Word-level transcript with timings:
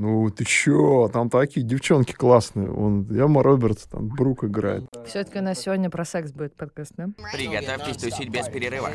Ну, 0.00 0.30
ты 0.30 0.44
чё? 0.44 1.10
Там 1.12 1.28
такие 1.28 1.66
девчонки 1.66 2.12
классные. 2.12 2.70
Он, 2.70 3.04
Эмма 3.10 3.42
Робертс, 3.42 3.86
там 3.86 4.06
Брук 4.06 4.44
играет. 4.44 4.84
Все-таки 5.04 5.40
у 5.40 5.42
нас 5.42 5.58
сегодня 5.58 5.90
про 5.90 6.04
секс 6.04 6.30
будет 6.30 6.54
подкаст, 6.54 6.92
да? 6.96 7.08
Приготовьтесь 7.32 7.96
тусить 7.96 8.28
без 8.28 8.48
перерыва. 8.48 8.90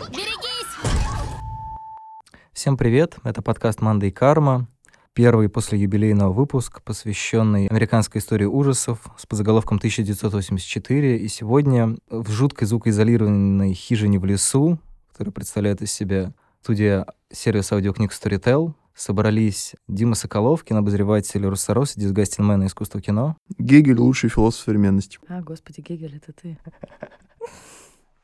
Всем 2.54 2.78
привет, 2.78 3.18
это 3.26 3.42
подкаст 3.42 3.82
«Манда 3.82 4.06
и 4.06 4.12
карма», 4.12 4.70
первый 5.12 5.50
после 5.50 5.78
юбилейного 5.78 6.32
выпуск, 6.32 6.82
посвященный 6.84 7.68
американской 7.68 8.22
истории 8.22 8.46
ужасов 8.46 9.02
с 9.18 9.26
подзаголовком 9.26 9.80
1984. 9.80 11.18
И 11.18 11.28
сегодня 11.28 11.98
в 12.10 12.32
жуткой 12.32 12.66
звукоизолированной 12.66 13.74
хижине 13.74 14.20
в 14.20 14.26
лесу, 14.26 14.80
которая 15.12 15.34
представляет 15.34 15.82
из 15.82 15.92
себя 15.92 16.32
студия 16.62 17.06
сервис 17.30 17.74
аудиокниг 17.74 18.14
Storytel, 18.14 18.74
собрались 18.96 19.76
Дима 19.88 20.16
Соколов, 20.16 20.64
кинообозреватель 20.64 21.46
Руссорос 21.46 21.98
и 21.98 22.02
дисгастинмен 22.02 22.66
искусства 22.66 23.02
кино. 23.02 23.38
Гегель— 23.58 23.98
лучший 24.00 24.30
философ 24.30 24.62
современности. 24.62 25.20
А, 25.28 25.42
господи, 25.42 25.82
Гегель, 25.82 26.18
это 26.18 26.34
ты. 26.34 26.58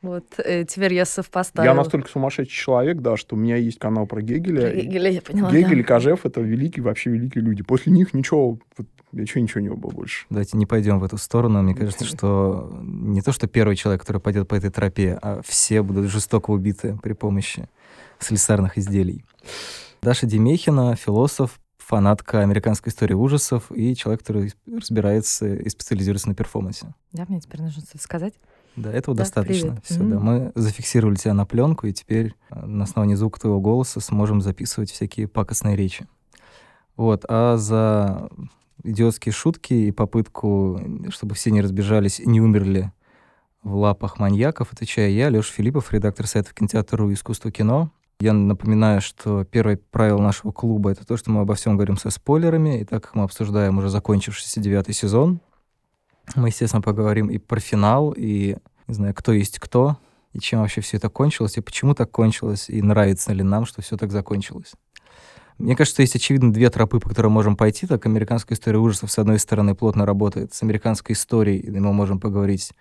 Вот, 0.02 0.24
э, 0.38 0.64
теперь 0.64 0.94
я 0.94 1.04
совпоставила. 1.04 1.72
Я 1.72 1.76
настолько 1.76 2.08
сумасшедший 2.08 2.56
человек, 2.56 3.00
да, 3.00 3.18
что 3.18 3.36
у 3.36 3.38
меня 3.38 3.56
есть 3.56 3.78
канал 3.78 4.06
про 4.06 4.22
Гегеля. 4.22 4.70
Про 4.70 4.80
Гегеля 4.80 5.10
я 5.10 5.20
поняла, 5.20 5.50
Гегель 5.50 5.74
да. 5.74 5.80
и 5.80 5.82
Кожев— 5.82 6.20
это 6.24 6.40
великие, 6.40 6.82
вообще 6.82 7.10
великие 7.10 7.44
люди. 7.44 7.62
После 7.62 7.92
них 7.92 8.14
ничего, 8.14 8.58
вот, 8.78 8.86
ничего, 9.12 9.42
ничего 9.42 9.60
не 9.60 9.68
было 9.68 9.90
больше. 9.90 10.24
Давайте 10.30 10.56
не 10.56 10.64
пойдем 10.64 11.00
в 11.00 11.04
эту 11.04 11.18
сторону. 11.18 11.62
Мне 11.62 11.74
кажется, 11.74 12.06
что 12.06 12.80
не 12.82 13.20
то, 13.20 13.32
что 13.32 13.46
первый 13.46 13.76
человек, 13.76 14.00
который 14.00 14.22
пойдет 14.22 14.48
по 14.48 14.54
этой 14.54 14.70
тропе, 14.70 15.18
а 15.20 15.42
все 15.44 15.82
будут 15.82 16.10
жестоко 16.10 16.50
убиты 16.50 16.98
при 17.02 17.12
помощи 17.12 17.68
слесарных 18.20 18.78
изделий. 18.78 19.26
Даша 20.02 20.26
Демехина, 20.26 20.96
философ, 20.96 21.60
фанатка 21.78 22.40
американской 22.40 22.90
истории 22.90 23.14
ужасов 23.14 23.70
и 23.72 23.94
человек, 23.94 24.20
который 24.20 24.52
разбирается 24.66 25.54
и 25.54 25.68
специализируется 25.68 26.28
на 26.28 26.34
перформансе. 26.34 26.94
Да, 27.12 27.24
мне 27.28 27.40
теперь 27.40 27.60
нужно 27.62 27.82
что-то 27.82 28.02
сказать. 28.02 28.34
Да, 28.76 28.92
этого 28.92 29.16
Да, 29.16 29.24
достаточно. 29.24 29.70
привет. 29.72 29.84
Все, 29.84 29.98
Мгм. 30.00 30.10
да. 30.10 30.18
Мы 30.20 30.52
зафиксировали 30.54 31.16
тебя 31.16 31.34
на 31.34 31.44
пленку, 31.44 31.86
и 31.86 31.92
теперь 31.92 32.34
э, 32.50 32.64
на 32.64 32.84
основании 32.84 33.14
звука 33.16 33.40
твоего 33.40 33.60
голоса 33.60 34.00
сможем 34.00 34.40
записывать 34.40 34.90
всякие 34.90 35.26
пакостные 35.26 35.76
речи. 35.76 36.06
Вот. 36.96 37.24
А 37.28 37.56
за 37.56 38.30
идиотские 38.84 39.32
шутки 39.32 39.74
и 39.74 39.90
попытку, 39.90 40.80
чтобы 41.10 41.34
все 41.34 41.50
не 41.50 41.60
разбежались 41.60 42.20
и 42.20 42.28
не 42.28 42.40
умерли 42.40 42.92
в 43.62 43.74
лапах 43.74 44.18
маньяков, 44.18 44.72
отвечаю 44.72 45.12
я, 45.12 45.28
Леша 45.28 45.52
Филиппов, 45.52 45.92
редактор 45.92 46.26
сайта 46.26 46.54
кинотеатра 46.54 47.12
«Искусство 47.12 47.50
кино». 47.50 47.90
Я 48.20 48.34
напоминаю, 48.34 49.00
что 49.00 49.44
первое 49.44 49.80
правило 49.90 50.20
нашего 50.20 50.52
клуба— 50.52 50.90
это 50.92 51.06
то, 51.06 51.16
что 51.16 51.30
мы 51.30 51.40
обо 51.40 51.54
всем 51.54 51.76
говорим 51.76 51.96
со 51.96 52.10
спойлерами, 52.10 52.80
и 52.80 52.84
так 52.84 53.04
как 53.04 53.14
мы 53.14 53.22
обсуждаем 53.22 53.78
уже 53.78 53.88
закончившийся 53.88 54.60
девятый 54.60 54.94
сезон, 54.94 55.40
мы, 56.36 56.48
естественно, 56.48 56.82
поговорим 56.82 57.28
и 57.28 57.38
про 57.38 57.60
финал, 57.60 58.12
и, 58.14 58.58
не 58.86 58.94
знаю, 58.94 59.14
кто 59.14 59.32
есть 59.32 59.58
кто, 59.58 59.96
и 60.34 60.38
чем 60.38 60.60
вообще 60.60 60.82
все 60.82 60.98
это 60.98 61.08
кончилось, 61.08 61.56
и 61.56 61.62
почему 61.62 61.94
так 61.94 62.10
кончилось, 62.10 62.68
и 62.68 62.82
нравится 62.82 63.32
ли 63.32 63.42
нам, 63.42 63.64
что 63.64 63.80
все 63.80 63.96
так 63.96 64.12
закончилось. 64.12 64.74
Мне 65.56 65.74
кажется, 65.74 66.02
есть, 66.02 66.14
очевидно, 66.14 66.52
две 66.52 66.68
тропы, 66.68 67.00
по 67.00 67.08
которым 67.08 67.32
можем 67.32 67.56
пойти. 67.56 67.86
Так, 67.86 68.04
американская 68.04 68.56
история 68.56 68.78
ужасов, 68.78 69.10
с 69.10 69.18
одной 69.18 69.38
стороны, 69.38 69.74
плотно 69.74 70.04
работает 70.04 70.52
с 70.52 70.62
американской 70.62 71.14
историей, 71.14 71.58
и 71.58 71.70
мы 71.70 71.92
можем 71.94 72.20
поговорить 72.20 72.72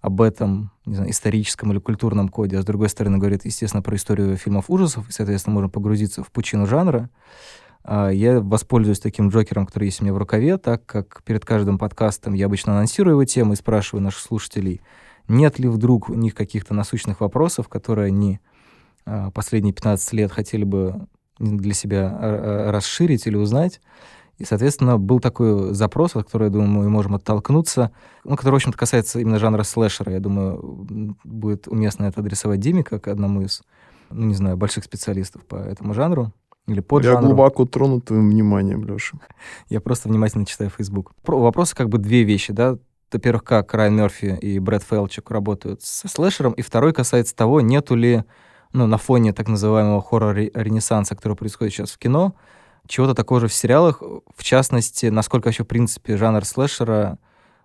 об 0.00 0.22
этом, 0.22 0.72
не 0.86 0.94
знаю, 0.94 1.10
историческом 1.10 1.72
или 1.72 1.78
культурном 1.78 2.28
коде, 2.28 2.58
а 2.58 2.62
с 2.62 2.64
другой 2.64 2.88
стороны, 2.88 3.18
говорит, 3.18 3.44
естественно, 3.44 3.82
про 3.82 3.96
историю 3.96 4.36
фильмов 4.36 4.66
ужасов, 4.68 5.08
и, 5.08 5.12
соответственно, 5.12 5.54
можем 5.54 5.70
погрузиться 5.70 6.22
в 6.24 6.30
пучину 6.30 6.66
жанра. 6.66 7.10
А, 7.84 8.08
Я 8.08 8.40
воспользуюсь 8.40 9.00
таким 9.00 9.28
джокером, 9.28 9.66
который 9.66 9.84
есть 9.86 10.00
у 10.00 10.04
меня 10.04 10.14
в 10.14 10.18
рукаве, 10.18 10.56
так 10.56 10.86
как 10.86 11.22
перед 11.24 11.44
каждым 11.44 11.78
подкастом 11.78 12.32
я 12.32 12.46
обычно 12.46 12.72
анонсирую 12.72 13.12
его 13.12 13.24
тему 13.24 13.52
и 13.52 13.56
спрашиваю 13.56 14.02
наших 14.02 14.20
слушателей, 14.20 14.80
нет 15.28 15.58
ли 15.58 15.68
вдруг 15.68 16.08
у 16.08 16.14
них 16.14 16.34
каких-то 16.34 16.74
насущных 16.74 17.20
вопросов, 17.20 17.68
которые 17.68 18.06
они 18.06 18.40
а, 19.04 19.30
последние 19.30 19.74
15 19.74 20.12
лет 20.14 20.32
хотели 20.32 20.64
бы 20.64 21.06
для 21.38 21.74
себя 21.74 22.10
а, 22.10 22.72
расширить 22.72 23.26
или 23.26 23.36
узнать. 23.36 23.80
И, 24.40 24.44
соответственно, 24.44 24.96
был 24.98 25.20
такой 25.20 25.74
запрос, 25.74 26.16
от 26.16 26.24
которого, 26.24 26.46
я 26.46 26.50
думаю, 26.50 26.70
мы 26.70 26.88
можем 26.88 27.14
оттолкнуться, 27.14 27.90
ну, 28.24 28.36
который, 28.36 28.54
в 28.54 28.56
общем-то, 28.56 28.78
касается 28.78 29.20
именно 29.20 29.38
жанра 29.38 29.62
слэшера. 29.64 30.12
Я 30.14 30.18
думаю, 30.20 30.86
будет 31.24 31.68
уместно 31.68 32.06
это 32.06 32.20
адресовать 32.22 32.58
Диме, 32.58 32.82
как 32.82 33.06
одному 33.08 33.42
из, 33.42 33.62
ну, 34.08 34.24
не 34.24 34.34
знаю, 34.34 34.56
больших 34.56 34.84
специалистов 34.84 35.44
по 35.44 35.56
этому 35.56 35.92
жанру. 35.92 36.32
Или 36.66 36.80
под 36.80 37.04
Я 37.04 37.16
глубоко 37.16 37.66
тронут 37.66 38.06
твоим 38.06 38.30
вниманием, 38.30 38.82
Леша. 38.84 39.18
я 39.68 39.80
просто 39.82 40.08
внимательно 40.08 40.46
читаю 40.46 40.70
Facebook. 40.70 41.12
Про- 41.22 41.38
Вопросы 41.40 41.76
как 41.76 41.90
бы 41.90 41.98
две 41.98 42.22
вещи, 42.22 42.54
да. 42.54 42.78
Во-первых, 43.12 43.44
как 43.44 43.74
Райан 43.74 43.94
Мерфи 43.94 44.38
и 44.40 44.58
Брэд 44.58 44.84
Фелчик 44.84 45.30
работают 45.30 45.82
со 45.82 46.08
слэшером, 46.08 46.52
и 46.52 46.62
второй 46.62 46.94
касается 46.94 47.34
того, 47.36 47.60
нету 47.60 47.94
ли, 47.94 48.24
ну, 48.72 48.86
на 48.86 48.96
фоне 48.96 49.34
так 49.34 49.48
называемого 49.48 50.00
хоррор-ренессанса, 50.00 51.14
который 51.14 51.36
происходит 51.36 51.74
сейчас 51.74 51.90
в 51.90 51.98
кино, 51.98 52.34
чего-то 52.90 53.14
такого 53.14 53.40
же 53.40 53.46
в 53.46 53.54
сериалах, 53.54 54.02
в 54.02 54.42
частности, 54.42 55.06
насколько 55.06 55.46
вообще, 55.46 55.62
в 55.62 55.68
принципе, 55.68 56.16
жанр 56.16 56.44
слэшера 56.44 57.18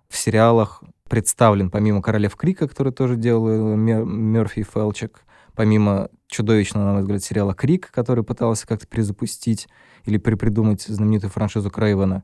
в 0.08 0.16
сериалах 0.18 0.84
представлен, 1.09 1.72
помимо 1.72 2.03
«Королев 2.03 2.36
Крика», 2.36 2.68
который 2.68 2.94
тоже 2.94 3.16
делал 3.16 3.75
Мер- 3.75 4.06
Мерфи 4.06 4.59
и 4.59 4.63
Фелчик, 4.63 5.22
помимо 5.56 6.09
чудовищного, 6.28 6.86
на 6.86 6.91
мой 6.94 7.02
взгляд, 7.02 7.24
сериала 7.24 7.56
«Крик», 7.56 7.90
который 7.91 8.24
пытался 8.24 8.68
как-то 8.68 8.86
перезапустить 8.86 9.68
или 10.03 10.19
перепридумать 10.19 10.84
знаменитую 10.84 11.31
франшизу 11.31 11.72
Крейвена. 11.72 12.24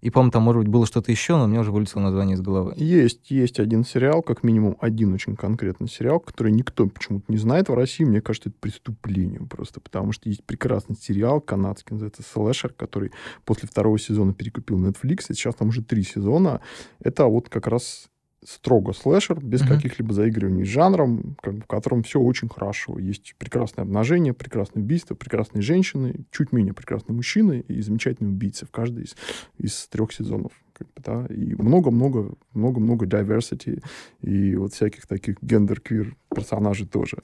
И, 0.00 0.10
по-моему, 0.10 0.30
там, 0.30 0.42
может 0.42 0.62
быть, 0.62 0.68
было 0.68 0.86
что-то 0.86 1.10
еще, 1.10 1.36
но 1.36 1.46
мне 1.46 1.60
уже 1.60 1.72
вылетело 1.72 2.00
название 2.00 2.36
из 2.36 2.40
головы. 2.40 2.74
Есть, 2.76 3.30
есть 3.30 3.60
один 3.60 3.84
сериал, 3.84 4.22
как 4.22 4.42
минимум 4.42 4.76
один 4.80 5.12
очень 5.12 5.36
конкретный 5.36 5.88
сериал, 5.88 6.20
который 6.20 6.52
никто 6.52 6.86
почему-то 6.86 7.24
не 7.28 7.38
знает 7.38 7.68
в 7.68 7.74
России. 7.74 8.04
Мне 8.04 8.20
кажется, 8.20 8.48
это 8.48 8.58
преступлением 8.58 9.46
просто, 9.46 9.80
потому 9.80 10.12
что 10.12 10.28
есть 10.28 10.44
прекрасный 10.44 10.96
сериал 10.96 11.40
канадский, 11.40 11.92
называется 11.92 12.22
«Слэшер», 12.22 12.72
который 12.72 13.12
после 13.44 13.68
второго 13.68 13.98
сезона 13.98 14.32
перекупил 14.32 14.78
Netflix, 14.78 15.26
и 15.28 15.34
сейчас 15.34 15.54
там 15.54 15.68
уже 15.68 15.82
три 15.82 16.02
сезона. 16.02 16.60
Это 17.00 17.26
вот 17.26 17.48
как 17.48 17.66
раз 17.66 18.08
строго 18.44 18.92
слэшер, 18.92 19.40
без 19.40 19.60
Мгм. 19.62 19.68
каких-либо 19.70 20.12
заигрываний 20.14 20.64
с 20.64 20.68
жанром, 20.68 21.36
как 21.42 21.54
бы, 21.54 21.60
в 21.62 21.66
котором 21.66 22.02
все 22.02 22.20
очень 22.20 22.48
хорошо. 22.48 22.98
Есть 22.98 23.34
прекрасное 23.38 23.82
обнажение, 23.84 24.32
прекрасное 24.32 24.82
убийство, 24.82 25.14
прекрасные 25.14 25.62
женщины, 25.62 26.24
чуть 26.30 26.52
менее 26.52 26.72
прекрасные 26.74 27.14
мужчины 27.14 27.64
и 27.68 27.80
замечательные 27.82 28.32
убийцы 28.32 28.66
в 28.66 28.70
каждой 28.70 29.04
из, 29.04 29.16
из 29.58 29.86
трех 29.88 30.12
сезонов. 30.12 30.52
Как 30.80 30.88
бы, 30.94 31.02
да, 31.04 31.34
и 31.34 31.54
много-много, 31.56 32.32
много-много 32.54 33.04
diversity 33.04 33.82
и 34.22 34.56
вот 34.56 34.72
всяких 34.72 35.06
таких 35.06 35.36
гендер-квир 35.42 36.16
персонажей 36.34 36.86
тоже. 36.86 37.18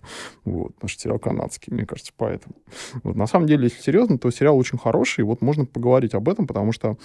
Вот. 0.44 0.74
Наш 0.82 0.98
сериал 0.98 1.18
канадский, 1.18 1.72
мне 1.72 1.86
кажется, 1.86 2.12
поэтому. 2.18 2.54
Вот. 3.02 3.16
На 3.16 3.26
самом 3.26 3.46
деле, 3.46 3.64
если 3.64 3.80
серьезно, 3.80 4.18
то 4.18 4.30
сериал 4.30 4.58
очень 4.58 4.76
хороший, 4.76 5.20
и 5.20 5.24
вот 5.24 5.40
можно 5.40 5.64
поговорить 5.64 6.12
об 6.12 6.28
этом, 6.28 6.46
потому 6.46 6.72
что, 6.72 6.98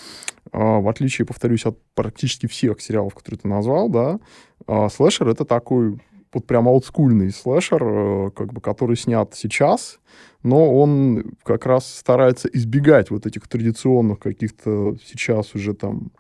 а, 0.52 0.82
в 0.82 0.90
отличие, 0.90 1.26
повторюсь, 1.26 1.66
от 1.66 1.82
практически 1.94 2.48
всех 2.48 2.82
сериалов, 2.82 3.16
которые 3.16 3.40
ты 3.40 3.48
назвал, 3.48 3.88
да, 3.88 4.20
а, 4.68 4.90
слэшер— 4.90 5.28
это 5.30 5.46
такой 5.46 6.02
вот 6.34 6.48
прям 6.48 6.68
олдскульный 6.68 7.32
слэшер, 7.32 7.84
э, 7.84 8.32
как 8.36 8.54
бы, 8.54 8.62
который 8.62 8.96
снят 8.96 9.34
сейчас, 9.36 10.00
но 10.44 10.74
он 10.76 11.36
как 11.44 11.66
раз 11.66 11.94
старается 11.94 12.48
избегать 12.48 13.12
вот 13.12 13.26
этих 13.26 13.48
традиционных 13.48 14.20
каких-то 14.20 14.96
сейчас 15.06 15.56
уже 15.56 15.74
там 15.74 16.12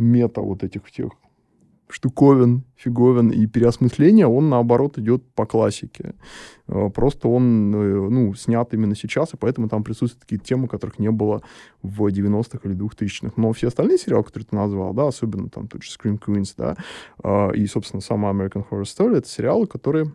мета 0.00 0.40
вот 0.40 0.64
этих 0.64 0.86
всех 0.86 1.12
штуковин, 1.92 2.64
фиговин 2.76 3.30
и 3.30 3.46
переосмысления, 3.46 4.26
он, 4.26 4.48
наоборот, 4.48 4.98
идет 4.98 5.22
по 5.34 5.46
классике. 5.46 6.14
Э, 6.68 6.88
Просто 6.90 7.28
он, 7.28 7.74
э, 7.74 8.08
ну, 8.10 8.34
снят 8.34 8.72
именно 8.72 8.94
сейчас, 8.94 9.34
и 9.34 9.36
поэтому 9.36 9.68
там 9.68 9.82
присутствуют 9.82 10.20
такие 10.20 10.38
темы, 10.38 10.68
которых 10.68 10.98
не 10.98 11.10
было 11.10 11.42
в 11.82 12.06
90-х 12.06 12.60
или 12.64 12.76
2000-х. 12.76 13.32
Но 13.36 13.52
все 13.52 13.68
остальные 13.68 13.98
сериалы, 13.98 14.24
которые 14.24 14.46
ты 14.46 14.56
назвал, 14.56 14.94
да, 14.94 15.08
особенно 15.08 15.48
там 15.48 15.68
тот 15.68 15.82
же 15.82 15.90
Scream 15.90 16.18
Queens, 16.18 16.54
да, 16.56 16.76
э, 17.22 17.54
и, 17.54 17.66
собственно, 17.66 18.00
сама 18.00 18.30
American 18.30 18.64
Horror 18.70 18.82
Story, 18.82 19.16
это 19.16 19.28
сериалы, 19.28 19.66
которые 19.66 20.12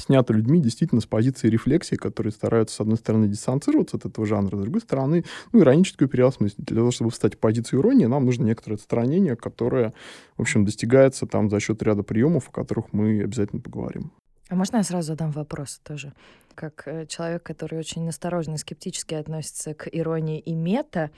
сняты 0.00 0.32
людьми 0.32 0.60
действительно 0.60 1.00
с 1.00 1.06
позиции 1.06 1.48
рефлексии, 1.48 1.96
которые 1.96 2.32
стараются, 2.32 2.76
с 2.76 2.80
одной 2.80 2.96
стороны, 2.96 3.28
дистанцироваться 3.28 3.96
от 3.96 4.06
этого 4.06 4.26
жанра, 4.26 4.56
с 4.56 4.60
другой 4.60 4.80
стороны, 4.80 5.24
ну, 5.52 5.60
ироническую 5.60 6.08
переосмыслить. 6.08 6.64
Для 6.64 6.76
того, 6.78 6.90
чтобы 6.90 7.10
встать 7.10 7.34
в 7.34 7.38
позицию 7.38 7.80
иронии, 7.80 8.06
нам 8.06 8.24
нужно 8.24 8.44
некоторое 8.44 8.76
отстранение, 8.76 9.36
которое, 9.36 9.92
в 10.36 10.42
общем, 10.42 10.64
достигается 10.64 11.26
там 11.26 11.50
за 11.50 11.60
счет 11.60 11.82
ряда 11.82 12.02
приемов, 12.02 12.48
о 12.48 12.52
которых 12.52 12.92
мы 12.92 13.22
обязательно 13.22 13.60
поговорим. 13.60 14.12
А 14.48 14.56
можно 14.56 14.78
я 14.78 14.82
сразу 14.82 15.08
задам 15.08 15.30
вопрос 15.30 15.80
тоже? 15.84 16.12
Как 16.56 16.82
э, 16.86 17.06
человек, 17.06 17.44
который 17.44 17.78
очень 17.78 18.08
осторожно 18.08 18.54
и 18.54 18.58
скептически 18.58 19.14
относится 19.14 19.74
к 19.74 19.88
иронии 19.92 20.40
и 20.40 20.54
мета, 20.54 21.10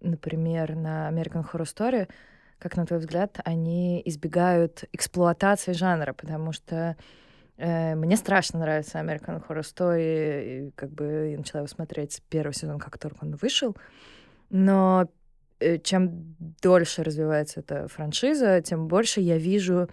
например, 0.00 0.76
на 0.76 1.10
American 1.10 1.44
Horror 1.50 1.64
Story, 1.64 2.08
как 2.60 2.76
на 2.76 2.86
твой 2.86 3.00
взгляд, 3.00 3.40
они 3.44 4.00
избегают 4.04 4.84
эксплуатации 4.92 5.72
жанра, 5.72 6.12
потому 6.12 6.52
что 6.52 6.96
мне 7.60 8.16
страшно 8.16 8.60
нравится 8.60 8.98
American 8.98 9.46
Horror 9.46 9.60
Story, 9.60 10.68
и 10.68 10.70
как 10.74 10.90
бы 10.90 11.28
я 11.30 11.36
начала 11.36 11.60
его 11.60 11.68
смотреть 11.68 12.14
с 12.14 12.20
первого 12.20 12.54
сезона, 12.54 12.78
как 12.78 12.98
только 12.98 13.24
он 13.24 13.36
вышел, 13.36 13.76
но 14.48 15.08
э, 15.60 15.78
чем 15.78 16.36
дольше 16.62 17.02
развивается 17.02 17.60
эта 17.60 17.86
франшиза, 17.88 18.62
тем 18.62 18.88
больше 18.88 19.20
я 19.20 19.36
вижу 19.36 19.88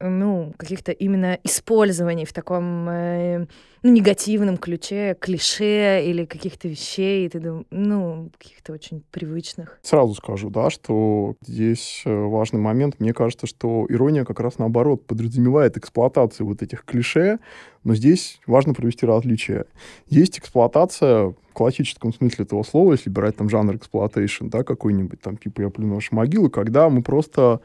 ну, 0.00 0.52
каких-то 0.56 0.92
именно 0.92 1.38
использований 1.44 2.24
в 2.24 2.32
таком 2.32 2.88
э, 2.88 3.46
ну, 3.82 3.92
негативном 3.92 4.56
ключе, 4.56 5.16
клише 5.18 6.04
или 6.04 6.24
каких-то 6.24 6.68
вещей, 6.68 7.28
ты 7.28 7.40
дум... 7.40 7.66
ну, 7.70 8.30
каких-то 8.38 8.72
очень 8.72 9.02
привычных. 9.10 9.78
Сразу 9.82 10.14
скажу, 10.14 10.50
да, 10.50 10.70
что 10.70 11.36
здесь 11.40 12.02
э, 12.04 12.12
важный 12.12 12.60
момент. 12.60 12.96
Мне 12.98 13.12
кажется, 13.12 13.46
что 13.46 13.86
ирония 13.88 14.24
как 14.24 14.40
раз 14.40 14.58
наоборот 14.58 15.06
подразумевает 15.06 15.76
эксплуатацию 15.76 16.46
вот 16.46 16.62
этих 16.62 16.84
клише, 16.84 17.38
но 17.84 17.94
здесь 17.94 18.40
важно 18.46 18.74
провести 18.74 19.06
различия. 19.06 19.66
Есть 20.08 20.38
эксплуатация 20.38 21.26
в 21.26 21.36
классическом 21.52 22.12
смысле 22.12 22.44
этого 22.44 22.62
слова, 22.64 22.92
если 22.92 23.10
брать 23.10 23.36
там 23.36 23.48
жанр 23.48 23.76
exploitation, 23.76 24.48
да, 24.48 24.64
какой-нибудь 24.64 25.20
там 25.20 25.36
типа 25.36 25.62
«Я 25.62 25.70
плюну 25.70 25.94
ваши 25.94 26.14
могилы», 26.14 26.50
когда 26.50 26.88
мы 26.88 27.02
просто 27.02 27.60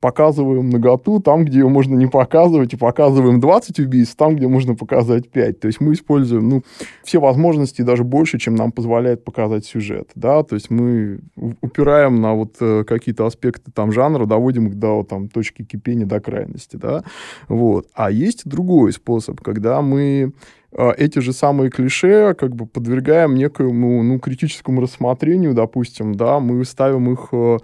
показываем 0.00 0.70
наготу 0.70 1.20
там, 1.20 1.44
где 1.44 1.58
ее 1.58 1.68
можно 1.68 1.94
не 1.94 2.06
показывать, 2.06 2.72
и 2.72 2.76
показываем 2.76 3.38
20 3.38 3.80
убийств 3.80 4.16
там, 4.16 4.34
где 4.34 4.48
можно 4.48 4.74
показать 4.74 5.30
5. 5.30 5.60
То 5.60 5.66
есть 5.66 5.80
мы 5.80 5.92
используем 5.92 6.48
ну, 6.48 6.62
все 7.04 7.20
возможности 7.20 7.82
даже 7.82 8.02
больше, 8.02 8.38
чем 8.38 8.54
нам 8.54 8.72
позволяет 8.72 9.24
показать 9.24 9.66
сюжет. 9.66 10.10
Да? 10.14 10.42
То 10.42 10.54
есть 10.54 10.70
мы 10.70 11.20
упираем 11.60 12.20
на 12.20 12.34
вот 12.34 12.56
э, 12.60 12.84
какие-то 12.84 13.26
аспекты 13.26 13.70
там 13.70 13.92
жанра, 13.92 14.24
доводим 14.24 14.68
их 14.68 14.76
до 14.76 15.04
там, 15.04 15.28
точки 15.28 15.64
кипения, 15.64 16.06
до 16.06 16.20
крайности. 16.20 16.76
Да? 16.76 17.04
Вот. 17.48 17.86
А 17.92 18.10
есть 18.10 18.48
другой 18.48 18.92
способ, 18.94 19.42
когда 19.42 19.82
мы 19.82 20.32
э, 20.72 20.92
эти 20.96 21.18
же 21.18 21.34
самые 21.34 21.70
клише 21.70 22.34
как 22.34 22.56
бы 22.56 22.64
подвергаем 22.64 23.34
некоему 23.34 24.02
ну, 24.02 24.18
критическому 24.18 24.80
рассмотрению, 24.80 25.52
допустим, 25.52 26.14
да, 26.14 26.40
мы 26.40 26.64
ставим 26.64 27.12
их 27.12 27.28
э, 27.32 27.58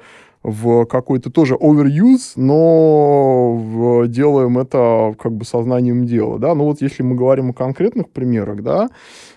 в 0.47 0.85
какой-то 0.85 1.29
тоже 1.29 1.57
overuse, 1.57 2.35
но 2.37 4.05
делаем 4.07 4.59
это 4.59 5.13
как 5.19 5.33
бы 5.33 5.45
сознанием 5.45 6.07
дела, 6.07 6.39
да. 6.39 6.55
Ну 6.55 6.65
вот 6.65 6.81
если 6.81 7.03
мы 7.03 7.17
говорим 7.17 7.51
о 7.51 7.53
конкретных 7.53 8.11
примерах, 8.11 8.63
да, 8.63 8.89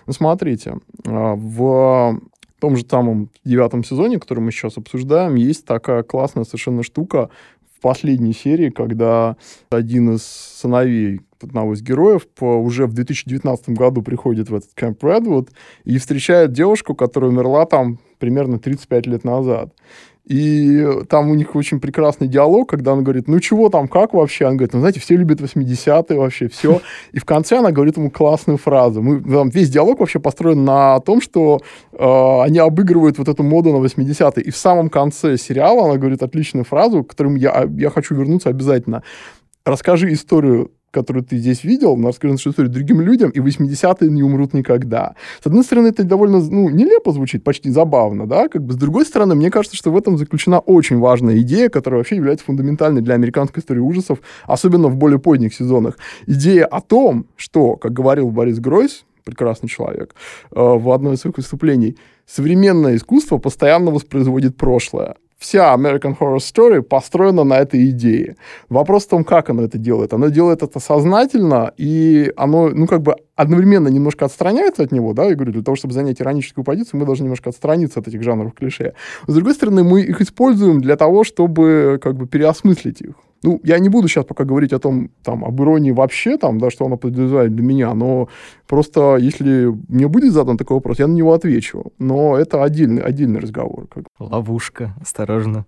ну, 0.06 0.12
смотрите, 0.12 0.76
а, 1.04 1.34
в 1.34 2.20
том 2.60 2.76
же 2.76 2.84
самом 2.88 3.30
девятом 3.44 3.82
сезоне, 3.82 4.20
который 4.20 4.38
мы 4.38 4.52
сейчас 4.52 4.78
обсуждаем, 4.78 5.34
есть 5.34 5.64
такая 5.64 6.04
классная 6.04 6.44
совершенно 6.44 6.84
штука 6.84 7.28
в 7.76 7.80
последней 7.80 8.32
серии, 8.32 8.70
когда 8.70 9.36
один 9.70 10.14
из 10.14 10.22
сыновей 10.22 11.22
одного 11.42 11.74
из 11.74 11.82
героев 11.82 12.28
по, 12.28 12.56
уже 12.58 12.86
в 12.86 12.92
2019 12.92 13.70
году 13.70 14.02
приходит 14.02 14.48
в 14.48 14.54
этот 14.54 14.70
Кэмп 14.74 15.02
Редвуд 15.02 15.48
и 15.84 15.98
встречает 15.98 16.52
девушку, 16.52 16.94
которая 16.94 17.30
умерла 17.30 17.66
там 17.66 17.98
примерно 18.18 18.58
35 18.58 19.06
лет 19.06 19.24
назад. 19.24 19.74
И 20.24 20.86
там 21.08 21.30
у 21.30 21.34
них 21.34 21.56
очень 21.56 21.80
прекрасный 21.80 22.28
диалог, 22.28 22.68
когда 22.68 22.92
она 22.92 23.02
говорит, 23.02 23.26
ну 23.26 23.40
чего 23.40 23.68
там, 23.68 23.88
как 23.88 24.14
вообще? 24.14 24.44
Она 24.46 24.54
говорит, 24.54 24.74
ну 24.74 24.80
знаете, 24.80 25.00
все 25.00 25.16
любят 25.16 25.40
80-е 25.40 26.18
вообще, 26.18 26.48
все. 26.48 26.80
И 27.12 27.18
в 27.18 27.24
конце 27.24 27.58
она 27.58 27.72
говорит 27.72 27.96
ему 27.96 28.10
классную 28.10 28.58
фразу. 28.58 29.02
Мы, 29.02 29.22
там, 29.22 29.48
весь 29.48 29.70
диалог 29.70 30.00
вообще 30.00 30.20
построен 30.20 30.64
на 30.64 31.00
том, 31.00 31.20
что 31.20 31.60
э, 31.92 32.40
они 32.42 32.58
обыгрывают 32.58 33.18
вот 33.18 33.28
эту 33.28 33.42
моду 33.42 33.72
на 33.72 33.84
80-е. 33.84 34.44
И 34.44 34.50
в 34.50 34.56
самом 34.56 34.88
конце 34.88 35.36
сериала 35.36 35.86
она 35.86 35.96
говорит 35.96 36.22
отличную 36.22 36.64
фразу, 36.64 37.02
к 37.02 37.10
которой 37.10 37.38
я, 37.38 37.66
я 37.76 37.90
хочу 37.90 38.14
вернуться 38.14 38.50
обязательно. 38.50 39.02
Расскажи 39.64 40.12
историю 40.12 40.70
которую 40.90 41.24
ты 41.24 41.36
здесь 41.36 41.64
видел, 41.64 41.96
на 41.96 42.08
расскажи 42.08 42.32
нашу 42.32 42.50
историю 42.50 42.72
другим 42.72 43.00
людям, 43.00 43.30
и 43.30 43.38
80-е 43.38 44.10
не 44.10 44.22
умрут 44.22 44.54
никогда. 44.54 45.14
С 45.42 45.46
одной 45.46 45.64
стороны, 45.64 45.88
это 45.88 46.04
довольно, 46.04 46.40
ну, 46.40 46.68
нелепо 46.68 47.12
звучит, 47.12 47.44
почти 47.44 47.70
забавно, 47.70 48.26
да, 48.26 48.48
как 48.48 48.62
бы 48.62 48.72
с 48.72 48.76
другой 48.76 49.04
стороны, 49.04 49.34
мне 49.34 49.50
кажется, 49.50 49.76
что 49.76 49.90
в 49.90 49.96
этом 49.96 50.18
заключена 50.18 50.58
очень 50.58 50.98
важная 50.98 51.38
идея, 51.38 51.68
которая 51.68 51.98
вообще 51.98 52.16
является 52.16 52.44
фундаментальной 52.44 53.02
для 53.02 53.14
американской 53.14 53.60
истории 53.60 53.80
ужасов, 53.80 54.18
особенно 54.46 54.88
в 54.88 54.96
более 54.96 55.18
поздних 55.18 55.54
сезонах. 55.54 55.98
Идея 56.26 56.66
о 56.66 56.80
том, 56.80 57.26
что, 57.36 57.76
как 57.76 57.92
говорил 57.92 58.30
Борис 58.30 58.58
Гройс, 58.58 59.04
прекрасный 59.24 59.68
человек, 59.68 60.14
э, 60.50 60.60
в 60.60 60.90
одном 60.90 61.12
из 61.14 61.20
своих 61.20 61.36
выступлений, 61.36 61.96
современное 62.26 62.96
искусство 62.96 63.38
постоянно 63.38 63.90
воспроизводит 63.90 64.56
прошлое 64.56 65.16
вся 65.40 65.74
American 65.74 66.16
Horror 66.16 66.36
Story 66.36 66.82
построена 66.82 67.44
на 67.44 67.54
этой 67.54 67.88
идее. 67.90 68.36
Вопрос 68.68 69.06
в 69.06 69.08
том, 69.08 69.24
как 69.24 69.48
оно 69.48 69.62
это 69.62 69.78
делает. 69.78 70.12
Оно 70.12 70.28
делает 70.28 70.62
это 70.62 70.78
сознательно, 70.78 71.72
и 71.78 72.30
оно, 72.36 72.68
ну, 72.68 72.86
как 72.86 73.00
бы 73.02 73.16
одновременно 73.34 73.88
немножко 73.88 74.26
отстраняется 74.26 74.82
от 74.82 74.92
него, 74.92 75.14
да, 75.14 75.24
я 75.24 75.34
говорю, 75.34 75.52
для 75.52 75.62
того, 75.62 75.76
чтобы 75.76 75.94
занять 75.94 76.20
ироническую 76.20 76.62
позицию, 76.62 77.00
мы 77.00 77.06
должны 77.06 77.24
немножко 77.24 77.48
отстраниться 77.48 78.00
от 78.00 78.08
этих 78.08 78.22
жанров 78.22 78.52
клише. 78.52 78.92
С 79.26 79.34
другой 79.34 79.54
стороны, 79.54 79.82
мы 79.82 80.02
их 80.02 80.20
используем 80.20 80.80
для 80.82 80.96
того, 80.96 81.24
чтобы, 81.24 81.98
как 82.02 82.16
бы, 82.16 82.26
переосмыслить 82.26 83.00
их. 83.00 83.14
Ну, 83.42 83.60
я 83.64 83.78
не 83.78 83.88
буду 83.88 84.06
сейчас 84.06 84.26
пока 84.26 84.44
говорить 84.44 84.72
о 84.72 84.78
том, 84.78 85.10
там, 85.22 85.44
об 85.44 85.60
иронии 85.62 85.92
вообще, 85.92 86.36
там, 86.36 86.58
да, 86.58 86.70
что 86.70 86.84
она 86.84 86.96
подразумевает 86.96 87.54
для 87.54 87.64
меня, 87.64 87.94
но 87.94 88.28
просто 88.66 89.16
если 89.16 89.74
мне 89.88 90.08
будет 90.08 90.32
задан 90.32 90.58
такой 90.58 90.76
вопрос, 90.76 90.98
я 90.98 91.06
на 91.06 91.14
него 91.14 91.32
отвечу. 91.32 91.92
Но 91.98 92.36
это 92.36 92.62
отдельный, 92.62 93.02
отдельный 93.02 93.40
разговор. 93.40 93.86
Как... 93.88 94.04
Ловушка, 94.18 94.94
осторожно. 95.00 95.64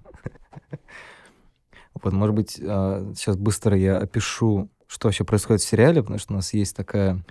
Вот, 2.03 2.13
может 2.13 2.35
быть, 2.35 2.51
сейчас 2.53 3.37
а, 3.37 3.39
быстро 3.39 3.77
я 3.77 3.99
опишу, 3.99 4.69
что 4.87 5.09
вообще 5.09 5.25
происходит 5.25 5.63
в 5.63 5.69
сериале, 5.69 6.03
потому 6.03 6.19
что 6.19 6.33
у 6.33 6.37
нас 6.37 6.53
есть 6.53 6.75
такая 6.75 7.23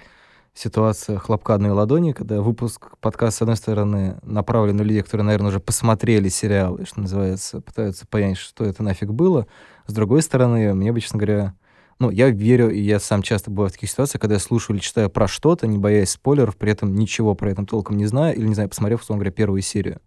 ситуация 0.54 1.18
хлопка 1.18 1.54
одной 1.54 1.72
ладони, 1.72 2.12
когда 2.12 2.42
выпуск 2.42 2.98
подкаста, 3.00 3.40
с 3.40 3.42
одной 3.42 3.56
стороны, 3.56 4.18
направлен 4.24 4.76
на 4.76 4.82
людей, 4.82 5.02
которые, 5.02 5.26
наверное, 5.26 5.50
уже 5.50 5.60
посмотрели 5.60 6.30
сериал, 6.30 6.76
и, 6.78 6.86
что 6.86 7.02
называется, 7.02 7.62
пытаются 7.62 8.06
понять, 8.06 8.38
что 8.38 8.66
это 8.66 8.84
нафиг 8.84 9.12
было. 9.12 9.48
С 9.88 9.94
другой 9.94 10.22
стороны, 10.22 10.74
мне 10.74 10.92
бы, 10.92 11.00
честно 11.00 11.18
говоря, 11.18 11.54
ну, 12.00 12.10
я 12.10 12.30
верю, 12.30 12.70
и 12.70 12.80
я 12.80 13.00
сам 13.00 13.22
часто 13.22 13.52
бываю 13.52 13.70
в 13.70 13.74
таких 13.74 13.90
ситуациях, 13.90 14.22
когда 14.22 14.36
я 14.36 14.40
слушаю 14.40 14.76
или 14.76 14.84
читаю 14.84 15.10
про 15.10 15.28
что-то, 15.28 15.68
не 15.68 15.78
боясь 15.78 16.12
спойлеров, 16.12 16.58
при 16.58 16.72
этом 16.72 16.96
ничего 16.96 17.36
про 17.36 17.52
это 17.52 17.66
толком 17.66 17.98
не 17.98 18.06
знаю, 18.06 18.36
или, 18.36 18.48
не 18.48 18.56
знаю, 18.56 18.70
посмотрев, 18.70 19.02
условно 19.02 19.20
говоря, 19.20 19.32
первую 19.32 19.62
серию. 19.62 20.00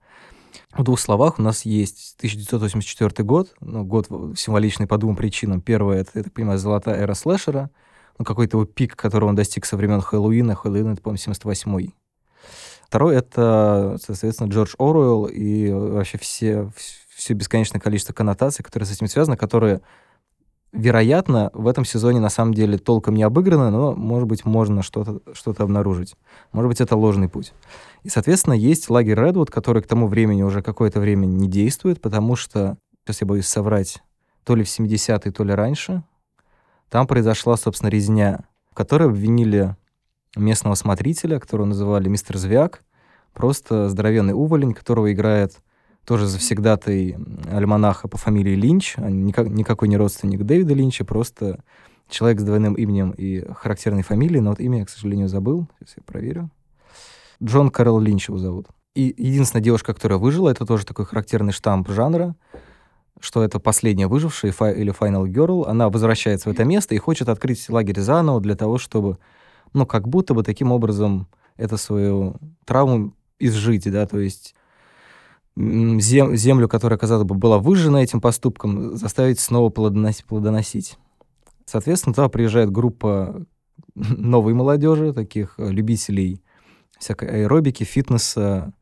В 0.73 0.83
двух 0.83 0.99
словах, 0.99 1.39
у 1.39 1.43
нас 1.43 1.65
есть 1.65 2.15
1984 2.19 3.25
год, 3.25 3.55
ну, 3.61 3.85
год 3.85 4.09
символичный 4.37 4.87
по 4.87 4.99
двум 4.99 5.17
причинам. 5.17 5.61
Первое, 5.61 6.01
это, 6.01 6.11
я 6.15 6.23
так 6.25 6.33
понимаю, 6.33 6.59
золотая 6.59 7.01
эра 7.01 7.15
слэшера— 7.15 7.71
ну, 8.19 8.25
какой-то 8.25 8.59
его 8.59 8.65
пик, 8.65 8.97
которого 8.97 9.31
он 9.31 9.35
достиг 9.35 9.65
со 9.67 9.77
времен 9.77 10.01
Хэллоуина. 10.01 10.55
Хэллоуин, 10.55 10.93
это, 10.93 11.03
по-моему, 11.03 11.33
78-й. 11.33 11.95
Второй— 12.87 13.17
это, 13.17 13.97
соответственно, 14.01 14.49
Джордж 14.49 14.75
Оруэлл 14.79 15.27
и 15.27 15.71
вообще 15.71 16.19
все, 16.19 16.71
все 16.77 17.01
бесконечное 17.33 17.81
количество 17.81 18.13
коннотаций, 18.13 18.65
которые 18.65 18.87
с 18.87 18.93
этим 18.93 19.07
связаны, 19.07 19.37
которые, 19.37 19.81
вероятно, 20.73 21.51
в 21.55 21.67
этом 21.67 21.85
сезоне 21.85 22.21
на 22.21 22.29
самом 22.29 22.53
деле 22.53 22.77
толком 22.77 23.15
не 23.15 23.23
обыграны, 23.23 23.71
но, 23.71 23.95
может 23.95 24.29
быть, 24.29 24.45
можно 24.45 24.83
что-то 24.83 25.21
что 25.33 25.55
обнаружить. 25.59 26.15
Может 26.53 26.69
быть, 26.69 26.81
это 26.81 26.97
ложный 26.97 27.29
путь. 27.29 27.53
И, 28.03 28.09
соответственно, 28.09 28.55
есть 28.55 28.91
лагерь 28.91 29.19
Редвуд, 29.19 29.51
который 29.51 29.83
к 29.83 29.87
тому 29.87 30.09
времени 30.09 30.43
уже 30.43 30.61
какое-то 30.63 31.01
время 31.01 31.25
не 31.25 31.49
действует, 31.49 32.01
потому 32.01 32.37
что, 32.37 32.77
сейчас 33.05 33.23
я 33.23 33.27
боюсь 33.27 33.47
соврать, 33.47 34.03
то 34.45 34.55
ли 34.55 34.63
в 34.63 34.69
70-е, 34.69 35.33
то 35.33 35.45
ли 35.45 35.55
раньше, 35.55 36.03
там 36.91 37.07
произошла, 37.07 37.57
собственно, 37.57 37.91
резня, 37.91 38.45
в 38.71 38.75
которой 38.75 39.09
обвинили 39.09 39.77
местного 40.37 40.75
смотрителя, 40.75 41.39
которого 41.39 41.67
называли 41.67 42.09
мистер 42.09 42.37
Звяк, 42.37 42.83
просто 43.33 43.89
здоровенный 43.89 44.35
уволень, 44.35 44.75
которого 44.75 45.13
играет 45.13 45.57
тоже 46.05 46.27
завсегдатый 46.27 47.17
альманаха 47.51 48.09
по 48.09 48.17
фамилии 48.17 48.55
Линч, 48.55 48.97
никак, 48.99 49.49
никакой 49.49 49.89
не 49.89 49.97
родственник 49.97 50.43
Дэвида 50.43 50.75
Линча, 50.75 51.05
просто 51.05 51.61
человек 52.09 52.41
с 52.41 52.45
двойным 52.45 52.75
именем 52.75 53.11
и 53.11 53.45
характерной 53.55 54.03
фамилией, 54.03 54.41
но 54.41 54.51
вот 54.51 54.61
имя 54.61 54.81
я, 54.81 54.85
к 54.85 54.91
сожалению, 54.91 55.29
забыл, 55.29 55.67
сейчас 55.81 55.95
я 55.97 56.03
проверю. 56.05 56.51
Джон 57.43 57.71
Карл 57.71 57.99
Линч 57.99 58.29
его 58.29 58.39
зовут. 58.39 58.67
И 58.95 59.13
единственная 59.17 59.63
девушка, 59.63 59.93
которая 59.93 60.19
выжила, 60.19 60.51
это 60.51 60.67
тоже 60.67 60.87
такой 60.87 61.05
характерный 61.05 61.53
штамп 61.53 61.89
жанра, 61.89 62.37
что 63.21 63.43
это 63.43 63.59
последняя 63.59 64.07
выжившая 64.07 64.53
или 64.53 64.93
Final 64.93 65.25
Girl, 65.27 65.67
она 65.67 65.89
возвращается 65.89 66.49
в 66.49 66.53
это 66.53 66.65
место 66.65 66.95
и 66.95 66.99
хочет 66.99 67.29
открыть 67.29 67.69
лагерь 67.69 68.01
заново 68.01 68.41
для 68.41 68.55
того, 68.55 68.79
чтобы, 68.79 69.19
ну, 69.73 69.87
как 69.87 70.07
будто 70.07 70.35
бы 70.35 70.43
таким 70.43 70.71
образом 70.71 71.27
это 71.57 71.77
свою 71.77 72.37
травму 72.65 73.15
изжить, 73.39 73.91
да, 73.91 74.07
то 74.07 74.19
есть 74.19 74.55
землю, 75.57 76.69
которая, 76.69 76.99
казалось 76.99 77.27
бы, 77.27 77.35
была 77.35 77.59
выжжена 77.59 78.03
этим 78.03 78.21
поступком, 78.21 78.97
заставить 78.97 79.39
снова 79.39 79.71
плодоносить. 79.71 80.99
Соответственно, 81.65 82.15
туда 82.15 82.29
приезжает 82.29 82.71
группа 82.71 83.47
новой 83.95 84.55
молодежи, 84.55 85.13
таких 85.13 85.55
любителей 85.59 86.43
всякой 86.99 87.43
аэробики, 87.43 87.85
фитнеса, 87.85 88.73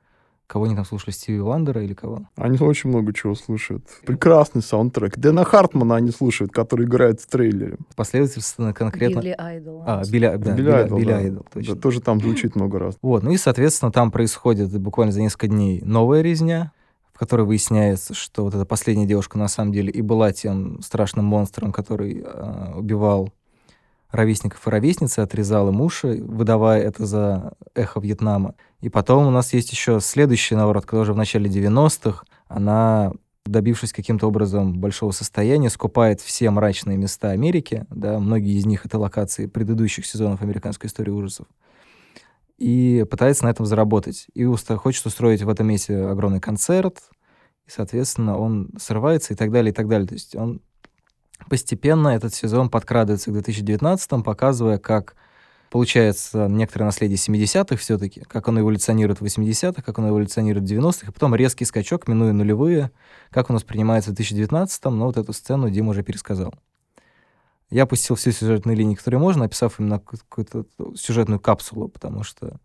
Кого 0.53 0.67
они 0.67 0.75
там 0.75 0.85
слушали? 0.85 1.15
Стиви 1.15 1.41
Вандера 1.41 1.83
или 1.83 1.95
кого? 1.95 2.25
Они 2.37 2.59
очень 2.59 2.91
много 2.91 3.15
чего 3.15 3.35
слушают. 3.35 3.87
Прекрасный 4.05 4.61
саундтрек. 4.61 5.17
Дэна 5.17 5.47
Хартмана 5.47 5.97
они 5.97 6.11
слушают, 6.11 6.53
который 6.53 6.85
играет 6.85 7.23
в 7.23 7.27
трейлере. 7.27 7.79
Последовательно 7.97 8.75
конкретно... 8.75 9.21
Билли 9.21 9.35
Айдол. 9.39 9.83
А, 9.87 10.03
Билли, 10.05 10.27
да, 10.27 10.37
Билли, 10.37 10.57
Билли 10.57 10.71
Айдол, 10.71 10.99
Билли 10.99 11.09
да. 11.09 11.17
Айдол 11.17 11.47
точно. 11.51 11.75
Да, 11.75 11.81
тоже 11.81 12.03
там 12.03 12.21
звучит 12.21 12.55
много 12.55 12.79
раз. 12.79 12.99
Вот, 13.01 13.23
ну 13.23 13.31
и, 13.31 13.39
соответственно, 13.39 13.91
там 13.91 14.11
происходит 14.11 14.79
буквально 14.79 15.13
за 15.13 15.23
несколько 15.23 15.49
дней 15.49 15.81
новая 15.87 16.21
резня, 16.21 16.73
в 17.15 17.19
которой 17.19 17.47
выясняется, 17.47 18.13
что 18.13 18.45
вот 18.45 18.55
эта 18.55 18.67
последняя 18.67 19.07
девушка 19.07 19.39
на 19.39 19.49
самом 19.49 19.73
деле 19.73 19.91
и 19.91 20.03
была 20.03 20.33
тем 20.33 20.83
страшным 20.83 21.25
монстром, 21.25 21.73
который 21.73 22.23
э, 22.23 22.73
убивал 22.75 23.31
ровесников 24.11 24.67
и 24.67 24.71
ровесницы, 24.71 25.21
отрезал 25.21 25.71
им 25.71 25.81
уши, 25.81 26.23
выдавая 26.23 26.83
это 26.83 27.07
за 27.07 27.55
эхо 27.75 28.01
Вьетнама. 28.01 28.55
И 28.83 28.89
потом 28.89 29.27
у 29.27 29.31
нас 29.31 29.53
есть 29.55 29.71
еще 29.71 30.01
следующий 30.01 30.57
наоборот, 30.57 30.85
когда 30.85 31.03
уже 31.03 31.15
в 31.15 31.17
начале 31.17 31.49
90-х 31.49 32.25
она 32.49 33.13
добившись 33.45 33.93
каким-то 33.93 34.27
образом 34.27 34.79
большого 34.79 35.13
состояния, 35.13 35.71
скупает 35.71 36.21
все 36.21 36.51
мрачные 36.51 36.97
места 36.97 37.31
Америки, 37.31 37.87
да, 37.91 38.19
многие 38.19 38.59
из 38.59 38.67
них 38.67 38.85
это 38.85 38.99
локации 38.99 39.47
предыдущих 39.47 40.05
сезонов 40.07 40.43
американской 40.43 40.89
истории 40.89 41.11
ужасов, 41.11 41.47
и 42.59 43.05
пытается 43.11 43.45
на 43.45 43.51
этом 43.51 43.67
заработать. 43.67 44.27
И 44.35 44.45
уста 44.45 44.77
хочет 44.77 45.05
устроить 45.07 45.43
в 45.43 45.49
этом 45.49 45.67
месте 45.67 45.97
огромный 45.97 46.41
концерт, 46.41 46.99
и, 47.67 47.71
соответственно, 47.71 48.39
он 48.39 48.71
срывается 48.79 49.35
и 49.35 49.37
так 49.37 49.51
далее, 49.51 49.73
и 49.73 49.75
так 49.75 49.89
далее. 49.89 50.07
То 50.07 50.15
есть 50.15 50.37
он 50.37 50.61
постепенно 51.49 52.09
этот 52.09 52.35
сезон 52.35 52.71
подкрадывается 52.71 53.31
к 53.31 53.33
2019 53.33 54.25
показывая, 54.25 54.79
как 54.79 55.17
получается 55.73 56.49
некоторое 56.49 56.85
наследие 56.85 57.17
70-х 57.17 57.77
все-таки, 57.77 58.21
как 58.21 58.47
оно 58.47 58.61
эволюционирует 58.61 59.23
в 59.23 59.25
80-х, 59.25 59.81
как 59.81 59.99
оно 59.99 60.11
эволюционирует 60.11 60.69
в 60.69 60.71
90-х, 60.71 61.07
и 61.09 61.11
потом 61.11 61.35
резкий 61.35 61.65
скачок, 61.65 62.09
минуя 62.09 62.35
нулевые, 62.35 62.91
как 63.31 63.49
он 63.49 63.57
воспринимается 63.57 64.11
в 64.11 64.15
2019-м, 64.15 64.99
но 64.99 65.07
вот 65.07 65.17
эту 65.17 65.33
сцену 65.33 65.71
Дима 65.71 65.93
уже 65.93 66.03
пересказал. 66.03 66.53
Я 67.71 67.85
опустил 67.85 68.17
все 68.17 68.33
сюжетные 68.33 68.77
линии, 68.77 68.97
которые 68.97 69.19
можно, 69.19 69.47
описав 69.47 69.81
именно 69.81 69.99
какую-то 69.99 70.67
сюжетную 70.95 71.41
капсулу, 71.41 71.89
потому 71.89 72.23
что 72.23 72.61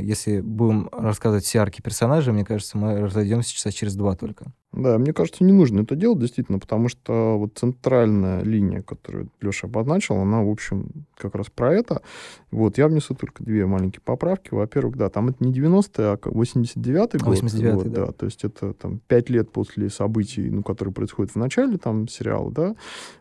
если 0.00 0.40
будем 0.40 0.88
рассказывать 0.92 1.44
все 1.44 1.60
арки 1.60 1.80
персонажей, 1.80 2.32
мне 2.32 2.44
кажется, 2.44 2.76
мы 2.76 3.00
разойдемся 3.00 3.52
часа 3.52 3.70
через 3.70 3.94
два 3.94 4.14
только. 4.16 4.52
Да, 4.72 4.96
мне 4.96 5.12
кажется, 5.12 5.44
не 5.44 5.52
нужно 5.52 5.82
это 5.82 5.94
делать, 5.96 6.18
действительно, 6.18 6.58
потому 6.58 6.88
что 6.88 7.36
вот 7.38 7.58
центральная 7.58 8.42
линия, 8.42 8.80
которую 8.80 9.28
Леша 9.42 9.66
обозначил, 9.66 10.16
она, 10.16 10.42
в 10.42 10.48
общем, 10.48 10.88
как 11.14 11.34
раз 11.34 11.48
про 11.50 11.74
это. 11.74 12.00
Вот, 12.50 12.78
я 12.78 12.88
внесу 12.88 13.14
только 13.14 13.44
две 13.44 13.66
маленькие 13.66 14.00
поправки. 14.02 14.54
Во-первых, 14.54 14.96
да, 14.96 15.10
там 15.10 15.28
это 15.28 15.44
не 15.44 15.52
90-е, 15.52 16.06
а 16.06 16.14
89-й 16.16 17.18
год. 17.18 17.28
89 17.28 17.74
вот, 17.74 17.92
да. 17.92 18.06
да. 18.06 18.12
То 18.12 18.24
есть 18.24 18.44
это 18.44 18.72
там 18.72 18.98
пять 19.06 19.28
лет 19.28 19.50
после 19.52 19.90
событий, 19.90 20.48
ну, 20.48 20.62
которые 20.62 20.94
происходят 20.94 21.32
в 21.32 21.36
начале 21.36 21.76
там 21.76 22.08
сериала, 22.08 22.50
да. 22.50 22.74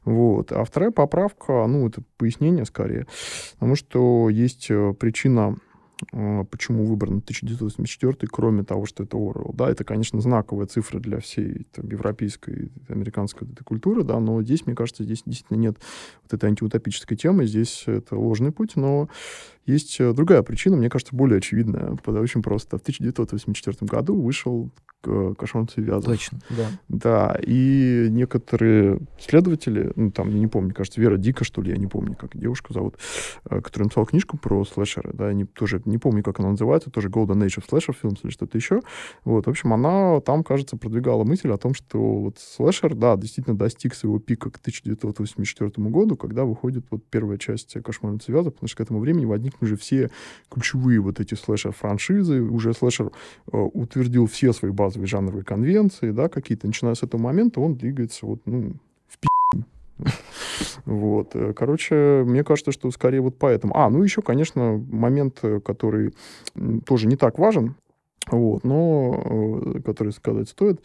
Вот. 0.06 0.54
А 0.54 0.64
вторая 0.64 0.92
поправка, 0.92 1.68
ну, 1.68 1.86
это 1.86 2.02
пояснение 2.18 2.64
скорее, 2.64 3.08
потому 3.56 3.76
что 3.76 4.30
есть 4.30 4.68
э, 4.70 4.94
причина 4.98 5.50
а, 5.50 5.56
почему 6.12 6.86
выбран 6.86 7.18
1984, 7.18 8.28
кроме 8.32 8.64
того, 8.64 8.86
что 8.86 9.04
это 9.04 9.18
Орвелл. 9.18 9.54
Да, 9.54 9.70
это, 9.70 9.84
конечно, 9.84 10.20
знаковая 10.22 10.66
цифра 10.66 11.00
для 11.00 11.20
всей 11.20 11.68
там, 11.72 11.88
европейской, 11.90 12.72
американской 12.88 13.48
этой 13.48 13.64
культуры, 13.64 14.04
да, 14.04 14.20
но 14.20 14.42
здесь, 14.42 14.66
мне 14.66 14.76
кажется, 14.76 15.04
здесь 15.04 15.24
действительно 15.26 15.58
нет 15.58 15.78
вот 16.24 16.34
этой 16.34 16.50
антиутопической 16.50 17.18
темы, 17.18 17.46
здесь 17.46 17.84
это 17.88 18.16
ложный 18.16 18.52
путь, 18.52 18.76
но 18.76 19.10
есть 19.66 20.00
э, 20.00 20.14
другая 20.14 20.42
причина, 20.44 20.78
мне 20.78 20.90
кажется, 20.90 21.16
более 21.16 21.38
очевидная. 21.38 21.98
Очень 22.06 22.42
просто. 22.42 22.78
В 22.78 22.82
1984 22.82 23.78
году 23.88 24.20
вышел 24.20 24.72
Кошмар 25.02 25.66
Вязов. 25.76 26.06
Точно, 26.06 26.40
да. 26.50 26.68
Да, 26.88 27.40
и 27.42 28.08
некоторые 28.10 29.00
следователи, 29.20 29.92
ну, 29.96 30.12
там, 30.12 30.30
я 30.30 30.40
не 30.40 30.48
помню, 30.48 30.74
кажется, 30.74 31.02
Вера 31.02 31.18
Дика, 31.18 31.44
что 31.44 31.62
ли, 31.62 31.72
я 31.72 31.78
не 31.78 31.88
помню, 31.88 32.16
как 32.16 32.38
девушку 32.38 32.74
зовут, 32.74 32.98
э, 33.50 33.62
которая 33.62 33.86
написала 33.86 34.06
книжку 34.06 34.38
про 34.38 34.64
слэшеры, 34.64 35.12
да, 35.14 35.34
не, 35.34 35.46
тоже 35.46 35.82
не 35.86 35.98
помню, 35.98 36.24
как 36.24 36.40
она 36.40 36.52
называется, 36.52 36.92
тоже 36.92 37.10
Golden 37.10 37.44
Age 37.44 37.60
of 37.60 37.66
Slasher 37.70 37.96
Films 38.02 38.20
или 38.24 38.32
что-то 38.32 38.58
еще. 38.58 38.82
Вот, 39.26 39.48
в 39.48 39.50
общем, 39.50 39.74
она 39.74 40.20
там, 40.22 40.44
кажется, 40.44 40.78
продвигала 40.78 41.24
мысль 41.24 41.50
о 41.50 41.58
том, 41.58 41.74
что 41.74 42.00
вот 42.00 42.38
слэшер, 42.40 42.96
да, 42.96 43.16
действительно 43.18 43.58
достиг 43.58 43.96
своего 43.96 44.20
пика 44.20 44.52
к 44.52 44.58
1984 44.58 45.72
году, 45.90 46.16
когда 46.16 46.46
выходит 46.46 46.86
вот 46.92 47.04
первая 47.10 47.38
часть 47.38 47.74
Кошмар 47.84 48.14
Вязов, 48.28 48.54
потому 48.54 48.68
что 48.68 48.78
к 48.78 48.82
этому 48.82 49.00
времени 49.00 49.26
возникли 49.52 49.66
уже 49.66 49.76
все 49.76 50.10
ключевые 50.50 51.00
вот 51.00 51.20
эти 51.20 51.36
слэшер-франшизы, 51.36 52.42
уже 52.42 52.74
слэшер 52.74 53.08
э, 53.08 53.58
утвердил 53.58 54.28
все 54.28 54.54
свои 54.54 54.72
базовые 54.72 55.08
жанровые 55.08 55.44
конвенции, 55.44 56.12
да, 56.12 56.30
какие-то. 56.30 56.68
Начиная 56.68 56.96
с 56.96 57.04
этого 57.04 57.22
момента 57.22 57.60
он 57.60 57.76
двигается 57.76 58.26
вот, 58.26 58.42
ну, 58.46 58.74
в 59.08 59.20
пи***. 59.20 59.64
Вот. 60.86 61.36
Э, 61.36 61.54
короче, 61.54 62.24
мне 62.26 62.44
кажется, 62.44 62.72
что 62.72 62.92
скорее 62.92 63.22
вот 63.22 63.38
поэтому. 63.38 63.78
А, 63.78 63.90
ну 63.90 64.04
еще, 64.04 64.22
конечно, 64.22 64.84
момент, 64.90 65.40
э, 65.44 65.60
который 65.60 66.14
тоже 66.86 67.08
не 67.08 67.16
так 67.16 67.40
важен, 67.40 67.76
вот, 68.30 68.64
но 68.64 69.74
э, 69.76 69.82
который 69.82 70.14
сказать 70.14 70.50
стоит. 70.50 70.82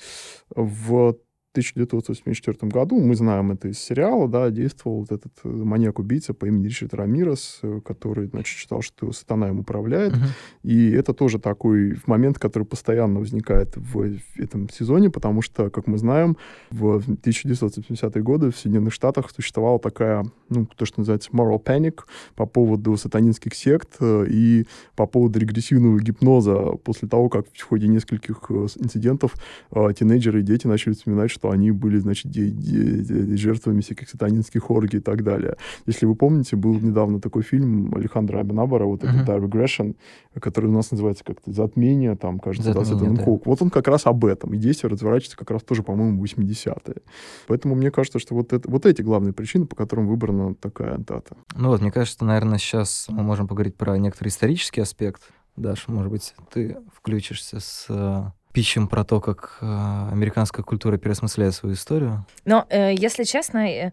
В 0.54 1.16
1984 1.56 2.70
году, 2.70 3.00
мы 3.00 3.14
знаем 3.14 3.52
это 3.52 3.68
из 3.68 3.78
сериала, 3.78 4.28
да, 4.28 4.50
действовал 4.50 5.00
вот 5.00 5.12
этот 5.12 5.32
э, 5.44 5.48
маньяк-убийца 5.48 6.34
по 6.34 6.46
имени 6.46 6.66
Ричард 6.66 6.92
Рамирес, 6.92 7.60
э, 7.62 7.80
который, 7.84 8.26
значит, 8.26 8.58
считал, 8.58 8.82
что 8.82 9.10
сатана 9.12 9.48
им 9.48 9.60
управляет. 9.60 10.12
Uh-huh. 10.12 10.28
И 10.62 10.90
это 10.90 11.14
тоже 11.14 11.38
такой 11.38 11.96
момент, 12.06 12.38
который 12.38 12.64
постоянно 12.64 13.20
возникает 13.20 13.76
в 13.76 14.18
этом 14.36 14.68
сезоне, 14.68 15.08
потому 15.10 15.40
что, 15.40 15.70
как 15.70 15.86
мы 15.86 15.96
знаем, 15.96 16.36
в 16.70 16.98
1970-е 16.98 18.22
годы 18.22 18.50
в 18.50 18.56
Соединенных 18.56 18.92
Штатах 18.92 19.30
существовала 19.30 19.78
такая, 19.78 20.26
ну, 20.50 20.66
то, 20.66 20.84
что 20.84 21.00
называется 21.00 21.30
moral 21.32 21.62
panic 21.62 22.00
по 22.34 22.44
поводу 22.44 22.96
сатанинских 22.96 23.54
сект 23.54 23.96
э, 24.00 24.26
и 24.28 24.66
по 24.94 25.06
поводу 25.06 25.38
регрессивного 25.38 26.00
гипноза 26.00 26.72
после 26.84 27.08
того, 27.08 27.30
как 27.30 27.46
в 27.52 27.62
ходе 27.62 27.88
нескольких 27.88 28.50
инцидентов 28.50 29.34
тинейджеры 29.70 30.40
и 30.40 30.42
дети 30.42 30.66
начали 30.66 30.92
вспоминать, 30.92 31.30
что 31.30 31.45
что 31.46 31.50
они 31.52 31.70
были, 31.70 31.98
значит, 31.98 32.32
жертвами 32.34 33.80
всяких 33.80 34.08
сатанинских 34.08 34.70
оргий 34.70 34.98
и 34.98 35.02
так 35.02 35.22
далее. 35.22 35.56
Если 35.86 36.06
вы 36.06 36.14
помните, 36.14 36.56
был 36.56 36.74
недавно 36.74 37.20
такой 37.20 37.42
фильм 37.42 37.94
Александра 37.94 38.40
Абинабара, 38.40 38.84
вот 38.84 39.02
uh-huh. 39.02 39.22
этот 39.22 39.42
Regression, 39.42 39.94
который 40.40 40.66
у 40.66 40.72
нас 40.72 40.90
называется 40.90 41.24
как-то 41.24 41.52
«Затмение», 41.52 42.16
там, 42.16 42.40
кажется, 42.40 42.72
Затмение, 42.72 43.18
да, 43.18 43.24
да. 43.24 43.38
Вот 43.44 43.62
он 43.62 43.70
как 43.70 43.86
раз 43.88 44.06
об 44.06 44.24
этом. 44.24 44.54
И 44.54 44.56
действие 44.56 44.90
разворачивается 44.90 45.36
как 45.36 45.50
раз 45.50 45.62
тоже, 45.62 45.82
по-моему, 45.82 46.24
80-е. 46.24 47.02
Поэтому 47.46 47.74
мне 47.74 47.90
кажется, 47.90 48.18
что 48.18 48.34
вот, 48.34 48.52
это, 48.52 48.68
вот 48.68 48.86
эти 48.86 49.02
главные 49.02 49.32
причины, 49.32 49.66
по 49.66 49.76
которым 49.76 50.08
выбрана 50.08 50.54
такая 50.54 50.98
дата. 50.98 51.36
Ну 51.54 51.68
вот, 51.68 51.80
мне 51.80 51.92
кажется, 51.92 52.24
наверное, 52.24 52.58
сейчас 52.58 53.06
мы 53.08 53.22
можем 53.22 53.46
поговорить 53.46 53.76
про 53.76 53.96
некоторый 53.98 54.28
исторический 54.28 54.80
аспект. 54.80 55.22
Даш, 55.56 55.88
может 55.88 56.10
быть, 56.10 56.34
ты 56.52 56.76
включишься 56.92 57.60
с 57.60 58.32
питчем 58.56 58.88
про 58.88 59.04
то, 59.04 59.20
как 59.20 59.58
э, 59.60 59.66
американская 60.12 60.64
культура 60.64 60.96
переосмысляет 60.96 61.52
свою 61.52 61.74
историю. 61.74 62.24
Но, 62.46 62.64
э, 62.70 62.94
если 62.94 63.24
честно, 63.24 63.68
э, 63.68 63.92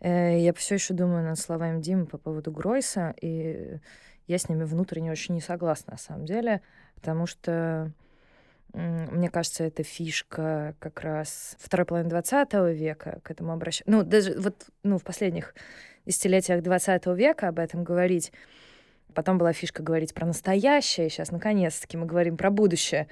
я 0.00 0.52
все 0.52 0.76
еще 0.76 0.94
думаю 0.94 1.24
над 1.24 1.40
словами 1.40 1.82
Димы 1.82 2.06
по 2.06 2.16
поводу 2.16 2.52
Гройса, 2.52 3.16
и 3.20 3.80
я 4.28 4.38
с 4.38 4.48
ними 4.48 4.62
внутренне 4.62 5.10
очень 5.10 5.34
не 5.34 5.40
согласна, 5.40 5.94
на 5.94 5.98
самом 5.98 6.24
деле, 6.24 6.60
потому 6.94 7.26
что 7.26 7.90
мне 8.74 9.28
кажется, 9.28 9.64
это 9.64 9.82
фишка 9.82 10.76
как 10.78 11.00
раз 11.00 11.56
второй 11.58 11.84
половины 11.84 12.10
20 12.10 12.52
века 12.78 13.18
к 13.24 13.30
этому 13.32 13.52
обращаться. 13.52 13.90
Ну, 13.90 14.04
даже 14.04 14.38
вот 14.38 14.66
ну, 14.84 14.98
в 14.98 15.02
последних 15.02 15.52
десятилетиях 16.04 16.62
20 16.62 17.06
века 17.06 17.48
об 17.48 17.58
этом 17.58 17.82
говорить. 17.82 18.32
Потом 19.14 19.38
была 19.38 19.52
фишка 19.52 19.82
говорить 19.82 20.14
про 20.14 20.26
настоящее. 20.26 21.10
Сейчас, 21.10 21.32
наконец-таки, 21.32 21.96
мы 21.96 22.06
говорим 22.06 22.36
про 22.36 22.50
будущее 22.50 23.08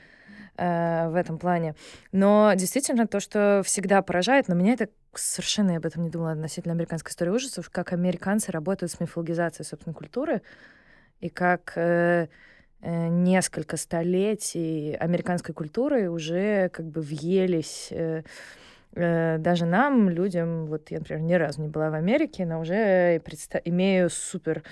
э, 0.56 1.08
в 1.08 1.14
этом 1.14 1.38
плане. 1.38 1.74
Но 2.12 2.52
действительно 2.54 3.06
то, 3.06 3.20
что 3.20 3.62
всегда 3.64 4.02
поражает, 4.02 4.48
но 4.48 4.54
меня 4.54 4.74
это 4.74 4.88
совершенно 5.14 5.72
я 5.72 5.76
об 5.78 5.86
этом 5.86 6.02
не 6.02 6.10
думала 6.10 6.32
относительно 6.32 6.74
американской 6.74 7.10
истории 7.10 7.30
ужасов, 7.30 7.70
как 7.70 7.92
американцы 7.92 8.52
работают 8.52 8.92
с 8.92 9.00
мифологизацией 9.00 9.66
собственной 9.66 9.94
культуры 9.94 10.42
и 11.20 11.28
как 11.28 11.72
э, 11.76 12.28
э, 12.80 13.08
несколько 13.08 13.76
столетий 13.76 14.94
американской 14.94 15.54
культуры 15.54 16.10
уже 16.10 16.68
как 16.70 16.86
бы 16.86 17.00
въелись 17.00 17.88
э, 17.90 18.22
э, 18.94 19.38
даже 19.38 19.66
нам, 19.66 20.08
людям, 20.08 20.66
вот 20.66 20.90
я, 20.90 20.98
например, 20.98 21.22
ни 21.22 21.34
разу 21.34 21.62
не 21.62 21.68
была 21.68 21.90
в 21.90 21.94
Америке, 21.94 22.44
но 22.44 22.60
уже 22.60 23.20
имею 23.64 24.10
супер 24.10 24.62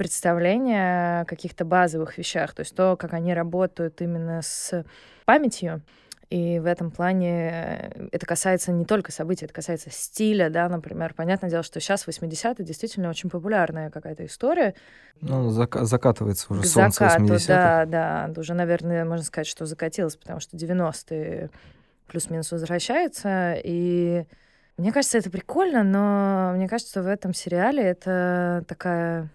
представление 0.00 1.20
о 1.20 1.24
каких-то 1.26 1.66
базовых 1.66 2.16
вещах, 2.16 2.54
то 2.54 2.60
есть 2.60 2.74
то, 2.74 2.96
как 2.96 3.12
они 3.12 3.34
работают 3.34 4.00
именно 4.00 4.40
с 4.40 4.82
памятью. 5.26 5.82
И 6.30 6.58
в 6.58 6.64
этом 6.64 6.90
плане 6.90 7.50
э, 7.52 8.08
это 8.10 8.24
касается 8.24 8.72
не 8.72 8.86
только 8.86 9.12
событий, 9.12 9.44
это 9.44 9.52
касается 9.52 9.90
стиля, 9.90 10.48
да, 10.48 10.70
например. 10.70 11.12
Понятное 11.12 11.50
дело, 11.50 11.62
что 11.62 11.80
сейчас 11.80 12.08
80-е 12.08 12.64
действительно 12.64 13.10
очень 13.10 13.28
популярная 13.28 13.90
какая-то 13.90 14.24
история. 14.24 14.74
Ну, 15.20 15.50
зак- 15.50 15.84
закатывается 15.84 16.46
уже 16.50 16.62
К 16.62 16.66
солнце 16.66 17.04
закату, 17.04 17.34
80-х. 17.34 17.46
да, 17.84 17.84
да. 18.26 18.40
Уже, 18.40 18.54
наверное, 18.54 19.04
можно 19.04 19.24
сказать, 19.26 19.48
что 19.48 19.66
закатилось, 19.66 20.16
потому 20.16 20.40
что 20.40 20.56
90-е 20.56 21.50
плюс-минус 22.06 22.50
возвращаются. 22.52 23.54
И 23.62 24.24
мне 24.78 24.92
кажется, 24.92 25.18
это 25.18 25.28
прикольно, 25.28 25.82
но 25.82 26.52
мне 26.56 26.68
кажется, 26.68 26.90
что 26.92 27.02
в 27.02 27.06
этом 27.06 27.34
сериале 27.34 27.82
это 27.82 28.64
такая 28.66 29.28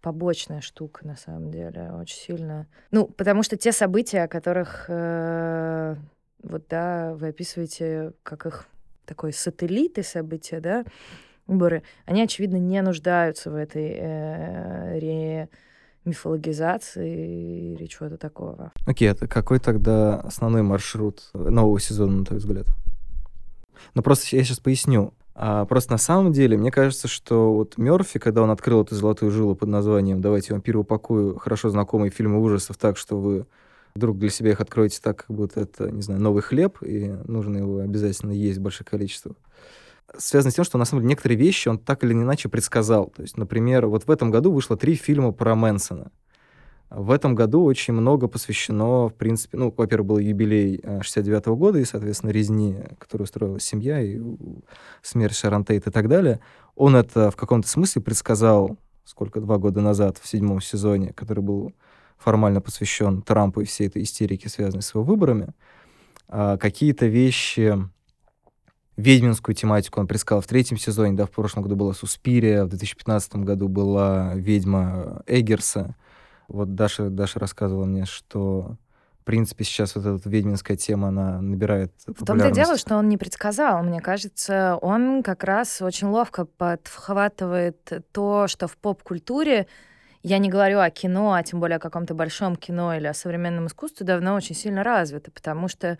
побочная 0.00 0.60
штука, 0.60 1.06
на 1.06 1.16
самом 1.16 1.50
деле, 1.50 1.92
очень 1.92 2.16
сильно. 2.16 2.66
Ну, 2.90 3.06
потому 3.06 3.42
что 3.42 3.56
те 3.56 3.72
события, 3.72 4.24
о 4.24 4.28
которых 4.28 4.86
э, 4.88 5.96
вот, 6.42 6.64
да, 6.68 7.14
вы 7.14 7.28
описываете, 7.28 8.12
как 8.22 8.46
их 8.46 8.66
такой 9.04 9.32
сателлиты 9.32 10.02
события, 10.02 10.60
да, 10.60 10.84
выборы, 11.46 11.82
они, 12.06 12.22
очевидно, 12.22 12.56
не 12.56 12.80
нуждаются 12.80 13.50
в 13.50 13.54
этой 13.54 13.90
э, 13.98 14.98
ре 14.98 15.48
мифологизации 16.04 17.74
или 17.74 17.86
чего-то 17.86 18.16
такого. 18.16 18.72
Окей, 18.86 19.10
okay, 19.10 19.26
какой 19.28 19.58
тогда 19.58 20.18
основной 20.20 20.62
маршрут 20.62 21.28
нового 21.34 21.78
сезона, 21.78 22.18
на 22.18 22.24
твой 22.24 22.38
взгляд? 22.38 22.66
Ну, 23.94 24.02
просто 24.02 24.34
я 24.36 24.42
сейчас 24.42 24.60
поясню. 24.60 25.12
А 25.42 25.64
просто 25.64 25.92
на 25.92 25.96
самом 25.96 26.32
деле, 26.32 26.58
мне 26.58 26.70
кажется, 26.70 27.08
что 27.08 27.54
вот 27.54 27.78
Мерфи, 27.78 28.18
когда 28.18 28.42
он 28.42 28.50
открыл 28.50 28.82
эту 28.82 28.94
золотую 28.94 29.30
жилу 29.30 29.54
под 29.54 29.70
названием 29.70 30.20
«Давайте 30.20 30.52
вампиру 30.52 30.80
упакую 30.80 31.38
хорошо 31.38 31.70
знакомые 31.70 32.10
фильмы 32.10 32.42
ужасов 32.42 32.76
так, 32.76 32.98
что 32.98 33.18
вы 33.18 33.46
вдруг 33.94 34.18
для 34.18 34.28
себя 34.28 34.50
их 34.50 34.60
откроете 34.60 35.00
так, 35.02 35.24
как 35.24 35.34
будто 35.34 35.60
это, 35.60 35.90
не 35.90 36.02
знаю, 36.02 36.20
новый 36.20 36.42
хлеб, 36.42 36.82
и 36.82 37.16
нужно 37.24 37.56
его 37.56 37.78
обязательно 37.78 38.32
есть 38.32 38.58
большое 38.58 38.86
количество. 38.86 39.34
Связано 40.14 40.50
с 40.50 40.56
тем, 40.56 40.64
что 40.66 40.76
на 40.76 40.84
самом 40.84 41.04
деле 41.04 41.12
некоторые 41.12 41.38
вещи 41.38 41.68
он 41.68 41.78
так 41.78 42.04
или 42.04 42.12
иначе 42.12 42.50
предсказал. 42.50 43.06
То 43.06 43.22
есть, 43.22 43.38
например, 43.38 43.86
вот 43.86 44.04
в 44.04 44.10
этом 44.10 44.30
году 44.30 44.52
вышло 44.52 44.76
три 44.76 44.94
фильма 44.94 45.32
про 45.32 45.54
Мэнсона. 45.54 46.10
В 46.90 47.12
этом 47.12 47.36
году 47.36 47.62
очень 47.62 47.94
много 47.94 48.26
посвящено, 48.26 49.08
в 49.08 49.14
принципе, 49.14 49.56
ну, 49.56 49.72
во-первых, 49.76 50.08
был 50.08 50.18
юбилей 50.18 50.82
69 51.02 51.46
-го 51.46 51.56
года 51.56 51.78
и, 51.78 51.84
соответственно, 51.84 52.30
резни, 52.30 52.76
которую 52.98 53.26
устроила 53.26 53.60
семья, 53.60 54.00
и 54.00 54.20
смерть 55.00 55.36
Шарон 55.36 55.64
Тейт 55.64 55.86
и 55.86 55.90
так 55.90 56.08
далее. 56.08 56.40
Он 56.74 56.96
это 56.96 57.30
в 57.30 57.36
каком-то 57.36 57.68
смысле 57.68 58.02
предсказал, 58.02 58.76
сколько, 59.04 59.40
два 59.40 59.58
года 59.58 59.80
назад, 59.80 60.18
в 60.18 60.26
седьмом 60.26 60.60
сезоне, 60.60 61.12
который 61.12 61.44
был 61.44 61.72
формально 62.18 62.60
посвящен 62.60 63.22
Трампу 63.22 63.60
и 63.60 63.66
всей 63.66 63.86
этой 63.86 64.02
истерике, 64.02 64.48
связанной 64.48 64.82
с 64.82 64.92
его 64.92 65.04
выборами. 65.04 65.54
А 66.28 66.56
какие-то 66.58 67.06
вещи, 67.06 67.78
ведьминскую 68.96 69.54
тематику 69.54 70.00
он 70.00 70.08
предсказал 70.08 70.40
в 70.40 70.46
третьем 70.48 70.76
сезоне, 70.76 71.16
да, 71.16 71.26
в 71.26 71.30
прошлом 71.30 71.62
году 71.62 71.76
была 71.76 71.92
Суспирия, 71.92 72.64
в 72.64 72.68
2015 72.68 73.36
году 73.36 73.68
была 73.68 74.34
ведьма 74.34 75.22
Эггерса, 75.28 75.94
вот 76.50 76.74
Даша, 76.74 77.10
Даша 77.10 77.38
рассказывала 77.38 77.84
мне, 77.84 78.04
что 78.04 78.76
в 79.20 79.24
принципе, 79.24 79.64
сейчас 79.64 79.94
вот 79.94 80.06
эта 80.06 80.28
ведьминская 80.28 80.76
тема, 80.76 81.08
она 81.08 81.40
набирает 81.42 81.92
В 82.06 82.24
том-то 82.24 82.48
и 82.48 82.52
дело, 82.52 82.76
что 82.78 82.96
он 82.96 83.08
не 83.08 83.18
предсказал. 83.18 83.82
Мне 83.82 84.00
кажется, 84.00 84.78
он 84.80 85.22
как 85.22 85.44
раз 85.44 85.82
очень 85.82 86.08
ловко 86.08 86.46
подхватывает 86.46 88.04
то, 88.12 88.48
что 88.48 88.66
в 88.66 88.78
поп-культуре, 88.78 89.66
я 90.22 90.38
не 90.38 90.48
говорю 90.48 90.80
о 90.80 90.90
кино, 90.90 91.34
а 91.34 91.42
тем 91.42 91.60
более 91.60 91.76
о 91.76 91.80
каком-то 91.80 92.14
большом 92.14 92.56
кино 92.56 92.96
или 92.96 93.06
о 93.06 93.14
современном 93.14 93.66
искусстве, 93.66 94.06
давно 94.06 94.34
очень 94.34 94.54
сильно 94.54 94.82
развито, 94.82 95.30
потому 95.30 95.68
что 95.68 95.98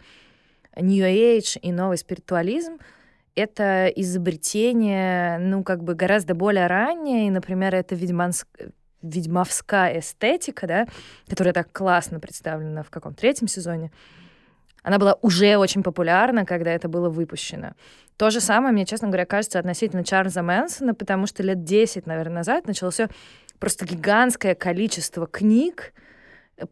New 0.76 1.04
Age 1.04 1.58
и 1.60 1.72
новый 1.72 1.98
спиритуализм— 1.98 2.78
это 3.34 3.86
изобретение, 3.88 5.38
ну, 5.38 5.62
как 5.62 5.84
бы 5.84 5.94
гораздо 5.94 6.34
более 6.34 6.66
раннее, 6.66 7.26
и, 7.26 7.30
например, 7.30 7.74
это 7.74 7.94
ведьманск 7.94 8.48
ведьмовская 9.02 9.98
эстетика, 9.98 10.66
да, 10.66 10.86
которая 11.28 11.54
так 11.54 11.72
классно 11.72 12.20
представлена 12.20 12.82
в 12.82 12.90
каком 12.90 13.14
третьем 13.14 13.48
сезоне, 13.48 13.90
она 14.82 14.98
была 14.98 15.16
уже 15.22 15.56
очень 15.56 15.82
популярна, 15.82 16.46
когда 16.46 16.72
это 16.72 16.88
было 16.88 17.08
выпущено. 17.08 17.72
То 18.16 18.30
же 18.30 18.40
самое, 18.40 18.72
мне, 18.72 18.86
честно 18.86 19.08
говоря, 19.08 19.26
кажется 19.26 19.58
относительно 19.58 20.04
Чарльза 20.04 20.42
Мэнсона, 20.42 20.94
потому 20.94 21.26
что 21.26 21.42
лет 21.42 21.64
10, 21.64 22.06
наверное, 22.06 22.36
назад 22.36 22.66
началось 22.66 23.00
просто 23.58 23.84
гигантское 23.84 24.54
количество 24.54 25.26
книг, 25.26 25.92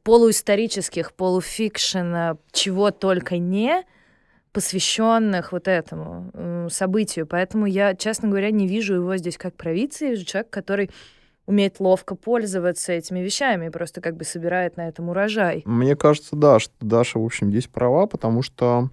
полуисторических, 0.03 1.13
полуфикшн, 1.13 2.37
чего 2.53 2.91
только 2.91 3.39
не, 3.39 3.85
посвященных 4.53 5.53
вот 5.53 5.69
этому 5.69 6.69
событию. 6.71 7.27
Поэтому 7.27 7.67
я, 7.67 7.95
честно 7.95 8.29
говоря, 8.29 8.51
не 8.51 8.67
вижу 8.67 8.95
его 8.95 9.17
здесь 9.17 9.39
как 9.39 9.55
провидца, 9.55 10.07
вижу 10.07 10.25
человек, 10.25 10.51
который 10.51 10.91
умеет 11.49 11.81
ловко 11.81 12.15
пользоваться 12.15 12.93
этими 12.93 13.21
вещами, 13.21 13.71
просто 13.71 14.03
как 14.03 14.17
бы 14.17 14.25
собирает 14.25 14.77
на 14.77 14.87
этом 14.87 15.09
урожай. 15.09 15.63
Мне 15.65 15.97
кажется, 15.97 16.37
да, 16.37 16.59
что 16.59 16.75
Даша, 16.81 17.19
в 17.19 17.25
общем, 17.25 17.49
здесь 17.49 17.67
права, 17.67 18.07
потому 18.07 18.43
что 18.43 18.91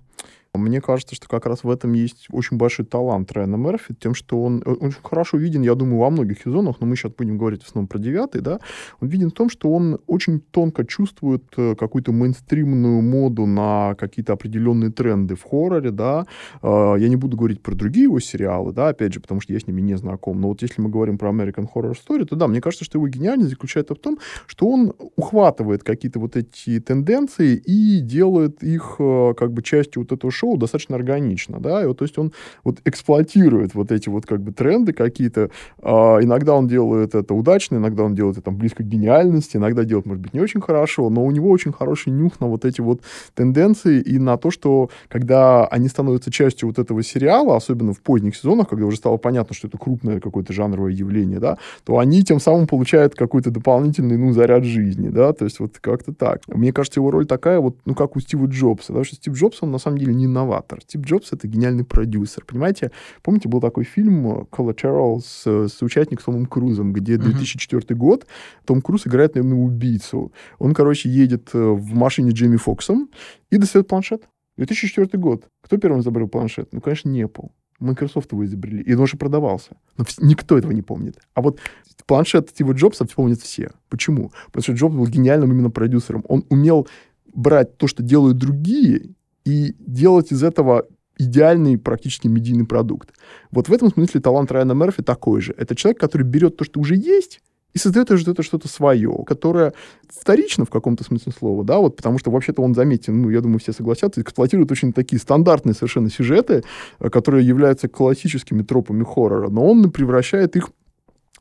мне 0.58 0.82
кажется, 0.82 1.16
что 1.16 1.28
как 1.28 1.46
раз 1.46 1.64
в 1.64 1.70
этом 1.70 1.94
есть 1.94 2.28
очень 2.32 2.58
большой 2.58 2.86
талант 2.86 3.32
Райана 3.32 3.56
Мерфи, 3.56 3.94
тем, 3.94 4.14
что 4.14 4.42
он, 4.42 4.62
э, 4.66 4.70
он 4.70 4.88
очень 4.88 5.04
хорошо 5.04 5.38
виден, 5.38 5.62
я 5.62 5.76
думаю, 5.76 6.00
во 6.00 6.10
многих 6.10 6.42
сезонах, 6.42 6.78
но 6.80 6.88
мы 6.88 6.96
сейчас 6.96 7.14
будем 7.14 7.38
говорить 7.38 7.64
в 7.64 7.68
основном 7.68 7.88
про 7.88 8.00
девятый, 8.00 8.42
да, 8.42 8.60
он 9.00 9.08
виден 9.08 9.30
в 9.30 9.34
том, 9.34 9.50
что 9.50 9.72
он 9.72 10.00
очень 10.08 10.40
тонко 10.40 10.86
чувствует 10.86 11.44
э, 11.58 11.76
какую-то 11.76 12.12
мейнстримную 12.12 13.02
моду 13.02 13.46
на 13.46 13.96
какие-то 13.96 14.34
определенные 14.34 14.92
тренды 14.92 15.36
в 15.36 15.44
хорроре, 15.44 15.92
да. 15.92 16.26
А, 16.62 16.96
я 16.96 17.10
не 17.10 17.16
буду 17.16 17.38
говорить 17.38 17.62
про 17.62 17.76
другие 17.76 18.04
его 18.04 18.20
сериалы, 18.20 18.74
да, 18.74 18.90
опять 18.90 19.14
же, 19.14 19.20
потому 19.20 19.42
что 19.42 19.54
я 19.54 19.60
с 19.60 19.68
ними 19.68 19.82
не 19.82 19.98
знаком, 19.98 20.42
но 20.42 20.50
вот 20.50 20.62
если 20.62 20.82
мы 20.82 20.90
говорим 20.90 21.18
про 21.18 21.30
American 21.30 21.68
Horror 21.74 21.94
Story, 21.94 22.26
то 22.26 22.36
да, 22.36 22.48
мне 22.48 22.62
кажется, 22.62 22.86
что 22.86 22.98
его 22.98 23.08
гениальность 23.08 23.50
заключается 23.50 23.96
в 23.96 24.00
том, 24.00 24.20
что 24.48 24.68
он 24.68 24.94
ухватывает 25.16 25.84
какие-то 25.84 26.20
вот 26.20 26.36
эти 26.36 26.80
тенденции 26.80 27.56
и 27.56 28.00
делает 28.00 28.64
их 28.64 28.96
э, 29.00 29.34
как 29.38 29.52
бы 29.52 29.62
частью 29.64 30.04
вот 30.04 30.12
этого 30.12 30.32
шоу, 30.32 30.45
шоу 30.46 30.58
достаточно 30.58 30.96
органично, 30.96 31.60
да, 31.60 31.84
и 31.84 31.88
вот, 31.88 31.98
то 31.98 32.06
есть 32.06 32.18
он 32.18 32.32
вот 32.64 32.78
эксплуатирует 32.86 33.74
вот 33.74 33.92
эти 33.92 34.10
вот 34.10 34.26
как 34.26 34.42
бы 34.42 34.52
тренды 34.52 34.94
какие-то, 34.94 35.50
а, 35.82 36.20
иногда 36.22 36.54
он 36.54 36.68
делает 36.68 37.16
это 37.16 37.34
удачно, 37.34 37.78
иногда 37.78 38.04
он 38.04 38.16
делает 38.16 38.38
это 38.38 38.46
там 38.46 38.58
близко 38.58 38.84
к 38.84 38.88
гениальности, 38.88 39.58
иногда 39.58 39.84
делает, 39.84 40.06
может 40.06 40.22
быть, 40.22 40.34
не 40.34 40.40
очень 40.40 40.62
хорошо, 40.62 41.10
но 41.10 41.24
у 41.26 41.32
него 41.32 41.50
очень 41.50 41.72
хороший 41.72 42.12
нюх 42.12 42.40
на 42.40 42.48
вот 42.48 42.66
эти 42.66 42.82
вот 42.82 43.02
тенденции 43.34 44.02
и 44.02 44.20
на 44.20 44.38
то, 44.38 44.52
что 44.52 44.90
когда 45.08 45.66
они 45.66 45.88
становятся 45.88 46.32
частью 46.32 46.70
вот 46.70 46.80
этого 46.80 47.02
сериала, 47.04 47.56
особенно 47.56 47.94
в 47.94 48.02
поздних 48.02 48.36
сезонах, 48.36 48.70
когда 48.70 48.86
уже 48.86 48.98
стало 48.98 49.18
понятно, 49.18 49.56
что 49.56 49.68
это 49.68 49.78
крупное 49.78 50.20
какое-то 50.20 50.54
жанровое 50.54 50.92
явление, 50.92 51.40
да, 51.40 51.58
то 51.84 51.98
они 51.98 52.24
тем 52.24 52.40
самым 52.40 52.68
получают 52.68 53.16
какой-то 53.16 53.50
дополнительный, 53.50 54.18
ну, 54.18 54.32
заряд 54.32 54.64
жизни, 54.64 55.10
да, 55.10 55.34
то 55.34 55.46
есть 55.46 55.60
вот 55.60 55.80
как-то 55.82 56.14
так. 56.14 56.42
Мне 56.48 56.72
кажется, 56.72 57.00
его 57.00 57.12
роль 57.12 57.26
такая 57.26 57.60
вот, 57.60 57.78
ну, 57.86 57.96
как 57.96 58.16
у 58.16 58.20
Стива 58.20 58.46
Джобса, 58.46 58.88
потому 58.88 59.06
что 59.06 59.16
Стив 59.16 59.34
Джобс, 59.34 59.58
он 59.62 59.72
на 59.72 59.80
самом 59.80 59.98
деле 59.98 60.14
не 60.14 60.28
новатор. 60.36 60.82
Стив 60.82 61.02
Джобс— 61.02 61.30
это 61.34 61.48
гениальный 61.48 61.84
продюсер, 61.84 62.46
понимаете? 62.46 62.92
Помните, 63.24 63.50
был 63.50 63.62
такой 63.62 63.84
фильм 63.84 64.48
Collateral 64.52 65.20
с, 65.20 65.48
с 65.48 65.82
участником 65.82 66.26
Томом 66.26 66.46
Крузом, 66.46 66.94
где 66.94 67.18
2004 67.18 67.82
uh-huh. 67.82 67.96
год, 67.96 68.28
Том 68.66 68.82
Круз 68.82 69.08
играет, 69.08 69.36
наверное, 69.36 69.58
убийцу. 69.58 70.32
Он, 70.60 70.74
короче, 70.74 71.10
едет 71.10 71.50
э, 71.54 71.58
в 71.58 71.94
машине 71.96 72.32
Джейми 72.32 72.58
Фоксом 72.58 73.10
и 73.50 73.58
достает 73.58 73.88
планшет. 73.88 74.24
2004 74.58 75.20
год. 75.20 75.48
Кто 75.62 75.78
первым 75.78 76.02
изобрел 76.02 76.28
планшет? 76.28 76.70
Ну, 76.74 76.82
конечно, 76.82 77.10
не 77.10 77.24
Apple. 77.24 77.50
Microsoft 77.80 78.32
его 78.32 78.46
изобрели, 78.46 78.82
и 78.82 78.94
он 78.94 79.02
уже 79.02 79.18
продавался. 79.18 79.76
Но 79.98 80.06
никто 80.20 80.58
этого 80.58 80.72
не 80.72 80.82
помнит. 80.82 81.18
А 81.34 81.42
вот 81.42 81.60
планшет 82.06 82.50
Стива 82.50 82.72
Джобса 82.72 83.06
помнят 83.06 83.42
все. 83.42 83.72
Почему? 83.90 84.32
Потому 84.48 84.64
что 84.64 84.74
Джобс 84.74 84.96
был 84.96 85.08
гениальным 85.08 85.52
именно 85.52 85.70
продюсером. 85.70 86.24
Он 86.28 86.46
умел 86.50 86.88
брать 87.34 87.78
то, 87.78 87.88
что 87.88 88.02
делают 88.02 88.38
другие, 88.38 89.16
и 89.46 89.76
делать 89.80 90.32
из 90.32 90.44
этого 90.44 90.88
идеальный 91.18 91.78
практически 91.78 92.28
медийный 92.28 92.66
продукт. 92.66 93.14
Вот 93.52 93.70
в 93.70 93.74
этом 93.74 93.90
смысле 93.90 94.20
талант 94.20 94.52
Райана 94.52 94.74
Мерфи 94.74 95.02
такой 95.02 95.42
же. 95.42 95.54
Это 95.58 95.76
человек, 95.76 96.00
который 96.00 96.24
берет 96.24 96.58
то, 96.58 96.66
что 96.66 96.80
уже 96.80 96.96
есть, 96.96 97.42
и 97.76 97.78
создает 97.78 98.10
уже 98.10 98.32
это 98.32 98.42
что-то 98.42 98.70
свое, 98.70 99.24
которое 99.28 99.74
вторично 100.10 100.64
в 100.66 100.70
каком-то 100.70 101.04
смысле 101.04 101.34
слова, 101.34 101.64
да, 101.66 101.78
вот 101.78 101.98
потому 101.98 102.18
что 102.18 102.32
вообще-то 102.32 102.62
он 102.62 102.74
заметен, 102.74 103.22
ну, 103.22 103.30
я 103.30 103.42
думаю, 103.42 103.60
все 103.60 103.74
согласятся, 103.74 104.22
эксплуатирует 104.22 104.72
очень 104.72 104.94
такие 104.94 105.20
стандартные 105.20 105.74
совершенно 105.74 106.10
сюжеты, 106.10 106.64
э, 107.00 107.10
которые 107.10 107.46
являются 107.46 107.90
классическими 107.90 108.64
тропами 108.64 109.04
хоррора, 109.04 109.50
но 109.50 109.70
он 109.70 109.92
превращает 109.92 110.56
их 110.56 110.70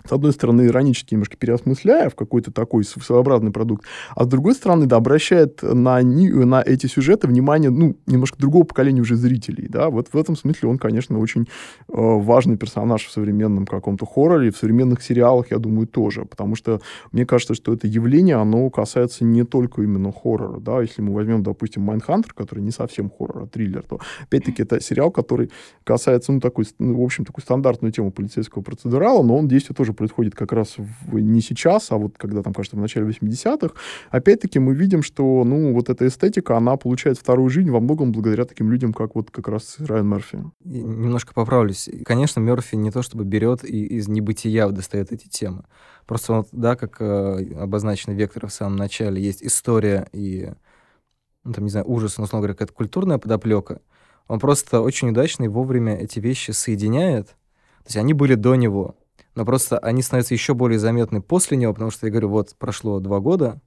с 0.07 0.13
одной 0.13 0.33
стороны, 0.33 0.67
иронически 0.67 1.15
немножко 1.15 1.37
переосмысляя 1.37 2.11
в 2.11 2.15
какой-то 2.15 2.53
такой 2.53 2.85
своеобразный 2.85 3.51
продукт, 3.51 3.85
а 4.15 4.25
с 4.25 4.27
другой 4.27 4.55
стороны, 4.55 4.87
да, 4.87 4.97
обращает 4.97 5.63
на, 5.63 6.03
на 6.03 6.63
эти 6.63 6.87
сюжеты 6.87 7.27
внимание, 7.27 7.71
ну, 7.71 7.97
немножко 8.07 8.39
другого 8.39 8.65
поколения 8.65 9.01
уже 9.01 9.17
зрителей, 9.17 9.67
да, 9.69 9.89
вот 9.89 10.09
в 10.13 10.17
этом 10.17 10.37
смысле 10.37 10.69
он, 10.69 10.79
конечно, 10.79 11.19
очень 11.19 11.43
э, 11.43 11.47
важный 11.89 12.59
персонаж 12.59 13.07
в 13.07 13.11
современном 13.11 13.67
каком-то 13.67 14.05
хорроре, 14.05 14.51
в 14.51 14.57
современных 14.59 15.03
сериалах, 15.03 15.51
я 15.51 15.59
думаю, 15.59 15.87
тоже, 15.87 16.27
потому 16.27 16.55
что 16.55 16.81
мне 17.13 17.25
кажется, 17.25 17.55
что 17.55 17.73
это 17.73 17.87
явление, 17.87 18.37
оно 18.37 18.69
касается 18.69 19.25
не 19.25 19.45
только 19.45 19.83
именно 19.83 20.13
хоррора, 20.13 20.61
да, 20.61 20.83
если 20.83 21.01
мы 21.01 21.15
возьмем, 21.15 21.43
допустим, 21.43 21.83
Mindhunter, 21.83 22.35
который 22.35 22.61
не 22.61 22.73
совсем 22.73 23.11
хоррор, 23.11 23.45
а 23.45 23.47
триллер, 23.47 23.83
то, 23.83 24.01
опять-таки, 24.23 24.63
это 24.63 24.81
сериал, 24.81 25.11
который 25.11 25.51
касается, 25.83 26.31
ну, 26.33 26.41
такой, 26.41 26.67
ну, 26.79 27.01
в 27.01 27.03
общем, 27.03 27.25
такую 27.25 27.43
стандартную 27.43 27.91
тему 27.93 28.11
полицейского 28.11 28.61
процедурала, 28.61 29.23
но 29.23 29.39
он 29.39 29.49
действует 29.49 29.79
тоже 29.79 29.94
происходит 29.95 30.35
как 30.35 30.53
раз 30.53 30.75
в, 30.77 31.19
не 31.19 31.41
сейчас, 31.41 31.91
а 31.91 31.97
вот 31.97 32.19
когда 32.19 32.43
там, 32.43 32.53
кажется, 32.53 32.77
в 32.77 32.81
начале 32.81 33.07
80-х, 33.07 33.75
опять-таки 34.11 34.59
мы 34.59 34.75
видим, 34.75 35.03
что, 35.03 35.45
ну, 35.45 35.73
вот 35.73 35.89
эта 35.89 36.07
эстетика, 36.07 36.57
она 36.57 36.77
получает 36.77 37.19
вторую 37.19 37.49
жизнь 37.51 37.71
во 37.71 37.81
многом 37.81 38.13
благодаря 38.13 38.45
таким 38.45 38.71
людям, 38.71 38.93
как 38.93 39.15
вот 39.15 39.31
как 39.31 39.49
раз 39.49 39.77
Райан 39.79 40.09
Мерфи. 40.09 40.45
Немножко 40.65 41.33
поправлюсь. 41.35 41.89
Конечно, 42.05 42.41
Мерфи 42.41 42.77
не 42.77 42.91
то 42.91 43.03
чтобы 43.03 43.25
берет 43.25 43.65
и 43.65 43.85
из 43.85 44.09
небытия 44.09 44.69
достает 44.69 45.13
эти 45.13 45.29
темы. 45.29 45.65
Просто 46.07 46.35
вот, 46.35 46.49
да, 46.53 46.77
как 46.77 47.01
э, 47.01 47.55
обозначено 47.59 48.13
Вектор 48.13 48.47
в 48.47 48.53
самом 48.53 48.77
начале, 48.77 49.23
есть 49.23 49.43
история 49.43 50.09
и 50.13 50.53
ну, 51.45 51.53
там, 51.53 51.65
не 51.65 51.71
знаю, 51.71 51.89
ужас, 51.89 52.19
но, 52.19 52.25
условно 52.25 52.43
говоря, 52.43 52.55
какая-то 52.55 52.73
культурная 52.73 53.19
подоплека, 53.19 53.81
он 54.27 54.41
просто 54.41 54.81
очень 54.81 55.11
удачно 55.11 55.45
и 55.45 55.49
вовремя 55.49 55.97
эти 55.97 56.19
вещи 56.19 56.51
соединяет. 56.53 57.29
То 57.29 57.89
есть 57.89 57.97
они 57.99 58.15
были 58.15 58.35
до 58.35 58.55
него, 58.55 58.97
но 59.35 59.45
просто 59.45 59.79
они 59.79 60.03
становятся 60.03 60.35
еще 60.35 60.55
более 60.55 60.79
заметны 60.79 61.21
после 61.21 61.57
него, 61.57 61.73
потому 61.73 61.91
что, 61.91 62.07
я 62.07 62.11
говорю, 62.11 62.29
вот 62.29 62.55
прошло 62.59 63.01
два 63.01 63.21
года, 63.21 63.61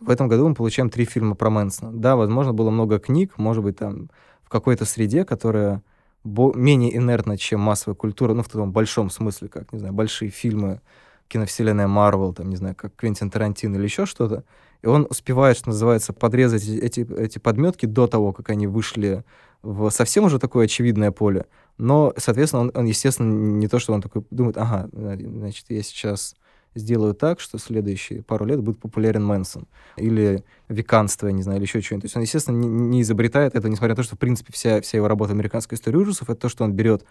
в 0.00 0.10
этом 0.10 0.28
году 0.28 0.48
мы 0.48 0.54
получаем 0.54 0.90
три 0.90 1.04
фильма 1.04 1.34
про 1.34 1.50
Мэнсона. 1.50 1.92
Да, 1.92 2.16
возможно, 2.16 2.52
было 2.52 2.70
много 2.70 2.98
книг, 2.98 3.38
может 3.38 3.62
быть, 3.62 3.78
там 3.78 4.10
в 4.42 4.48
какой-то 4.48 4.84
среде, 4.84 5.24
которая 5.24 5.82
менее 6.24 6.96
инертна, 6.96 7.36
чем 7.36 7.60
массовая 7.60 7.96
культура, 7.96 8.32
ну, 8.34 8.42
в 8.42 8.48
том 8.48 8.72
большом 8.72 9.10
смысле, 9.10 9.48
как, 9.48 9.72
не 9.72 9.78
знаю, 9.78 9.94
большие 9.94 10.30
фильмы, 10.30 10.80
киновселенная 11.28 11.88
Марвел, 11.88 12.32
там, 12.34 12.50
не 12.50 12.56
знаю, 12.56 12.74
как 12.76 12.94
Квентин 12.94 13.30
Тарантино 13.30 13.76
или 13.76 13.84
еще 13.84 14.06
что-то, 14.06 14.44
и 14.82 14.86
он 14.86 15.06
успевает, 15.08 15.56
что 15.56 15.68
называется, 15.68 16.12
подрезать 16.12 16.66
эти, 16.68 17.00
эти 17.16 17.38
подметки 17.38 17.86
до 17.86 18.06
того, 18.06 18.32
как 18.32 18.50
они 18.50 18.66
вышли 18.66 19.24
в 19.62 19.90
совсем 19.90 20.24
уже 20.24 20.38
такое 20.38 20.64
очевидное 20.64 21.10
поле. 21.10 21.46
Но, 21.78 22.12
соответственно, 22.16 22.62
он, 22.62 22.72
он 22.74 22.84
естественно, 22.86 23.32
не 23.32 23.68
то, 23.68 23.78
что 23.78 23.92
он 23.92 24.02
такой 24.02 24.24
думает, 24.30 24.56
ага, 24.56 24.88
значит, 24.92 25.66
я 25.68 25.82
сейчас 25.82 26.34
сделаю 26.74 27.14
так, 27.14 27.40
что 27.40 27.58
следующие 27.58 28.22
пару 28.22 28.44
лет 28.44 28.60
будет 28.60 28.78
популярен 28.78 29.24
Мэнсон. 29.24 29.66
Или 29.96 30.42
веканство, 30.68 31.26
я 31.26 31.32
не 31.32 31.42
знаю, 31.42 31.58
или 31.58 31.66
еще 31.66 31.80
что-нибудь. 31.80 32.02
То 32.02 32.06
есть 32.06 32.16
он, 32.16 32.22
естественно, 32.22 32.56
не, 32.56 32.68
не 32.68 33.02
изобретает 33.02 33.54
это, 33.54 33.68
несмотря 33.68 33.90
на 33.90 33.96
то, 33.96 34.02
что, 34.02 34.16
в 34.16 34.18
принципе, 34.18 34.52
вся, 34.52 34.80
вся 34.80 34.98
его 34.98 35.08
работа 35.08 35.32
американской 35.32 35.76
истории 35.76 35.96
ужасов, 35.96 36.30
это 36.30 36.40
то, 36.40 36.48
что 36.48 36.64
он 36.64 36.72
берет 36.72 37.04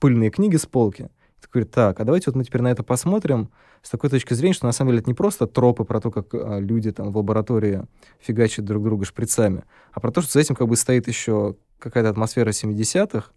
пыльные 0.00 0.30
книги 0.30 0.56
с 0.56 0.66
полки, 0.66 1.08
такой, 1.40 1.64
так, 1.64 2.00
а 2.00 2.04
давайте 2.04 2.30
вот 2.30 2.36
мы 2.36 2.44
теперь 2.44 2.62
на 2.62 2.70
это 2.70 2.82
посмотрим 2.82 3.50
с 3.82 3.90
такой 3.90 4.10
точки 4.10 4.34
зрения, 4.34 4.54
что 4.54 4.66
на 4.66 4.72
самом 4.72 4.90
деле 4.90 5.00
это 5.00 5.10
не 5.10 5.14
просто 5.14 5.46
тропы 5.46 5.84
про 5.84 6.00
то, 6.00 6.10
как 6.10 6.26
а, 6.32 6.58
люди 6.58 6.90
там 6.92 7.12
в 7.12 7.16
лаборатории 7.16 7.84
фигачат 8.20 8.64
друг 8.64 8.82
друга 8.82 9.04
шприцами, 9.04 9.64
а 9.92 10.00
про 10.00 10.10
то, 10.10 10.20
что 10.20 10.32
за 10.32 10.40
этим 10.40 10.54
как 10.54 10.68
бы 10.68 10.76
стоит 10.76 11.08
еще 11.08 11.56
какая-то 11.78 12.10
атмосфера 12.10 12.50
70-х, 12.50 13.30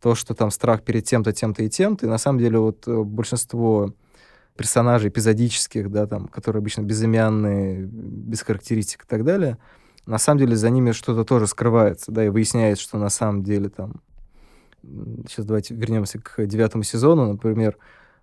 то, 0.00 0.14
что 0.14 0.34
там 0.34 0.50
страх 0.50 0.82
перед 0.82 1.04
тем-то, 1.04 1.32
тем-то 1.32 1.62
и 1.62 1.68
тем-то, 1.68 2.06
и 2.06 2.08
на 2.08 2.18
самом 2.18 2.38
деле 2.38 2.58
вот 2.58 2.86
э, 2.86 3.02
большинство 3.02 3.94
персонажей 4.56 5.08
эпизодических, 5.08 5.90
да, 5.90 6.06
там, 6.06 6.28
которые 6.28 6.60
обычно 6.60 6.82
безымянные, 6.82 7.86
без 7.86 8.42
характеристик 8.42 9.04
и 9.04 9.06
так 9.06 9.24
далее, 9.24 9.58
на 10.06 10.18
самом 10.18 10.40
деле 10.40 10.56
за 10.56 10.70
ними 10.70 10.92
что-то 10.92 11.24
тоже 11.24 11.46
скрывается, 11.46 12.12
да, 12.12 12.24
и 12.24 12.28
выясняется, 12.28 12.84
что 12.84 12.98
на 12.98 13.08
самом 13.08 13.42
деле 13.42 13.68
там... 13.68 14.02
Сейчас 15.28 15.44
давайте 15.44 15.74
вернемся 15.74 16.18
к 16.18 16.46
девятому 16.46 16.84
сезону, 16.84 17.32
например, 17.32 17.76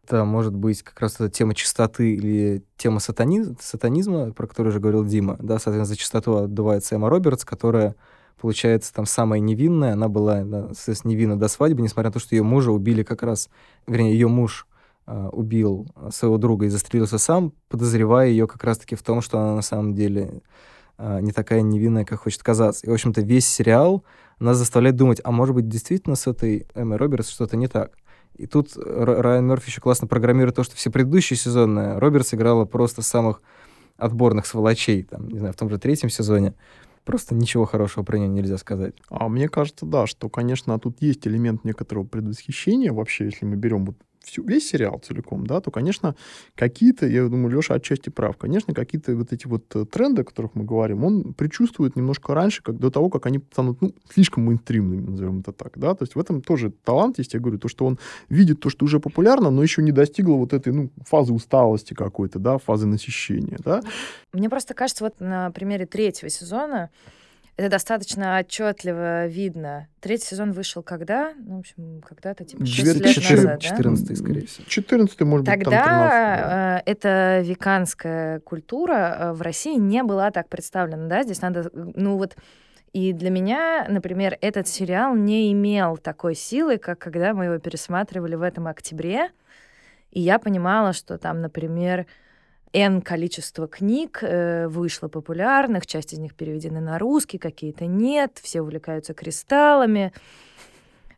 это 0.04 0.26
может 0.26 0.56
быть 0.56 0.84
как 0.84 1.00
раз 1.00 1.16
эта 1.16 1.30
тема 1.30 1.54
чистоты 1.54 2.14
или 2.14 2.64
тема 2.78 3.00
сатаниз... 3.00 3.50
сатанизма, 3.60 4.32
про 4.34 4.48
которую 4.48 4.72
уже 4.72 4.80
говорил 4.80 5.06
Дима, 5.06 5.38
да, 5.40 5.56
соответственно, 5.56 5.86
за 5.86 5.96
чистоту 5.96 6.36
отдувается 6.38 6.96
Эмма 6.96 7.10
Робертс, 7.10 7.46
которая 7.46 7.96
получается, 8.40 8.92
там 8.94 9.06
самая 9.06 9.40
невинная, 9.40 9.94
она 9.94 10.10
была, 10.10 10.44
да, 10.44 10.74
соответственно, 10.74 11.12
невинна 11.12 11.40
до 11.40 11.48
свадьбы, 11.48 11.84
несмотря 11.84 12.10
на 12.10 12.14
то, 12.14 12.20
что 12.20 12.36
ее 12.36 12.42
мужа 12.42 12.72
убили 12.72 13.04
как 13.04 13.22
раз, 13.22 13.50
вернее, 13.86 14.14
ее 14.14 14.28
муж 14.28 14.68
э, 15.06 15.30
убил 15.32 15.88
своего 16.12 16.38
друга 16.40 16.66
и 16.66 16.70
застрелился 16.70 17.20
сам, 17.20 17.54
подозревая 17.70 18.30
ее 18.30 18.48
как 18.48 18.64
раз-таки 18.64 18.96
в 18.96 19.04
том, 19.04 19.22
что 19.22 19.40
она 19.40 19.56
на 19.56 19.62
самом 19.62 19.94
деле 19.94 20.42
э, 20.98 21.20
не 21.22 21.32
такая 21.32 21.62
невинная, 21.62 22.04
как 22.04 22.22
хочет 22.22 22.42
казаться. 22.42 22.88
И, 22.88 22.90
в 22.90 22.94
общем-то, 22.94 23.22
весь 23.22 23.48
сериал 23.48 24.04
нас 24.44 24.58
заставляет 24.58 24.96
думать, 24.96 25.22
а 25.24 25.32
может 25.32 25.56
быть, 25.56 25.68
действительно 25.68 26.16
с 26.16 26.28
этой 26.28 26.68
Эммой 26.74 26.98
Робертс 26.98 27.30
что-то 27.30 27.58
не 27.58 27.68
так. 27.68 27.92
И 28.36 28.48
тут 28.48 28.72
Райан 28.76 29.46
Мерфи 29.46 29.70
еще 29.70 29.82
классно 29.82 30.08
программирует 30.08 30.56
то, 30.56 30.64
что 30.64 30.76
все 30.76 30.90
предыдущие 30.90 31.38
сезоны 31.38 32.00
Робертс 32.00 32.34
играла 32.34 32.66
просто 32.66 33.02
самых 33.02 33.42
отборных 33.98 34.46
сволочей, 34.46 35.04
там, 35.04 35.28
не 35.28 35.40
знаю, 35.40 35.54
в 35.54 35.58
том 35.58 35.70
же 35.70 35.78
третьем 35.78 36.10
сезоне. 36.10 36.56
Просто 37.04 37.36
ничего 37.36 37.66
хорошего 37.66 38.04
про 38.04 38.18
нее 38.18 38.30
нельзя 38.30 38.58
сказать. 38.58 38.94
А 39.10 39.28
мне 39.28 39.50
кажется, 39.50 39.86
да, 39.86 40.08
что, 40.08 40.30
конечно, 40.30 40.78
тут 40.80 41.02
есть 41.02 41.28
элемент 41.28 41.64
некоторого 41.66 42.06
предвосхищения 42.06 42.94
вообще, 42.94 43.26
если 43.26 43.46
мы 43.46 43.56
берем 43.56 43.86
вот 43.86 43.96
всю, 44.24 44.44
весь 44.44 44.70
сериал 44.70 45.00
целиком, 45.00 45.46
да, 45.46 45.62
то, 45.62 45.72
конечно, 45.72 46.16
какие-то, 46.56 47.08
я 47.08 47.28
думаю, 47.28 47.56
Леша 47.56 47.76
отчасти 47.76 48.10
прав, 48.10 48.38
конечно, 48.38 48.74
какие-то 48.74 49.16
вот 49.16 49.34
эти 49.34 49.48
вот 49.48 49.76
э, 49.76 49.86
тренды, 49.86 50.22
о 50.22 50.26
которых 50.26 50.56
мы 50.56 50.64
говорим, 50.64 51.04
он 51.04 51.34
предчувствует 51.34 51.96
немножко 51.96 52.34
раньше, 52.34 52.62
как 52.64 52.78
до 52.78 52.92
того, 52.92 53.10
как 53.10 53.26
они 53.26 53.40
станут, 53.40 53.82
ну, 53.82 53.94
слишком 54.14 54.44
мейнстримными, 54.46 55.10
назовем 55.10 55.40
это 55.40 55.52
так, 55.52 55.78
да, 55.78 55.96
то 55.96 56.04
есть 56.04 56.16
в 56.16 56.20
этом 56.20 56.42
тоже 56.42 56.72
талант 56.84 57.18
есть, 57.18 57.34
я 57.34 57.40
говорю, 57.40 57.58
то, 57.58 57.68
что 57.68 57.86
он 57.86 57.98
видит 58.30 58.60
то, 58.60 58.70
что 58.70 58.86
уже 58.86 59.00
популярно, 59.00 59.50
но 59.50 59.64
еще 59.64 59.82
не 59.82 59.92
достигло 59.92 60.36
вот 60.36 60.54
этой, 60.54 60.74
ну, 60.74 60.92
фазы 61.08 61.34
усталости 61.34 61.94
какой-то, 61.94 62.40
да, 62.40 62.58
фазы 62.58 62.88
насыщения, 62.88 63.58
да. 63.64 63.82
Мне 64.34 64.50
просто 64.50 64.74
кажется, 64.74 65.04
вот 65.04 65.20
на 65.20 65.52
примере 65.52 65.86
третьего 65.86 66.30
сезона, 66.30 66.90
это 67.58 67.70
достаточно 67.70 68.40
отчетливо 68.40 69.28
видно. 69.28 69.88
Третий 70.00 70.26
сезон 70.26 70.52
вышел 70.52 70.82
когда? 70.82 71.34
Ну, 71.38 71.58
в 71.58 71.60
общем, 71.60 72.02
когда-то, 72.02 72.44
типа, 72.46 72.66
6 72.66 72.84
лет 72.84 73.14
14, 73.14 73.32
назад, 73.32 73.62
14 73.62 74.08
да? 74.08 74.16
скорее 74.16 74.46
всего. 74.48 74.66
14 74.68 75.22
может 75.22 75.46
быть, 75.46 75.54
Тогда 75.54 75.72
там 75.72 75.84
13 75.84 76.10
да. 76.10 76.78
э, 76.78 76.92
эта 76.92 77.42
веканская 77.44 78.40
культура 78.40 78.94
э, 78.94 79.34
в 79.34 79.42
России 79.42 79.76
не 79.76 80.04
была 80.04 80.32
так 80.32 80.50
представлена, 80.50 81.08
да? 81.08 81.24
Здесь 81.24 81.42
надо, 81.42 81.70
ну 81.74 82.18
вот, 82.18 82.36
и 82.94 83.14
для 83.14 83.30
меня, 83.30 83.86
например, 83.88 84.38
этот 84.42 84.68
сериал 84.68 85.16
не 85.16 85.52
имел 85.54 85.98
такой 85.98 86.36
силы, 86.36 86.78
как 86.78 87.00
когда 87.00 87.34
мы 87.34 87.46
его 87.46 87.58
пересматривали 87.58 88.36
в 88.36 88.42
этом 88.42 88.68
октябре, 88.68 89.30
и 90.12 90.20
я 90.20 90.40
понимала, 90.40 90.92
что 90.92 91.18
там, 91.18 91.42
например, 91.42 92.06
N 92.74 93.02
количество 93.02 93.68
книг 93.68 94.20
э, 94.22 94.68
вышло 94.68 95.08
популярных, 95.08 95.86
часть 95.86 96.14
из 96.14 96.20
них 96.20 96.36
переведены 96.36 96.80
на 96.80 96.98
русский, 97.00 97.38
какие-то 97.38 97.86
нет, 97.86 98.40
все 98.42 98.62
увлекаются 98.62 99.14
кристаллами, 99.14 100.14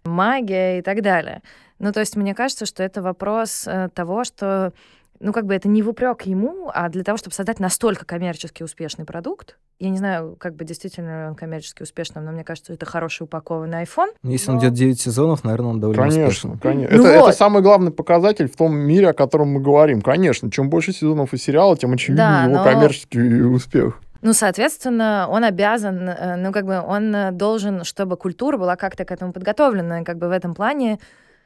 магия 0.04 0.80
и 0.80 0.82
так 0.82 1.02
далее. 1.02 1.42
Ну, 1.80 1.92
то 1.92 2.00
есть 2.00 2.16
мне 2.16 2.34
кажется, 2.34 2.66
что 2.66 2.82
это 2.84 3.02
вопрос 3.02 3.68
э, 3.68 3.89
того, 3.94 4.24
что 4.24 4.74
ну, 5.19 5.32
как 5.32 5.45
бы 5.45 5.54
это 5.54 5.67
не 5.69 5.82
в 5.82 5.89
упрек 5.89 6.23
ему, 6.23 6.69
а 6.73 6.89
для 6.89 7.04
того, 7.04 7.17
чтобы 7.17 7.34
создать 7.34 7.60
настолько 7.60 8.06
коммерчески 8.06 8.63
успешный 8.63 9.06
продукт. 9.06 9.58
Я 9.80 9.89
не 9.89 9.97
знаю, 9.97 10.36
как 10.39 10.56
бы 10.56 10.65
действительно 10.65 11.28
он 11.30 11.36
коммерчески 11.36 11.82
успешный, 11.84 12.21
но 12.21 12.32
мне 12.32 12.43
кажется, 12.43 12.73
это 12.73 12.86
хороший 12.86 13.23
упакованный 13.23 13.84
iPhone. 13.84 14.12
Ну, 14.23 14.32
Если 14.32 14.49
но... 14.52 14.58
он 14.58 14.63
идет 14.63 14.73
9 14.73 14.99
сезонов, 14.99 15.43
наверное, 15.43 15.69
он 15.71 15.80
довольно 15.80 16.04
Конечно, 16.04 16.52
успешный. 16.52 16.60
конечно. 16.60 16.97
Ну 16.97 17.06
это, 17.06 17.19
вот. 17.19 17.28
это 17.30 17.38
самый 17.38 17.62
главный 17.62 17.91
показатель 17.91 18.49
в 18.49 18.56
том 18.56 18.76
мире, 18.76 19.10
о 19.10 19.13
котором 19.13 19.49
мы 19.49 19.60
говорим. 19.62 20.02
Конечно, 20.02 20.52
чем 20.52 20.69
больше 20.69 20.91
сезонов 20.93 21.34
и 21.34 21.38
сериала, 21.38 21.76
тем 21.78 21.93
очевиднее 21.93 22.28
Да, 22.28 22.43
его 22.43 22.58
но- 22.58 22.63
коммерческий 22.63 23.41
успех. 23.43 23.99
Ну, 24.21 24.32
соответственно, 24.32 25.28
он 25.30 25.43
обязан, 25.43 26.08
э, 26.08 26.36
ну, 26.38 26.54
как 26.54 26.65
бы 26.65 26.80
он 26.80 27.13
э, 27.13 27.32
должен, 27.32 27.84
чтобы 27.84 28.15
культура 28.15 28.58
была 28.58 28.78
как-то 28.78 29.04
к 29.04 29.12
этому 29.12 29.34
подготовлена. 29.34 29.99
И 29.99 30.04
как 30.06 30.17
бы 30.17 30.30
в 30.30 30.32
этом 30.32 30.56
плане 30.56 30.97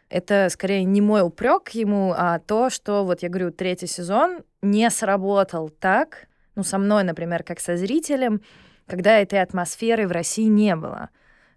это 0.09 0.47
скорее 0.49 0.83
не 0.83 1.01
мой 1.01 1.21
упрек 1.21 1.69
ему, 1.69 2.13
а 2.15 2.39
то, 2.39 2.69
что, 2.69 3.03
вот 3.03 3.23
я 3.23 3.29
говорю, 3.29 3.51
третий 3.51 3.87
сезон 3.87 4.39
не 4.61 4.89
сработал 4.89 5.69
так, 5.69 6.27
ну, 6.55 6.63
со 6.63 6.77
мной, 6.77 7.03
например, 7.03 7.43
как 7.43 7.59
со 7.59 7.77
зрителем, 7.77 8.41
когда 8.87 9.19
этой 9.19 9.41
атмосферы 9.41 10.07
в 10.07 10.11
России 10.11 10.45
не 10.45 10.75
было. 10.75 11.09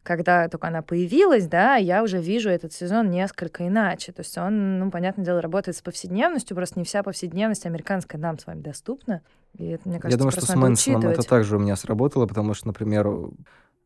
Когда 0.03 0.49
только 0.49 0.69
она 0.69 0.83
появилась, 0.83 1.47
да, 1.47 1.77
я 1.77 2.03
уже 2.03 2.19
вижу 2.19 2.49
этот 2.49 2.73
сезон 2.73 3.11
несколько 3.11 3.67
иначе. 3.67 4.13
То 4.13 4.21
есть 4.21 4.37
он, 4.37 4.79
ну, 4.79 4.91
понятное 4.91 5.25
дело, 5.25 5.43
работает 5.43 5.77
с 5.77 5.83
повседневностью, 5.83 6.57
просто 6.57 6.79
не 6.79 6.85
вся 6.85 7.03
повседневность 7.03 7.67
американская 7.67 8.21
нам 8.21 8.39
с 8.39 8.47
вами 8.47 8.63
доступна. 8.63 9.23
И 9.59 9.69
это, 9.69 9.89
мне 9.89 10.01
кажется, 10.01 10.17
Я 10.17 10.19
думаю, 10.19 10.33
что 10.33 10.47
с 10.47 10.55
Мэнсоном 10.55 11.07
это 11.07 11.23
также 11.23 11.57
у 11.57 11.59
меня 11.61 11.77
сработало, 11.77 12.27
потому 12.27 12.55
что, 12.55 12.69
например, 12.69 13.09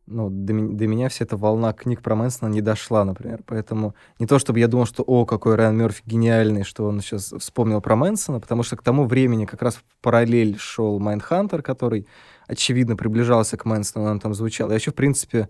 ну, 0.07 0.29
до, 0.29 0.53
до 0.53 0.87
меня 0.87 1.09
вся 1.09 1.25
эта 1.25 1.37
волна 1.37 1.73
книг 1.73 2.03
про 2.03 2.15
Мэнсона 2.15 2.49
не 2.49 2.61
дошла, 2.61 3.05
например. 3.05 3.43
Поэтому 3.47 3.95
не 4.19 4.27
то, 4.27 4.39
чтобы 4.39 4.59
я 4.59 4.69
думал, 4.69 4.87
что, 4.87 5.03
о, 5.03 5.25
какой 5.25 5.55
Райан 5.55 5.77
Мерфи 5.77 6.03
гениальный, 6.05 6.63
что 6.63 6.87
он 6.87 7.01
сейчас 7.01 7.33
вспомнил 7.39 7.81
про 7.81 7.97
Мэнсона, 7.97 8.41
потому 8.41 8.63
что 8.63 8.77
к 8.77 8.83
тому 8.83 9.07
времени 9.07 9.47
как 9.47 9.63
раз 9.63 9.77
в 9.77 9.85
параллель 10.03 10.59
шел 10.59 10.99
Майндхантер, 10.99 11.63
который, 11.63 12.07
очевидно, 12.47 12.97
приближался 12.97 13.57
к 13.57 13.65
Мэнсону, 13.65 14.11
он 14.11 14.21
там 14.21 14.35
звучал. 14.35 14.69
И 14.69 14.73
вообще, 14.73 14.91
в 14.91 14.95
принципе, 14.95 15.49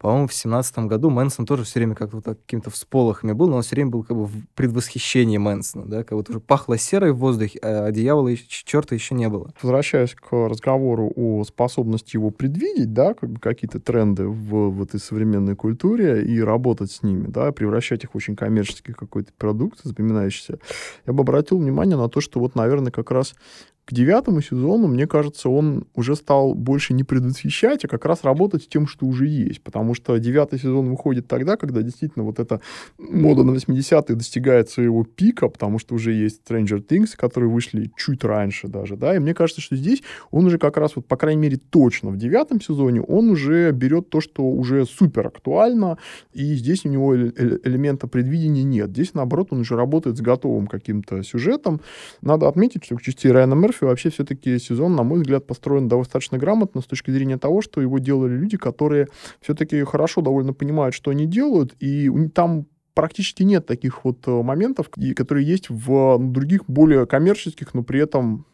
по-моему, 0.00 0.28
в 0.28 0.34
семнадцатом 0.34 0.88
году 0.88 1.10
Мэнсон 1.10 1.44
тоже 1.44 1.64
все 1.64 1.78
время 1.78 1.94
как-то 1.94 2.16
вот 2.16 2.24
так 2.24 2.40
какими-то 2.40 2.70
всполохами 2.70 3.32
был, 3.32 3.48
но 3.48 3.56
он 3.56 3.62
все 3.62 3.76
время 3.76 3.90
был 3.90 4.02
как 4.02 4.16
бы 4.16 4.24
в 4.24 4.32
предвосхищении 4.54 5.36
Мэнсона, 5.36 5.84
да, 5.84 6.04
как 6.04 6.16
будто 6.16 6.32
уже 6.32 6.40
пахло 6.40 6.78
серой 6.78 7.12
в 7.12 7.18
воздухе, 7.18 7.58
а 7.62 7.90
дьявола 7.90 8.28
и 8.28 8.36
черта 8.36 8.94
еще 8.94 9.14
не 9.14 9.28
было. 9.28 9.52
Возвращаясь 9.60 10.14
к 10.14 10.32
разговору 10.32 11.12
о 11.14 11.44
способности 11.44 12.16
его 12.16 12.30
предвидеть, 12.30 12.94
да, 12.94 13.12
как 13.12 13.28
бы 13.28 13.40
какие-то 13.40 13.78
тренды 13.78 14.26
в, 14.26 14.70
в 14.70 14.82
этой 14.82 14.98
современной 14.98 15.54
культуре 15.54 16.24
и 16.24 16.40
работать 16.40 16.90
с 16.90 17.02
ними, 17.02 17.26
да, 17.26 17.52
превращать 17.52 18.02
их 18.02 18.14
в 18.14 18.16
очень 18.16 18.36
коммерческий 18.36 18.94
какой-то 18.94 19.32
продукт, 19.36 19.80
запоминающийся, 19.84 20.60
я 21.06 21.12
бы 21.12 21.20
обратил 21.20 21.58
внимание 21.58 21.98
на 21.98 22.08
то, 22.08 22.22
что 22.22 22.40
вот, 22.40 22.54
наверное, 22.54 22.90
как 22.90 23.10
раз 23.10 23.34
к 23.90 23.92
девятому 23.92 24.40
сезону, 24.40 24.86
мне 24.86 25.06
кажется, 25.06 25.48
он 25.48 25.84
уже 25.94 26.14
стал 26.14 26.54
больше 26.54 26.94
не 26.94 27.02
предотвещать, 27.02 27.84
а 27.84 27.88
как 27.88 28.04
раз 28.04 28.22
работать 28.22 28.62
с 28.62 28.66
тем, 28.66 28.86
что 28.86 29.06
уже 29.06 29.26
есть. 29.26 29.62
Потому 29.62 29.94
что 29.94 30.16
девятый 30.18 30.58
сезон 30.58 30.90
выходит 30.90 31.26
тогда, 31.26 31.56
когда 31.56 31.82
действительно 31.82 32.24
вот 32.24 32.38
эта 32.38 32.60
мода 32.98 33.42
на 33.42 33.50
80-е 33.50 34.14
достигает 34.14 34.70
своего 34.70 35.04
пика, 35.04 35.48
потому 35.48 35.78
что 35.78 35.94
уже 35.94 36.12
есть 36.12 36.40
Stranger 36.48 36.86
Things, 36.86 37.16
которые 37.16 37.50
вышли 37.50 37.90
чуть 37.96 38.22
раньше 38.24 38.68
даже, 38.68 38.96
да, 38.96 39.16
и 39.16 39.18
мне 39.18 39.34
кажется, 39.34 39.60
что 39.60 39.76
здесь 39.76 40.02
он 40.30 40.46
уже 40.46 40.58
как 40.58 40.76
раз, 40.76 40.94
вот, 40.94 41.06
по 41.06 41.16
крайней 41.16 41.40
мере, 41.40 41.56
точно 41.56 42.10
в 42.10 42.16
девятом 42.16 42.60
сезоне 42.60 43.00
он 43.00 43.30
уже 43.30 43.72
берет 43.72 44.08
то, 44.10 44.20
что 44.20 44.44
уже 44.44 44.84
супер 44.86 45.26
актуально, 45.26 45.98
и 46.32 46.54
здесь 46.54 46.84
у 46.84 46.88
него 46.88 47.16
элемента 47.16 48.06
предвидения 48.06 48.62
нет. 48.62 48.90
Здесь, 48.90 49.14
наоборот, 49.14 49.48
он 49.50 49.60
уже 49.60 49.76
работает 49.76 50.16
с 50.16 50.20
готовым 50.20 50.66
каким-то 50.66 51.22
сюжетом. 51.22 51.80
Надо 52.22 52.46
отметить, 52.46 52.84
что 52.84 52.96
в 52.96 53.02
части 53.02 53.26
Райана 53.26 53.54
Мерфи 53.54 53.79
вообще 53.86 54.10
все-таки 54.10 54.58
сезон, 54.58 54.96
на 54.96 55.02
мой 55.02 55.20
взгляд, 55.20 55.46
построен 55.46 55.88
достаточно 55.88 56.38
грамотно 56.38 56.80
с 56.80 56.86
точки 56.86 57.10
зрения 57.10 57.38
того, 57.38 57.62
что 57.62 57.80
его 57.80 57.98
делали 57.98 58.32
люди, 58.32 58.56
которые 58.56 59.08
все-таки 59.40 59.82
хорошо 59.84 60.20
довольно 60.20 60.52
понимают, 60.52 60.94
что 60.94 61.10
они 61.10 61.26
делают, 61.26 61.74
и 61.80 62.10
там 62.34 62.66
практически 62.94 63.42
нет 63.42 63.66
таких 63.66 64.04
вот 64.04 64.26
э, 64.26 64.30
моментов, 64.30 64.90
которые 65.16 65.46
есть 65.46 65.70
в 65.70 66.18
других 66.18 66.62
более 66.66 67.06
коммерческих, 67.06 67.72
но 67.74 67.82
при 67.82 68.00
этом 68.00 68.46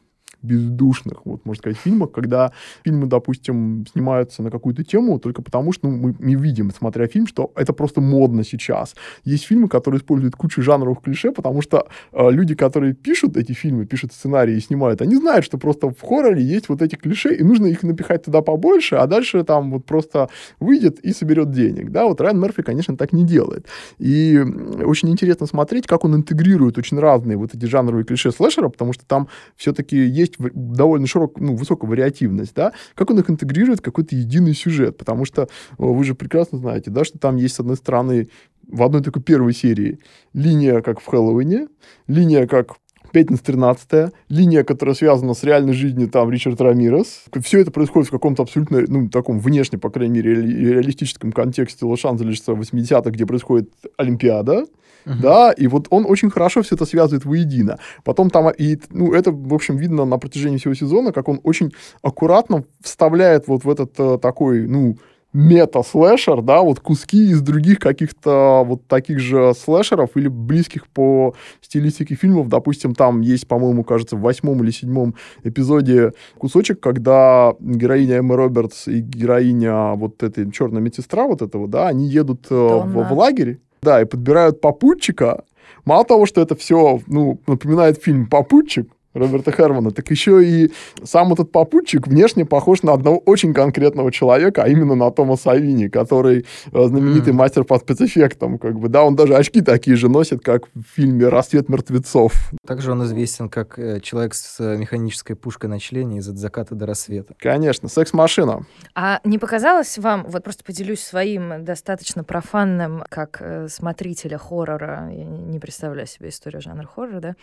бездушных, 0.47 1.25
вот, 1.25 1.45
можно 1.45 1.61
сказать, 1.61 1.79
фильмах, 1.79 2.13
когда 2.13 2.53
фильмы, 2.85 3.07
допустим, 3.07 3.85
снимаются 3.93 4.43
на 4.43 4.51
какую-то 4.51 4.85
тему 4.85 5.19
только 5.19 5.43
потому, 5.43 5.73
что 5.73 5.89
ну, 5.89 5.97
мы 5.97 6.15
не 6.19 6.37
видим, 6.37 6.71
смотря 6.71 7.07
фильм, 7.07 7.27
что 7.27 7.53
это 7.55 7.73
просто 7.73 8.01
модно 8.01 8.45
сейчас. 8.45 8.95
Есть 9.25 9.45
фильмы, 9.45 9.69
которые 9.69 9.99
используют 9.99 10.37
кучу 10.37 10.63
жанровых 10.63 11.03
клише, 11.03 11.33
потому 11.33 11.63
что 11.63 11.89
э, 12.13 12.31
люди, 12.31 12.55
которые 12.55 12.95
пишут 12.95 13.37
эти 13.37 13.53
фильмы, 13.53 13.87
пишут 13.87 14.13
сценарии 14.13 14.57
и 14.57 14.61
снимают, 14.61 15.03
они 15.03 15.17
знают, 15.17 15.45
что 15.45 15.59
просто 15.59 15.89
в 15.89 16.01
хорроре 16.01 16.43
есть 16.43 16.69
вот 16.69 16.83
эти 16.83 16.97
клише, 16.97 17.35
и 17.35 17.43
нужно 17.43 17.67
их 17.67 17.83
напихать 17.83 18.25
туда 18.25 18.43
побольше, 18.43 18.97
а 18.97 19.07
дальше 19.07 19.45
там 19.45 19.71
вот 19.71 19.85
просто 19.85 20.29
выйдет 20.61 21.01
и 21.01 21.13
соберет 21.13 21.51
денег. 21.51 21.91
Да, 21.91 22.07
вот 22.07 22.21
Райан 22.21 22.41
Мерфи, 22.41 22.63
конечно, 22.63 22.97
так 22.97 23.13
не 23.13 23.25
делает. 23.25 23.67
И 23.99 24.39
очень 24.85 25.11
интересно 25.11 25.47
смотреть, 25.47 25.87
как 25.87 26.05
он 26.05 26.15
интегрирует 26.15 26.79
очень 26.79 26.99
разные 26.99 27.37
вот 27.37 27.55
эти 27.55 27.65
жанровые 27.65 28.05
клише 28.05 28.31
слэшера, 28.31 28.69
потому 28.69 28.93
что 28.93 29.05
там 29.07 29.29
все-таки 29.57 29.97
есть 29.97 30.36
довольно 30.39 31.07
широкая, 31.07 31.45
ну, 31.45 31.57
высокая 31.57 31.89
вариативность, 31.89 32.55
да, 32.55 32.73
как 32.95 33.11
он 33.11 33.19
их 33.19 33.31
интегрирует 33.31 33.81
в 33.81 33.83
какой-то 33.83 34.15
единый 34.15 34.55
сюжет, 34.55 34.97
потому 34.97 35.25
что 35.25 35.43
э, 35.43 35.47
вы 35.79 36.05
же 36.05 36.15
прекрасно 36.15 36.59
знаете, 36.59 36.91
да, 36.91 37.05
что 37.05 37.19
там 37.19 37.37
есть, 37.37 37.57
с 37.57 37.61
одной 37.61 37.77
стороны, 37.77 38.29
в 38.69 38.83
одной 38.83 39.03
такой 39.03 39.23
первой 39.23 39.53
серии 39.53 40.01
линия, 40.33 40.81
как 40.81 41.01
в 41.01 41.07
Хэллоуине, 41.07 41.69
линия, 42.09 42.47
как 42.47 42.77
Пятница 43.13 43.45
13 43.45 44.13
линия, 44.29 44.63
которая 44.63 44.95
связана 44.95 45.33
с 45.33 45.43
реальной 45.43 45.73
жизнью, 45.73 46.09
там, 46.09 46.31
Ричард 46.31 46.61
Рамирес. 46.61 47.25
Все 47.43 47.61
это 47.61 47.71
происходит 47.71 48.09
в 48.09 48.11
каком-то 48.11 48.43
абсолютно, 48.43 48.85
ну, 48.87 49.09
таком 49.09 49.39
внешне, 49.39 49.79
по 49.79 49.89
крайней 49.89 50.17
мере, 50.17 50.35
реалистическом 50.35 51.33
контексте 51.33 51.87
Лос-Анджелеса 51.87 52.53
80-х, 52.53 53.11
где 53.11 53.25
происходит 53.25 53.71
Олимпиада. 53.97 54.67
Uh-huh. 55.07 55.21
Да, 55.23 55.53
и 55.53 55.69
вот 55.69 55.87
он 55.91 56.05
очень 56.05 56.31
хорошо 56.31 56.63
все 56.63 56.75
это 56.75 56.85
связывает 56.85 57.25
воедино. 57.25 57.79
Потом 58.03 58.29
там, 58.29 58.51
и, 58.51 58.77
ну, 58.91 59.13
это, 59.13 59.31
в 59.31 59.55
общем, 59.55 59.77
видно 59.77 60.05
на 60.05 60.19
протяжении 60.19 60.59
всего 60.59 60.75
сезона, 60.75 61.13
как 61.13 61.29
он 61.29 61.41
очень 61.45 61.73
аккуратно 62.03 62.65
вставляет 62.83 63.47
вот 63.47 63.65
в 63.65 63.71
этот 63.71 63.93
э, 63.99 64.19
такой, 64.21 64.67
ну, 64.67 64.97
мета-слэшер, 65.37 66.41
да, 66.41 66.63
вот 66.63 66.81
куски 66.81 67.31
из 67.31 67.43
других 67.43 67.79
каких-то 67.79 68.65
вот 68.67 68.87
таких 68.87 69.21
же 69.21 69.53
слэшеров 69.55 70.17
или 70.17 70.29
близких 70.29 70.89
по 70.89 71.35
стилистике 71.61 72.15
фильмов. 72.15 72.49
Допустим, 72.49 72.95
там 72.95 73.21
есть, 73.21 73.47
по-моему, 73.47 73.85
кажется, 73.85 74.17
в 74.17 74.21
восьмом 74.23 74.63
или 74.65 74.71
седьмом 74.71 75.15
эпизоде 75.45 76.13
кусочек, 76.39 76.81
когда 76.81 77.55
героиня 77.61 78.17
Эмма 78.17 78.37
Робертс 78.37 78.89
и 78.89 79.01
героиня 79.01 79.95
вот 79.95 80.23
этой 80.23 80.51
черная 80.51 80.81
медсестра 80.81 81.27
вот 81.27 81.43
этого, 81.43 81.69
да, 81.69 81.89
они 81.89 82.09
едут 82.09 82.47
э, 82.49 82.55
в, 82.55 83.09
в 83.09 83.13
лагерь, 83.13 83.61
да, 83.83 84.01
и 84.01 84.05
подбирают 84.05 84.61
попутчика. 84.61 85.45
Мало 85.85 86.05
того, 86.05 86.27
что 86.27 86.41
это 86.41 86.57
все, 86.57 87.01
ну, 87.07 87.41
напоминает 87.47 88.03
фильм 88.03 88.27
«Попутчик», 88.27 88.91
Роберта 89.17 89.53
Хермана, 89.53 89.91
так 89.91 90.11
еще 90.11 90.45
и 90.45 90.73
сам 91.03 91.33
этот 91.33 91.51
попутчик 91.51 92.07
внешне 92.07 92.45
похож 92.45 92.83
на 92.83 92.93
одного 92.93 93.19
очень 93.19 93.55
конкретного 93.55 94.13
человека, 94.13 94.63
а 94.63 94.69
именно 94.69 94.95
на 94.95 95.11
Тома 95.11 95.37
Савини, 95.37 95.89
который 95.89 96.47
э, 96.73 96.87
знаменитый 96.87 97.33
mm. 97.33 97.37
мастер 97.37 97.65
по 97.65 97.79
спецэффектам, 97.79 98.59
как 98.59 98.79
бы, 98.79 98.89
да, 98.89 99.03
он 99.03 99.17
даже 99.17 99.35
очки 99.35 99.61
такие 99.61 99.97
же 99.97 100.09
носит, 100.09 100.43
как 100.43 100.69
в 100.75 100.83
фильме 100.95 101.29
«Рассвет 101.29 101.69
мертвецов». 101.69 102.33
Также 102.67 102.93
он 102.93 103.05
известен 103.05 103.49
как 103.49 103.79
э, 103.79 104.01
человек 104.01 104.35
с 104.35 104.61
э, 104.61 104.77
механической 104.77 105.35
пушкой 105.35 105.71
на 105.71 105.81
члене 105.81 106.19
из 106.19 106.29
«От 106.29 106.37
заката 106.37 106.75
до 106.75 106.87
рассвета». 106.87 107.35
Конечно, 107.39 107.89
секс-машина. 107.89 108.67
А 108.95 109.21
не 109.25 109.39
показалось 109.39 109.99
вам, 109.99 110.25
вот 110.29 110.45
просто 110.45 110.65
поделюсь 110.65 111.01
своим 111.01 111.65
достаточно 111.65 112.25
профанным, 112.25 113.05
как 113.09 113.43
смотрителя 113.69 114.39
хоррора, 114.39 115.11
я 115.11 115.25
не 115.25 115.59
представляю 115.59 116.07
себе 116.07 116.29
историю 116.29 116.61
жанра 116.61 116.87
хоррора, 116.87 117.21
да, 117.21 117.35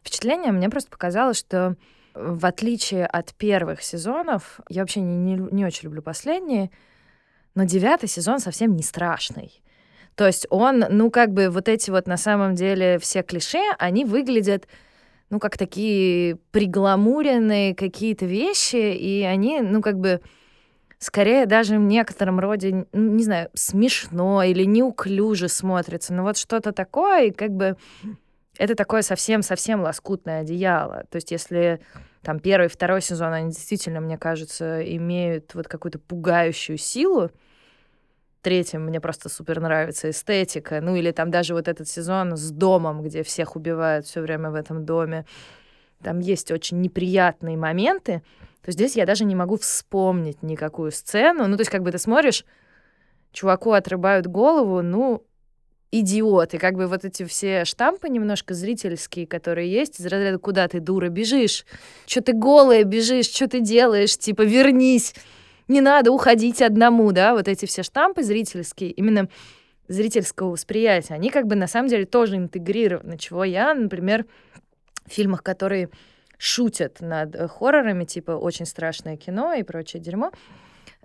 впечатление 0.00 0.52
мне 0.52 0.68
просто 0.70 0.90
показалось, 0.90 1.17
показалось, 1.18 1.38
что 1.38 1.76
в 2.14 2.46
отличие 2.46 3.04
от 3.06 3.34
первых 3.34 3.82
сезонов, 3.82 4.60
я 4.68 4.82
вообще 4.82 5.00
не, 5.00 5.16
не, 5.16 5.48
не 5.50 5.64
очень 5.64 5.84
люблю 5.84 6.00
последние, 6.00 6.70
но 7.54 7.64
девятый 7.64 8.08
сезон 8.08 8.38
совсем 8.38 8.76
не 8.76 8.82
страшный. 8.82 9.60
То 10.14 10.26
есть 10.26 10.46
он, 10.50 10.84
ну, 10.90 11.10
как 11.10 11.32
бы 11.32 11.48
вот 11.48 11.68
эти 11.68 11.90
вот 11.90 12.06
на 12.06 12.16
самом 12.16 12.54
деле 12.54 12.98
все 12.98 13.22
клише, 13.22 13.62
они 13.78 14.04
выглядят, 14.04 14.68
ну, 15.30 15.40
как 15.40 15.58
такие 15.58 16.36
пригламуренные 16.52 17.74
какие-то 17.74 18.26
вещи, 18.26 18.94
и 18.96 19.22
они, 19.22 19.60
ну, 19.60 19.82
как 19.82 19.98
бы 19.98 20.20
скорее 20.98 21.46
даже 21.46 21.78
в 21.78 21.82
некотором 21.82 22.38
роде, 22.38 22.86
ну, 22.92 23.12
не 23.12 23.24
знаю, 23.24 23.50
смешно 23.54 24.42
или 24.44 24.64
неуклюже 24.64 25.48
смотрится. 25.48 26.14
Ну, 26.14 26.22
вот 26.22 26.36
что-то 26.36 26.72
такое, 26.72 27.26
и 27.26 27.30
как 27.32 27.50
бы 27.50 27.76
это 28.58 28.74
такое 28.74 29.02
совсем-совсем 29.02 29.80
лоскутное 29.80 30.42
одеяло. 30.42 31.04
То 31.10 31.16
есть 31.16 31.30
если 31.30 31.80
там 32.22 32.40
первый, 32.40 32.68
второй 32.68 33.00
сезон, 33.00 33.32
они 33.32 33.50
действительно, 33.50 34.00
мне 34.00 34.18
кажется, 34.18 34.82
имеют 34.96 35.54
вот 35.54 35.68
какую-то 35.68 36.00
пугающую 36.00 36.76
силу, 36.76 37.30
третьем 38.42 38.84
мне 38.84 39.00
просто 39.00 39.28
супер 39.28 39.60
нравится 39.60 40.10
эстетика. 40.10 40.80
Ну 40.80 40.96
или 40.96 41.12
там 41.12 41.30
даже 41.30 41.54
вот 41.54 41.68
этот 41.68 41.88
сезон 41.88 42.36
с 42.36 42.50
домом, 42.50 43.02
где 43.02 43.22
всех 43.22 43.56
убивают 43.56 44.06
все 44.06 44.20
время 44.20 44.50
в 44.50 44.54
этом 44.54 44.84
доме. 44.84 45.24
Там 46.02 46.18
есть 46.18 46.50
очень 46.50 46.80
неприятные 46.80 47.56
моменты. 47.56 48.22
То 48.62 48.72
здесь 48.72 48.96
я 48.96 49.06
даже 49.06 49.24
не 49.24 49.34
могу 49.34 49.56
вспомнить 49.56 50.42
никакую 50.42 50.90
сцену. 50.90 51.46
Ну, 51.46 51.56
то 51.56 51.62
есть, 51.62 51.70
как 51.70 51.82
бы 51.82 51.90
ты 51.90 51.98
смотришь, 51.98 52.44
чуваку 53.32 53.72
отрывают 53.72 54.26
голову, 54.26 54.82
ну, 54.82 55.24
идиоты, 55.90 56.58
как 56.58 56.74
бы 56.74 56.86
вот 56.86 57.04
эти 57.04 57.24
все 57.24 57.64
штампы 57.64 58.08
немножко 58.08 58.54
зрительские, 58.54 59.26
которые 59.26 59.70
есть, 59.70 60.00
из 60.00 60.06
разряда 60.06 60.38
«Куда 60.38 60.68
ты, 60.68 60.80
дура, 60.80 61.08
бежишь? 61.08 61.64
Что 62.06 62.20
ты 62.20 62.32
голая 62.32 62.84
бежишь? 62.84 63.26
Что 63.26 63.48
ты 63.48 63.60
делаешь? 63.60 64.16
Типа, 64.16 64.42
вернись! 64.42 65.14
Не 65.66 65.80
надо 65.80 66.12
уходить 66.12 66.60
одному!» 66.62 67.12
Да, 67.12 67.34
вот 67.34 67.48
эти 67.48 67.66
все 67.66 67.82
штампы 67.82 68.22
зрительские, 68.22 68.90
именно 68.90 69.28
зрительского 69.88 70.50
восприятия, 70.50 71.14
они 71.14 71.30
как 71.30 71.46
бы 71.46 71.56
на 71.56 71.66
самом 71.66 71.88
деле 71.88 72.04
тоже 72.04 72.36
интегрированы, 72.36 73.16
чего 73.16 73.42
я, 73.44 73.72
например, 73.72 74.26
в 75.06 75.12
фильмах, 75.12 75.42
которые 75.42 75.88
шутят 76.36 77.00
над 77.00 77.34
э, 77.34 77.48
хоррорами, 77.48 78.04
типа 78.04 78.32
«Очень 78.32 78.66
страшное 78.66 79.16
кино» 79.16 79.54
и 79.54 79.62
прочее 79.62 80.00
дерьмо, 80.00 80.30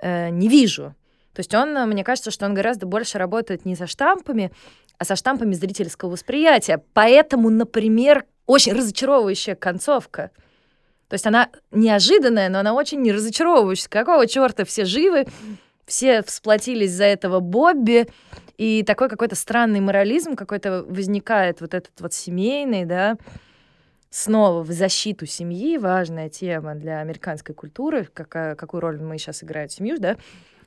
э, 0.02 0.30
не 0.30 0.48
вижу. 0.48 0.94
То 1.34 1.40
есть 1.40 1.54
он, 1.54 1.74
мне 1.90 2.04
кажется, 2.04 2.32
что 2.32 2.46
он 2.46 2.54
гораздо 2.54 2.86
больше 2.86 3.18
работает 3.18 3.66
не 3.66 3.76
со 3.76 3.88
штампами, 3.88 4.52
а 4.98 5.06
со 5.06 5.16
штампами 5.16 5.54
зрительского 5.54 6.12
восприятия. 6.12 6.84
Поэтому, 6.94 7.50
например, 7.50 8.26
очень 8.46 8.74
разочаровывающая 8.74 9.56
концовка. 9.56 10.32
То 11.08 11.16
есть 11.16 11.26
она 11.26 11.50
неожиданная, 11.72 12.50
но 12.50 12.60
она 12.60 12.74
очень 12.74 13.02
не 13.02 13.12
разочаровывающая. 13.12 13.90
Какого 13.90 14.28
черта 14.28 14.66
все 14.66 14.86
живы, 14.86 15.26
все 15.86 16.24
всплотились 16.24 16.92
за 16.92 17.06
этого 17.06 17.40
Бобби, 17.40 18.08
и 18.58 18.84
такой 18.84 19.10
какой-то 19.10 19.36
странный 19.36 19.80
морализм 19.80 20.36
какой-то 20.36 20.84
возникает, 20.84 21.62
вот 21.62 21.74
этот 21.74 22.00
вот 22.00 22.14
семейный, 22.14 22.86
да, 22.86 23.18
снова 24.10 24.62
в 24.62 24.72
защиту 24.72 25.26
семьи, 25.26 25.78
важная 25.78 26.30
тема 26.30 26.76
для 26.76 27.00
американской 27.00 27.56
культуры, 27.56 28.08
какая, 28.14 28.56
какую 28.56 28.82
роль 28.82 29.02
мы 29.02 29.18
сейчас 29.18 29.44
играем 29.44 29.70
семью, 29.70 29.98
да, 30.00 30.18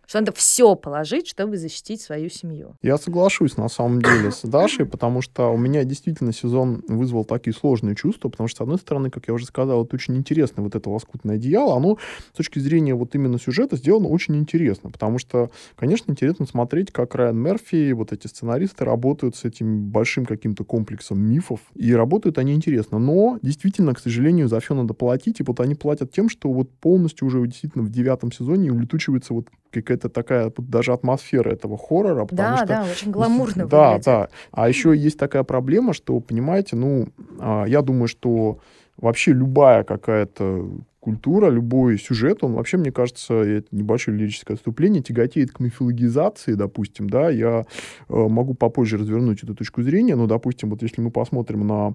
что 0.07 0.21
надо 0.21 0.33
все 0.33 0.75
положить, 0.77 1.29
чтобы 1.29 1.57
защитить 1.57 2.01
свою 2.01 2.29
семью. 2.29 2.77
Я 2.83 2.97
соглашусь 2.97 3.57
на 3.57 3.69
самом 3.69 4.01
деле 4.01 4.31
с 4.31 4.41
Дашей, 4.45 4.87
потому 4.87 5.21
что 5.21 5.49
у 5.49 5.57
меня 5.57 5.85
действительно 5.85 6.33
сезон 6.33 6.83
вызвал 6.89 7.25
такие 7.25 7.55
сложные 7.55 7.97
чувства, 7.97 8.29
потому 8.29 8.49
что, 8.49 8.59
с 8.59 8.61
одной 8.63 8.79
стороны, 8.79 9.11
как 9.11 9.29
я 9.29 9.35
уже 9.35 9.47
сказал, 9.47 9.85
это 9.85 9.97
очень 9.97 10.17
интересно, 10.17 10.63
вот 10.63 10.75
это 10.75 10.89
лоскутное 10.89 11.37
одеяло, 11.37 11.77
оно 11.77 11.99
с 12.33 12.37
точки 12.37 12.59
зрения 12.59 12.95
вот 12.95 13.15
именно 13.15 13.39
сюжета 13.39 13.77
сделано 13.77 14.09
очень 14.09 14.37
интересно, 14.37 14.91
потому 14.91 15.19
что, 15.19 15.51
конечно, 15.75 16.13
интересно 16.13 16.47
смотреть, 16.47 16.93
как 16.93 17.15
Райан 17.15 17.39
Мерфи, 17.39 17.93
вот 17.93 18.13
эти 18.13 18.27
сценаристы 18.27 18.85
работают 18.85 19.37
с 19.37 19.45
этим 19.45 19.91
большим 19.91 20.25
каким-то 20.25 20.65
комплексом 20.65 21.19
мифов, 21.19 21.61
и 21.75 21.93
работают 21.93 22.39
они 22.39 22.55
интересно, 22.55 22.99
но 22.99 23.39
действительно, 23.43 23.95
к 23.95 23.99
сожалению, 23.99 24.49
за 24.49 24.61
все 24.61 24.75
надо 24.75 24.95
платить, 24.95 25.41
и 25.41 25.43
вот 25.43 25.61
они 25.61 25.75
платят 25.75 26.13
тем, 26.13 26.29
что 26.29 26.53
вот 26.53 26.71
полностью 26.71 27.27
уже 27.27 27.45
действительно 27.47 27.85
в 27.85 27.91
девятом 27.91 28.33
сезоне 28.33 28.73
улетучивается 28.73 29.35
вот 29.35 29.49
какая-то 29.83 30.09
такая 30.09 30.45
вот 30.45 30.69
даже 30.69 30.93
атмосфера 30.93 31.51
этого 31.51 31.77
хоррора. 31.79 32.27
Да, 32.31 32.59
что, 32.59 32.67
да, 32.67 32.85
очень 32.91 33.11
гламурно 33.11 33.67
Да, 33.67 33.89
выглядит. 33.91 34.05
да. 34.07 34.29
А 34.53 34.69
еще 34.69 34.97
есть 34.97 35.19
такая 35.19 35.43
проблема, 35.43 35.93
что, 35.93 36.19
понимаете, 36.21 36.77
ну, 36.77 37.09
а, 37.39 37.65
я 37.67 37.83
думаю, 37.83 38.09
что 38.09 38.59
вообще 38.97 39.33
любая 39.33 39.85
какая-то 39.85 40.69
культура, 41.01 41.49
любой 41.51 41.99
сюжет, 41.99 42.43
он 42.43 42.55
вообще, 42.55 42.79
мне 42.79 42.91
кажется, 42.91 43.35
это 43.35 43.69
небольшое 43.71 44.17
лирическое 44.19 44.57
отступление, 44.57 45.03
тяготеет 45.03 45.53
к 45.53 45.61
мифологизации, 45.61 46.55
допустим, 46.55 47.09
да, 47.09 47.31
я 47.31 47.61
э, 47.61 47.65
могу 48.09 48.55
попозже 48.55 48.97
развернуть 48.97 49.45
эту 49.45 49.55
точку 49.55 49.83
зрения, 49.83 50.17
но, 50.17 50.27
допустим, 50.27 50.71
вот 50.71 50.83
если 50.83 51.01
мы 51.01 51.13
посмотрим 51.13 51.65
на 51.65 51.95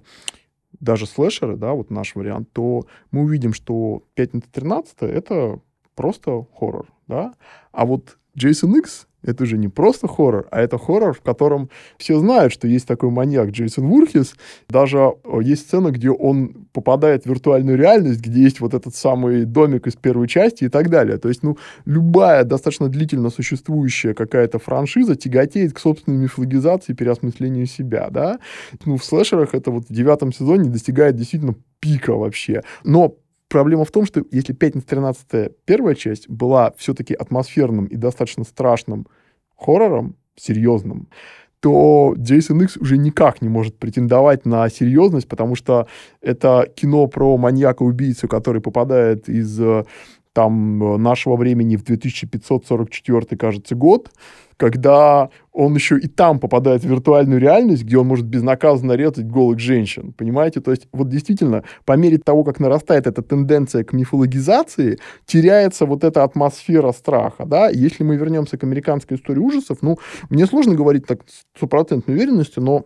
даже 0.80 1.04
слэшеры, 1.06 1.56
да, 1.56 1.72
вот 1.72 1.90
наш 1.90 2.14
вариант, 2.14 2.48
то 2.54 2.86
мы 3.10 3.22
увидим, 3.24 3.52
что 3.52 4.02
«Пятница 4.14 4.46
13 4.50 5.02
это 5.02 5.60
просто 5.94 6.46
хоррор, 6.58 6.86
да, 7.06 7.34
а 7.72 7.86
вот 7.86 8.18
Джейсон 8.36 8.76
Икс 8.78 9.06
это 9.22 9.46
же 9.46 9.56
не 9.56 9.68
просто 9.68 10.08
хоррор, 10.08 10.48
а 10.50 10.60
это 10.60 10.78
хоррор, 10.78 11.14
в 11.14 11.20
котором 11.20 11.70
все 11.96 12.18
знают, 12.18 12.52
что 12.52 12.66
есть 12.66 12.86
такой 12.86 13.10
маньяк 13.10 13.50
Джейсон 13.50 13.86
Вурхис. 13.86 14.34
Даже 14.68 14.98
э, 15.24 15.38
есть 15.42 15.62
сцена, 15.62 15.90
где 15.90 16.10
он 16.10 16.66
попадает 16.72 17.24
в 17.24 17.26
виртуальную 17.26 17.78
реальность, 17.78 18.20
где 18.20 18.42
есть 18.42 18.60
вот 18.60 18.74
этот 18.74 18.94
самый 18.94 19.44
домик 19.44 19.86
из 19.86 19.94
первой 19.94 20.26
части 20.28 20.64
и 20.64 20.68
так 20.68 20.90
далее. 20.90 21.18
То 21.18 21.28
есть, 21.28 21.42
ну, 21.42 21.56
любая 21.84 22.44
достаточно 22.44 22.88
длительно 22.88 23.30
существующая 23.30 24.14
какая-то 24.14 24.58
франшиза 24.58 25.14
тяготеет 25.14 25.72
к 25.72 25.78
собственной 25.78 26.18
мифологизации 26.18 26.92
и 26.92 26.96
переосмыслению 26.96 27.66
себя, 27.66 28.08
да. 28.10 28.40
Ну, 28.84 28.96
в 28.96 29.04
слэшерах 29.04 29.54
это 29.54 29.70
вот 29.70 29.84
в 29.88 29.92
девятом 29.92 30.32
сезоне 30.32 30.68
достигает 30.68 31.16
действительно 31.16 31.54
пика 31.78 32.14
вообще. 32.14 32.62
Но 32.84 33.16
Проблема 33.52 33.84
в 33.84 33.90
том, 33.90 34.06
что 34.06 34.24
если 34.30 34.54
«Пятница 34.54 34.86
13 34.86 35.52
первая 35.66 35.94
часть 35.94 36.26
была 36.26 36.72
все-таки 36.78 37.12
атмосферным 37.12 37.84
и 37.84 37.96
достаточно 37.96 38.44
страшным 38.44 39.06
хоррором, 39.54 40.16
серьезным, 40.36 41.10
то 41.60 42.14
Джейсон 42.16 42.62
Икс 42.62 42.78
уже 42.78 42.96
никак 42.96 43.42
не 43.42 43.50
может 43.50 43.76
претендовать 43.76 44.46
на 44.46 44.70
серьезность, 44.70 45.28
потому 45.28 45.54
что 45.54 45.86
это 46.22 46.66
кино 46.74 47.06
про 47.08 47.36
маньяка-убийцу, 47.36 48.26
который 48.26 48.62
попадает 48.62 49.28
из 49.28 49.60
э, 49.60 49.84
там 50.32 51.02
нашего 51.02 51.36
времени 51.36 51.76
в 51.76 51.84
2544, 51.84 53.36
кажется, 53.36 53.74
год, 53.74 54.10
когда 54.56 55.30
он 55.52 55.74
еще 55.74 55.98
и 55.98 56.06
там 56.06 56.38
попадает 56.38 56.82
в 56.82 56.88
виртуальную 56.88 57.40
реальность, 57.40 57.82
где 57.82 57.98
он 57.98 58.06
может 58.06 58.26
безнаказанно 58.26 58.92
резать 58.92 59.26
голых 59.26 59.58
женщин. 59.58 60.12
Понимаете? 60.16 60.60
То 60.60 60.70
есть 60.70 60.86
вот 60.92 61.08
действительно, 61.08 61.64
по 61.84 61.94
мере 61.94 62.18
того, 62.18 62.44
как 62.44 62.60
нарастает 62.60 63.06
эта 63.06 63.22
тенденция 63.22 63.82
к 63.82 63.92
мифологизации, 63.92 64.98
теряется 65.26 65.84
вот 65.84 66.04
эта 66.04 66.22
атмосфера 66.22 66.92
страха. 66.92 67.44
Да? 67.44 67.70
Если 67.70 68.04
мы 68.04 68.16
вернемся 68.16 68.56
к 68.56 68.62
американской 68.62 69.16
истории 69.16 69.40
ужасов, 69.40 69.78
ну, 69.82 69.98
мне 70.30 70.46
сложно 70.46 70.74
говорить 70.74 71.06
так 71.06 71.22
с 71.26 71.44
стопроцентной 71.56 72.14
уверенностью, 72.14 72.62
но 72.62 72.84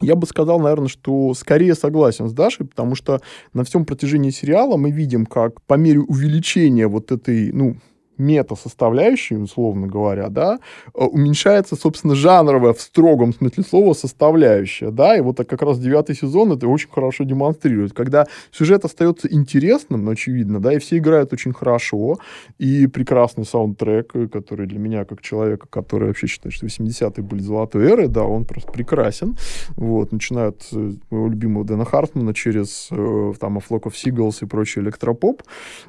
я 0.00 0.14
бы 0.14 0.26
сказал, 0.26 0.58
наверное, 0.60 0.88
что 0.88 1.34
скорее 1.34 1.74
согласен 1.74 2.28
с 2.28 2.32
Дашей, 2.32 2.66
потому 2.66 2.94
что 2.94 3.20
на 3.52 3.64
всем 3.64 3.84
протяжении 3.84 4.30
сериала 4.30 4.76
мы 4.76 4.90
видим, 4.90 5.26
как 5.26 5.60
по 5.62 5.74
мере 5.74 6.00
увеличения 6.00 6.86
вот 6.86 7.12
этой, 7.12 7.52
ну, 7.52 7.76
мета-составляющей, 8.20 9.36
условно 9.36 9.86
говоря, 9.86 10.28
да, 10.28 10.58
э, 10.94 11.04
уменьшается, 11.04 11.74
собственно, 11.74 12.14
жанровая 12.14 12.72
в 12.72 12.80
строгом 12.80 13.34
смысле 13.34 13.64
слова 13.64 13.94
составляющая, 13.94 14.90
да, 14.90 15.16
и 15.16 15.20
вот 15.20 15.36
так 15.36 15.48
как 15.48 15.62
раз 15.62 15.78
девятый 15.78 16.14
сезон 16.14 16.52
это 16.52 16.68
очень 16.68 16.90
хорошо 16.90 17.24
демонстрирует, 17.24 17.92
когда 17.92 18.26
сюжет 18.52 18.84
остается 18.84 19.28
интересным, 19.30 20.08
очевидно, 20.08 20.60
да, 20.60 20.74
и 20.74 20.78
все 20.78 20.98
играют 20.98 21.32
очень 21.32 21.52
хорошо, 21.52 22.18
и 22.58 22.86
прекрасный 22.86 23.44
саундтрек, 23.44 24.14
э, 24.14 24.28
который 24.28 24.66
для 24.66 24.78
меня, 24.78 25.04
как 25.04 25.22
человека, 25.22 25.66
который 25.68 26.08
вообще 26.08 26.26
считает, 26.26 26.54
что 26.54 26.66
80-е 26.66 27.24
были 27.24 27.40
золотой 27.40 27.86
эры, 27.86 28.08
да, 28.08 28.22
он 28.24 28.44
просто 28.44 28.70
прекрасен, 28.70 29.36
вот, 29.76 30.12
начиная 30.12 30.48
от 30.48 30.68
э, 30.72 30.92
моего 31.10 31.28
любимого 31.28 31.64
Дэна 31.64 31.84
Хартмана 31.84 32.34
через, 32.34 32.88
там, 32.90 33.58
A 33.58 33.60
Flock 33.60 33.84
of 33.84 33.94
Seagulls 33.94 34.38
и 34.42 34.46
прочий 34.46 34.80
электропоп. 34.80 35.42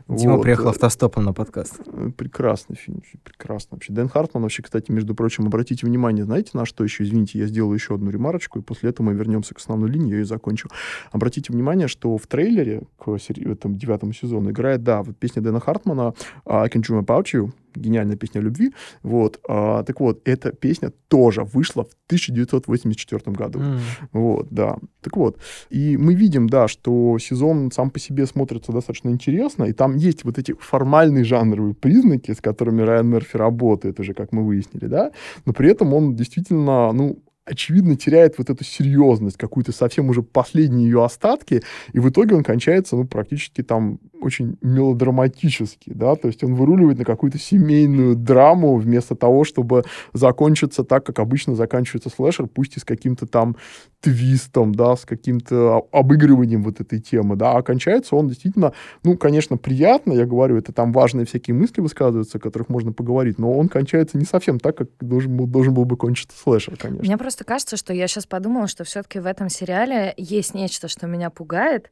Дима 0.07 0.35
вот. 0.35 0.43
приехал 0.43 0.69
автостопом 0.69 1.25
на 1.25 1.33
подкаст 1.33 1.79
прекрасный 2.21 2.75
фильм, 2.75 3.01
прекрасно 3.23 3.69
вообще. 3.77 3.91
Дэн 3.93 4.07
Хартман 4.07 4.43
вообще, 4.43 4.61
кстати, 4.61 4.91
между 4.91 5.15
прочим, 5.15 5.47
обратите 5.47 5.87
внимание, 5.87 6.23
знаете, 6.23 6.51
на 6.53 6.65
что 6.65 6.83
еще, 6.83 7.03
извините, 7.03 7.39
я 7.39 7.47
сделаю 7.47 7.73
еще 7.73 7.95
одну 7.95 8.11
ремарочку, 8.11 8.59
и 8.59 8.61
после 8.61 8.91
этого 8.91 9.07
мы 9.07 9.13
вернемся 9.15 9.55
к 9.55 9.57
основной 9.57 9.89
линии, 9.89 10.19
и 10.19 10.21
закончу. 10.21 10.69
Обратите 11.11 11.51
внимание, 11.51 11.87
что 11.87 12.15
в 12.17 12.27
трейлере 12.27 12.83
к 12.99 13.09
этому 13.09 13.75
девятому 13.75 14.13
сезону 14.13 14.51
играет, 14.51 14.83
да, 14.83 15.01
вот 15.01 15.17
песня 15.17 15.41
Дэна 15.41 15.59
Хартмана 15.59 16.13
«I 16.45 16.67
can 16.67 16.83
dream 16.83 17.03
about 17.03 17.25
you», 17.33 17.51
гениальная 17.75 18.15
песня 18.15 18.39
о 18.39 18.43
любви. 18.43 18.73
Вот. 19.03 19.39
А, 19.47 19.83
так 19.83 19.99
вот, 19.99 20.21
эта 20.25 20.51
песня 20.51 20.91
тоже 21.07 21.43
вышла 21.43 21.83
в 21.83 21.93
1984 22.07 23.35
году. 23.35 23.59
Mm. 23.59 23.79
Вот, 24.13 24.47
да. 24.49 24.77
Так 25.01 25.17
вот, 25.17 25.37
и 25.69 25.97
мы 25.97 26.13
видим, 26.13 26.47
да, 26.47 26.67
что 26.67 27.17
сезон 27.19 27.71
сам 27.71 27.89
по 27.89 27.99
себе 27.99 28.25
смотрится 28.25 28.71
достаточно 28.71 29.09
интересно, 29.09 29.65
и 29.65 29.73
там 29.73 29.95
есть 29.95 30.23
вот 30.23 30.37
эти 30.37 30.53
формальные 30.59 31.23
жанровые 31.23 31.73
признаки, 31.73 32.33
с 32.33 32.41
которыми 32.41 32.81
Райан 32.81 33.07
Мерфи 33.07 33.37
работает 33.37 33.99
уже, 33.99 34.13
как 34.13 34.31
мы 34.31 34.45
выяснили, 34.45 34.87
да, 34.87 35.11
но 35.45 35.53
при 35.53 35.69
этом 35.69 35.93
он 35.93 36.15
действительно, 36.15 36.91
ну, 36.91 37.19
очевидно, 37.45 37.95
теряет 37.95 38.37
вот 38.37 38.49
эту 38.49 38.63
серьезность, 38.63 39.37
какую-то 39.37 39.71
совсем 39.71 40.09
уже 40.09 40.21
последние 40.21 40.85
ее 40.85 41.03
остатки, 41.03 41.63
и 41.93 41.99
в 41.99 42.09
итоге 42.09 42.35
он 42.35 42.43
кончается, 42.43 42.95
ну, 42.95 43.05
практически 43.05 43.63
там 43.63 43.99
очень 44.23 44.57
мелодраматически, 44.61 45.91
да, 45.93 46.15
то 46.15 46.27
есть 46.27 46.43
он 46.43 46.55
выруливает 46.55 46.99
на 46.99 47.05
какую-то 47.05 47.37
семейную 47.37 48.15
драму 48.15 48.75
вместо 48.77 49.15
того, 49.15 49.43
чтобы 49.43 49.83
закончиться 50.13 50.83
так, 50.83 51.05
как 51.05 51.19
обычно 51.19 51.55
заканчивается 51.55 52.09
слэшер, 52.09 52.47
пусть 52.47 52.77
и 52.77 52.79
с 52.79 52.83
каким-то 52.83 53.25
там 53.25 53.55
твистом, 54.01 54.73
да, 54.73 54.95
с 54.95 55.05
каким-то 55.05 55.87
обыгрыванием 55.91 56.63
вот 56.63 56.81
этой 56.81 56.99
темы, 56.99 57.35
да, 57.35 57.53
а 57.53 57.61
кончается 57.61 58.15
он 58.15 58.27
действительно, 58.27 58.73
ну, 59.03 59.17
конечно, 59.17 59.57
приятно, 59.57 60.13
я 60.13 60.25
говорю, 60.25 60.57
это 60.57 60.73
там 60.73 60.91
важные 60.91 61.25
всякие 61.25 61.55
мысли 61.55 61.81
высказываются, 61.81 62.37
о 62.37 62.41
которых 62.41 62.69
можно 62.69 62.91
поговорить, 62.91 63.39
но 63.39 63.51
он 63.51 63.69
кончается 63.69 64.17
не 64.17 64.25
совсем 64.25 64.59
так, 64.59 64.77
как 64.77 64.89
должен 64.99 65.35
был, 65.35 65.47
должен 65.47 65.73
был 65.73 65.85
бы 65.85 65.97
кончиться 65.97 66.37
слэшер, 66.37 66.77
конечно. 66.77 67.05
Мне 67.05 67.17
просто 67.17 67.43
кажется, 67.43 67.77
что 67.77 67.93
я 67.93 68.07
сейчас 68.07 68.25
подумала, 68.25 68.67
что 68.67 68.83
все-таки 68.83 69.19
в 69.19 69.25
этом 69.25 69.49
сериале 69.49 70.13
есть 70.17 70.53
нечто, 70.53 70.87
что 70.87 71.07
меня 71.07 71.29
пугает, 71.29 71.91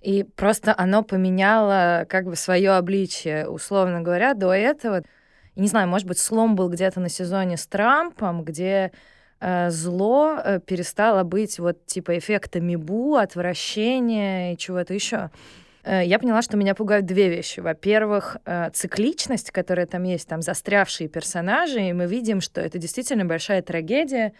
и 0.00 0.22
просто 0.22 0.74
оно 0.76 1.02
поменяло 1.02 2.06
как 2.08 2.24
бы 2.24 2.36
свое 2.36 2.72
обличие. 2.72 3.48
Условно 3.48 4.00
говоря, 4.00 4.34
до 4.34 4.52
этого, 4.52 5.02
не 5.56 5.68
знаю, 5.68 5.88
может 5.88 6.06
быть, 6.06 6.18
слом 6.18 6.56
был 6.56 6.68
где-то 6.68 7.00
на 7.00 7.08
сезоне 7.08 7.56
с 7.56 7.66
Трампом, 7.66 8.42
где 8.42 8.92
э, 9.40 9.70
зло 9.70 10.38
э, 10.42 10.60
перестало 10.60 11.22
быть 11.22 11.58
вот 11.58 11.84
типа 11.86 12.18
эффекта 12.18 12.60
мибу, 12.60 13.16
отвращения 13.16 14.54
и 14.54 14.56
чего-то 14.56 14.94
еще. 14.94 15.30
Э, 15.84 16.02
я 16.04 16.18
поняла, 16.18 16.40
что 16.40 16.56
меня 16.56 16.74
пугают 16.74 17.04
две 17.04 17.28
вещи. 17.28 17.60
Во-первых, 17.60 18.38
э, 18.46 18.70
цикличность, 18.72 19.50
которая 19.50 19.86
там 19.86 20.04
есть, 20.04 20.26
там 20.28 20.40
застрявшие 20.40 21.08
персонажи, 21.08 21.80
и 21.80 21.92
мы 21.92 22.06
видим, 22.06 22.40
что 22.40 22.62
это 22.62 22.78
действительно 22.78 23.26
большая 23.26 23.60
трагедия, 23.60 24.32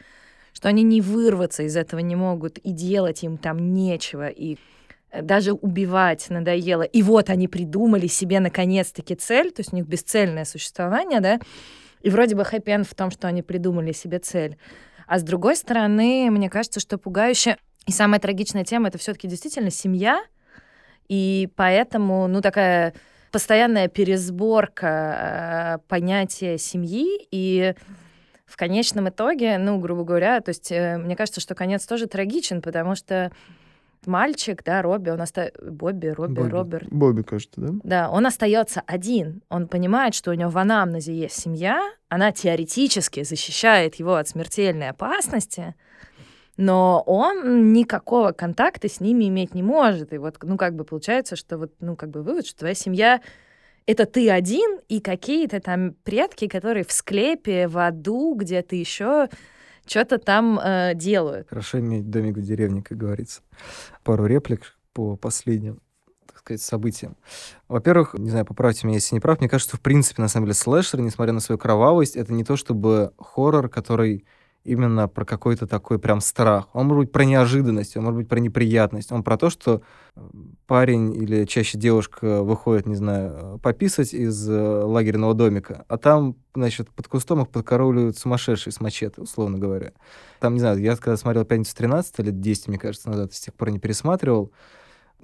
что 0.55 0.69
они 0.69 0.83
не 0.83 1.03
вырваться 1.03 1.63
из 1.65 1.77
этого 1.77 2.01
не 2.01 2.17
могут, 2.17 2.57
и 2.59 2.73
делать 2.73 3.23
им 3.23 3.37
там 3.37 3.75
нечего, 3.75 4.29
и 4.29 4.57
даже 5.13 5.53
убивать 5.53 6.29
надоело. 6.31 6.83
И 6.83 7.03
вот 7.03 7.31
они 7.31 7.49
придумали 7.49 8.07
себе 8.07 8.41
наконец-таки 8.41 9.15
цель, 9.15 9.51
то 9.51 9.61
есть 9.61 9.73
у 9.73 9.77
них 9.77 9.87
бесцельное 9.87 10.45
существование, 10.45 11.21
да, 11.21 11.41
и 12.01 12.11
вроде 12.11 12.35
бы 12.35 12.45
хэппи 12.45 12.83
в 12.83 12.95
том, 12.95 13.11
что 13.11 13.29
они 13.29 13.43
придумали 13.43 13.93
себе 13.93 14.19
цель. 14.19 14.57
А 15.07 15.19
с 15.19 15.23
другой 15.23 15.57
стороны, 15.57 16.31
мне 16.31 16.49
кажется, 16.49 16.81
что 16.81 16.99
пугающе 16.99 17.57
и 17.87 17.93
самая 17.93 18.21
трагичная 18.21 18.65
тема 18.65 18.89
это 18.89 18.99
все-таки 18.99 19.27
действительно 19.27 19.71
семья, 19.71 20.23
и 21.09 21.49
поэтому, 21.57 22.29
ну, 22.29 22.41
такая 22.41 22.95
постоянная 23.33 23.89
пересборка 23.89 25.79
э, 25.81 25.89
понятия 25.89 26.59
семьи 26.59 27.27
и 27.31 27.75
в 28.47 28.57
конечном 28.57 29.09
итоге, 29.09 29.59
ну, 29.59 29.79
грубо 29.79 30.05
говоря, 30.05 30.41
то 30.41 30.51
есть 30.51 30.71
э, 30.73 30.99
мне 30.99 31.17
кажется, 31.17 31.41
что 31.41 31.55
конец 31.55 31.87
тоже 31.87 32.07
трагичен, 32.07 32.63
потому 32.63 32.95
что 32.95 33.33
мальчик, 34.07 34.63
да, 34.65 34.83
Робби, 34.83 35.11
он 35.11 35.21
оста... 35.21 35.53
Бобби, 35.63 36.09
Робби, 36.09 36.35
Бобби. 36.35 36.51
Роберт. 36.51 36.89
Бобби, 36.91 37.23
кажется, 37.23 37.61
да? 37.61 37.69
Да, 37.85 38.11
он 38.11 38.27
остается 38.27 38.83
один. 38.87 39.43
Он 39.49 39.69
понимает, 39.69 40.15
что 40.15 40.31
у 40.31 40.35
него 40.35 40.51
в 40.51 40.59
анамнезе 40.59 41.15
есть 41.15 41.41
семья, 41.41 41.81
она 42.09 42.33
теоретически 42.33 43.23
защищает 43.23 43.97
его 43.97 44.15
от 44.17 44.29
смертельной 44.29 44.89
опасности, 44.89 45.75
но 46.57 47.03
он 47.07 47.73
никакого 47.73 48.33
контакта 48.33 48.89
с 48.89 49.01
ними 49.01 49.29
иметь 49.29 49.55
не 49.55 49.63
может. 49.63 50.13
И 50.13 50.19
вот, 50.19 50.37
ну, 50.43 50.57
как 50.57 50.75
бы 50.75 50.85
получается, 50.85 51.37
что 51.37 51.57
вот, 51.59 51.73
ну, 51.81 51.97
как 51.97 52.11
бы 52.11 52.23
вывод, 52.23 52.47
что 52.47 52.59
твоя 52.59 52.75
семья 52.75 53.21
это 53.87 54.07
ты 54.07 54.31
один 54.31 54.79
и 54.89 55.01
какие-то 55.01 55.61
там 55.61 55.95
предки, 56.05 56.47
которые 56.47 56.85
в 56.85 56.93
склепе, 56.93 57.67
в 57.67 57.79
аду, 57.79 58.35
где-то 58.35 58.77
еще 58.77 59.29
что-то 59.87 60.19
там 60.19 60.59
э, 60.59 60.93
делают. 60.95 61.49
Хорошо 61.49 61.81
иметь 61.81 62.11
домик 62.11 62.37
в 62.37 62.43
деревне, 62.43 62.83
как 62.83 62.99
говорится. 62.99 63.43
Пару 64.05 64.27
реплик 64.27 64.77
по 64.93 65.17
последним 65.17 65.81
так 66.27 66.39
сказать, 66.39 66.63
событиям. 66.63 67.17
Во-первых, 67.69 68.15
не 68.15 68.31
знаю, 68.31 68.47
поправьте 68.47 68.87
меня, 68.87 68.97
если 68.97 69.15
не 69.15 69.21
прав, 69.21 69.41
мне 69.41 69.49
кажется, 69.49 69.71
что, 69.71 69.77
в 69.79 69.81
принципе, 69.81 70.23
на 70.23 70.29
самом 70.29 70.47
деле, 70.47 70.55
слэшер, 70.55 71.01
несмотря 71.01 71.33
на 71.33 71.41
свою 71.41 71.59
кровавость, 71.59 72.17
это 72.17 72.33
не 72.33 72.45
то 72.45 72.57
чтобы 72.57 73.13
хоррор, 73.19 73.69
который 73.69 74.25
именно 74.65 75.09
про 75.09 75.25
какой-то 75.25 75.67
такой 75.67 75.99
прям 75.99 76.21
страх. 76.21 76.69
Он 76.75 76.87
может 76.87 77.05
быть 77.05 77.13
про 77.13 77.25
неожиданность, 77.25 77.97
он 77.97 78.05
может 78.05 78.19
быть 78.19 78.29
про 78.29 78.39
неприятность. 78.41 79.11
Он 79.11 79.23
про 79.23 79.37
то, 79.39 79.49
что 79.49 79.83
э, 80.15 80.21
парень 80.67 81.15
или 81.15 81.45
чаще 81.45 81.79
девушка 81.79 82.43
выходит, 82.43 82.87
не 82.87 82.95
знаю, 82.95 83.59
пописать 83.63 84.13
из 84.13 84.49
э, 84.49 84.53
лагерного 84.55 85.35
домика, 85.35 85.85
а 85.89 85.97
там, 85.97 86.37
значит, 86.55 86.91
под 86.91 87.09
кустом 87.09 87.43
их 87.43 87.49
подкарауливают 87.49 88.19
сумасшедшие 88.19 88.73
с 88.73 88.81
мачете, 88.81 89.21
условно 89.21 89.59
говоря. 89.59 89.93
Там, 90.41 90.55
не 90.55 90.61
знаю, 90.61 90.79
я 90.79 90.95
когда 90.97 91.17
смотрел 91.17 91.45
«Пятницу 91.45 91.75
13» 91.77 92.23
лет 92.23 92.41
10, 92.41 92.69
мне 92.69 92.79
кажется, 92.79 93.09
назад, 93.09 93.33
с 93.33 93.41
тех 93.41 93.55
пор 93.55 93.71
не 93.71 93.79
пересматривал, 93.79 94.53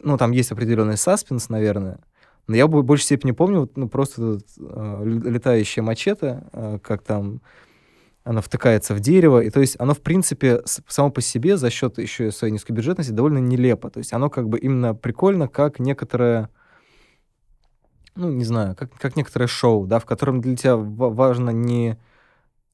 ну, 0.02 0.16
там 0.16 0.32
есть 0.32 0.52
определенный 0.52 0.96
саспенс, 0.96 1.48
наверное, 1.48 2.00
но 2.46 2.54
я 2.54 2.66
в 2.66 2.82
большей 2.82 3.04
степени 3.04 3.32
помню, 3.32 3.70
ну, 3.74 3.88
просто 3.88 4.38
э, 4.58 5.02
летающая 5.04 5.82
мачете, 5.82 6.44
э, 6.52 6.78
как 6.82 7.02
там 7.02 7.40
оно 8.26 8.42
втыкается 8.42 8.92
в 8.92 9.00
дерево, 9.00 9.40
и 9.40 9.50
то 9.50 9.60
есть 9.60 9.76
оно, 9.78 9.94
в 9.94 10.00
принципе, 10.00 10.60
само 10.64 11.10
по 11.10 11.20
себе 11.20 11.56
за 11.56 11.70
счет 11.70 11.96
еще 11.98 12.32
своей 12.32 12.52
низкой 12.52 12.72
бюджетности 12.72 13.12
довольно 13.12 13.38
нелепо. 13.38 13.88
То 13.88 13.98
есть 13.98 14.12
оно 14.12 14.28
как 14.28 14.48
бы 14.48 14.58
именно 14.58 14.96
прикольно, 14.96 15.46
как 15.46 15.78
некоторое, 15.78 16.50
ну, 18.16 18.28
не 18.32 18.44
знаю, 18.44 18.74
как, 18.74 18.92
как 18.98 19.14
некоторое 19.14 19.46
шоу, 19.46 19.86
да, 19.86 20.00
в 20.00 20.06
котором 20.06 20.40
для 20.40 20.56
тебя 20.56 20.76
важно 20.76 21.50
не 21.50 21.98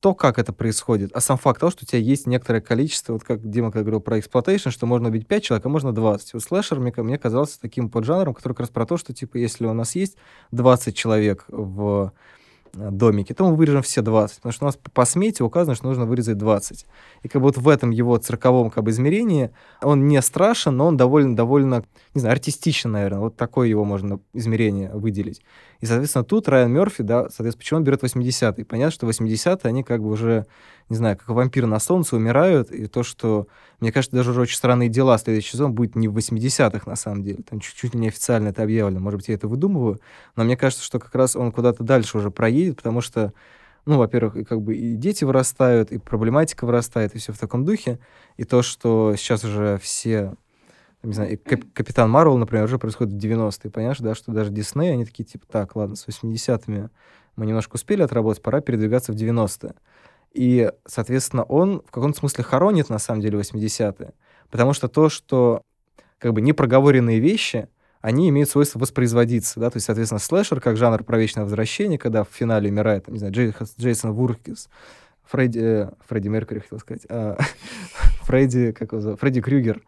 то, 0.01 0.15
как 0.15 0.39
это 0.39 0.55
происходит, 0.55 1.13
а 1.13 1.21
сам 1.21 1.37
факт 1.37 1.61
того, 1.61 1.71
что 1.71 1.85
у 1.85 1.87
тебя 1.87 2.01
есть 2.01 2.27
некоторое 2.27 2.63
количество, 2.63 3.13
вот 3.13 3.23
как 3.23 3.47
Дима 3.47 3.71
как 3.71 3.83
говорил 3.83 4.01
про 4.01 4.19
exploitation, 4.19 4.71
что 4.71 4.87
можно 4.87 5.09
убить 5.09 5.29
5 5.29 5.43
человек, 5.45 5.67
а 5.67 5.69
можно 5.69 5.93
20. 5.93 6.33
Вот 6.33 6.43
слэшер 6.43 6.81
мне, 6.81 6.95
мне 6.97 7.19
казался 7.19 7.61
таким 7.61 7.91
поджанром, 7.91 8.33
который 8.33 8.55
как 8.55 8.61
раз 8.61 8.71
про 8.71 8.87
то, 8.87 8.97
что, 8.97 9.13
типа, 9.13 9.37
если 9.37 9.67
у 9.67 9.75
нас 9.75 9.95
есть 9.95 10.17
20 10.51 10.97
человек 10.97 11.45
в 11.49 12.13
домики, 12.73 13.33
то 13.33 13.49
мы 13.49 13.57
вырежем 13.57 13.83
все 13.83 14.03
20, 14.03 14.37
потому 14.37 14.53
что 14.53 14.65
у 14.65 14.67
нас 14.67 14.79
по 14.93 15.05
смете 15.05 15.45
указано, 15.45 15.75
что 15.75 15.87
нужно 15.87 16.07
вырезать 16.07 16.39
20. 16.39 16.87
И 17.23 17.29
как 17.29 17.43
бы 17.43 17.49
вот 17.49 17.59
в 17.59 17.69
этом 17.69 17.91
его 17.91 18.17
цирковом 18.17 18.71
как 18.71 18.85
бы 18.85 18.91
измерении 18.91 19.51
он 19.83 20.07
не 20.07 20.21
страшен, 20.23 20.77
но 20.77 20.87
он 20.87 20.97
довольно, 20.97 21.37
довольно, 21.37 21.85
не 22.15 22.21
знаю, 22.21 22.33
артистичен, 22.33 22.93
наверное. 22.93 23.21
Вот 23.21 23.37
такое 23.37 23.69
его 23.69 23.85
можно 23.85 24.21
измерение 24.33 24.91
выделить. 24.93 25.43
И, 25.83 25.87
соответственно, 25.87 26.25
тут 26.25 26.49
Райан 26.49 26.73
Мерфи, 26.73 27.03
да, 27.03 27.23
соответственно, 27.23 27.59
почему 27.59 27.79
он 27.79 27.85
берет 27.85 28.05
80-е? 28.05 28.65
Понятно, 28.65 28.93
что 28.93 29.09
80-е, 29.09 29.59
они 29.65 29.83
как 29.83 30.01
бы 30.01 30.11
уже, 30.11 30.47
не 30.89 30.95
знаю, 30.95 31.17
как 31.17 31.29
вампиры 31.29 31.67
на 31.67 31.81
солнце 31.81 32.15
умирают, 32.15 32.71
и 32.71 32.87
то, 32.87 33.03
что, 33.03 33.49
мне 33.81 33.91
кажется, 33.91 34.17
даже 34.17 34.31
уже 34.31 34.43
очень 34.43 34.57
странные 34.57 34.89
дела 34.89 35.19
следующий 35.19 35.51
сезон 35.51 35.73
будет 35.73 35.97
не 35.97 36.07
в 36.07 36.17
80-х, 36.17 36.89
на 36.89 36.95
самом 36.95 37.25
деле, 37.25 37.43
там 37.43 37.59
чуть-чуть 37.59 37.95
неофициально 37.95 38.51
это 38.51 38.63
объявлено, 38.63 39.01
может 39.01 39.19
быть, 39.19 39.29
я 39.29 39.35
это 39.35 39.49
выдумываю, 39.49 40.01
но 40.37 40.45
мне 40.45 40.57
кажется, 40.57 40.85
что 40.85 41.01
как 41.01 41.13
раз 41.17 41.35
он 41.35 41.51
куда-то 41.51 41.83
дальше 41.83 42.17
уже 42.17 42.31
проедет, 42.31 42.62
потому 42.71 43.01
что 43.01 43.33
ну, 43.85 43.99
во-первых, 43.99 44.47
как 44.47 44.61
бы 44.61 44.77
и 44.77 44.95
дети 44.95 45.25
вырастают, 45.25 45.91
и 45.91 45.99
проблематика 45.99 46.65
вырастает, 46.65 47.17
и 47.17 47.19
все 47.19 47.33
в 47.33 47.39
таком 47.39 47.65
духе. 47.65 47.99
И 48.37 48.45
то, 48.45 48.63
что 48.63 49.17
сейчас 49.17 49.43
уже 49.43 49.77
все 49.83 50.37
не 51.03 51.13
знаю, 51.13 51.39
Кап- 51.45 51.73
Капитан 51.75 52.11
Марвел, 52.11 52.39
например, 52.39 52.65
уже 52.65 52.79
происходит 52.79 53.13
в 53.13 53.17
90-е, 53.17 53.71
понимаешь, 53.71 53.99
да, 53.99 54.15
что 54.15 54.33
даже 54.33 54.51
Дисней, 54.51 54.93
они 54.93 55.05
такие, 55.05 55.25
типа, 55.25 55.47
так, 55.47 55.75
ладно, 55.75 55.97
с 55.97 56.07
80-ми 56.07 56.89
мы 57.35 57.47
немножко 57.47 57.75
успели 57.75 58.03
отработать, 58.03 58.43
пора 58.43 58.61
передвигаться 58.61 59.13
в 59.13 59.17
90-е. 59.17 59.75
И, 60.33 60.71
соответственно, 60.87 61.43
он 61.45 61.83
в 61.87 61.91
каком-то 61.91 62.19
смысле 62.19 62.45
хоронит, 62.45 62.89
на 62.89 62.99
самом 62.99 63.21
деле, 63.21 63.39
80-е, 63.39 64.13
потому 64.51 64.73
что 64.73 64.89
то, 64.89 65.09
что 65.09 65.63
как 66.19 66.33
бы 66.33 66.41
непроговоренные 66.41 67.19
вещи, 67.19 67.69
они 68.03 68.29
имеют 68.29 68.51
свойство 68.51 68.79
воспроизводиться, 68.79 69.59
да, 69.59 69.71
то 69.71 69.79
есть, 69.79 69.87
соответственно, 69.87 70.19
слэшер 70.19 70.61
как 70.61 70.77
жанр 70.77 71.05
про 71.05 71.19
вечное 71.19 71.45
возвращение, 71.45 71.99
когда 71.99 72.25
в 72.25 72.29
финале 72.31 72.69
умирает, 72.69 73.09
не 73.09 73.19
знаю, 73.19 73.33
Джей, 73.33 73.55
Джейсон 73.81 74.13
Вуркис, 74.13 74.69
Фредди, 75.25 75.61
э, 75.63 75.91
Фредди 76.09 76.29
Меркьюри, 76.29 76.61
хотел 76.61 76.81
сказать, 76.81 77.03
а, 77.09 77.39
Фредди, 78.25 78.73
как 78.73 78.93
его 78.93 79.01
зовут, 79.01 79.21
Фредди 79.21 79.41
Крюгер, 79.41 79.83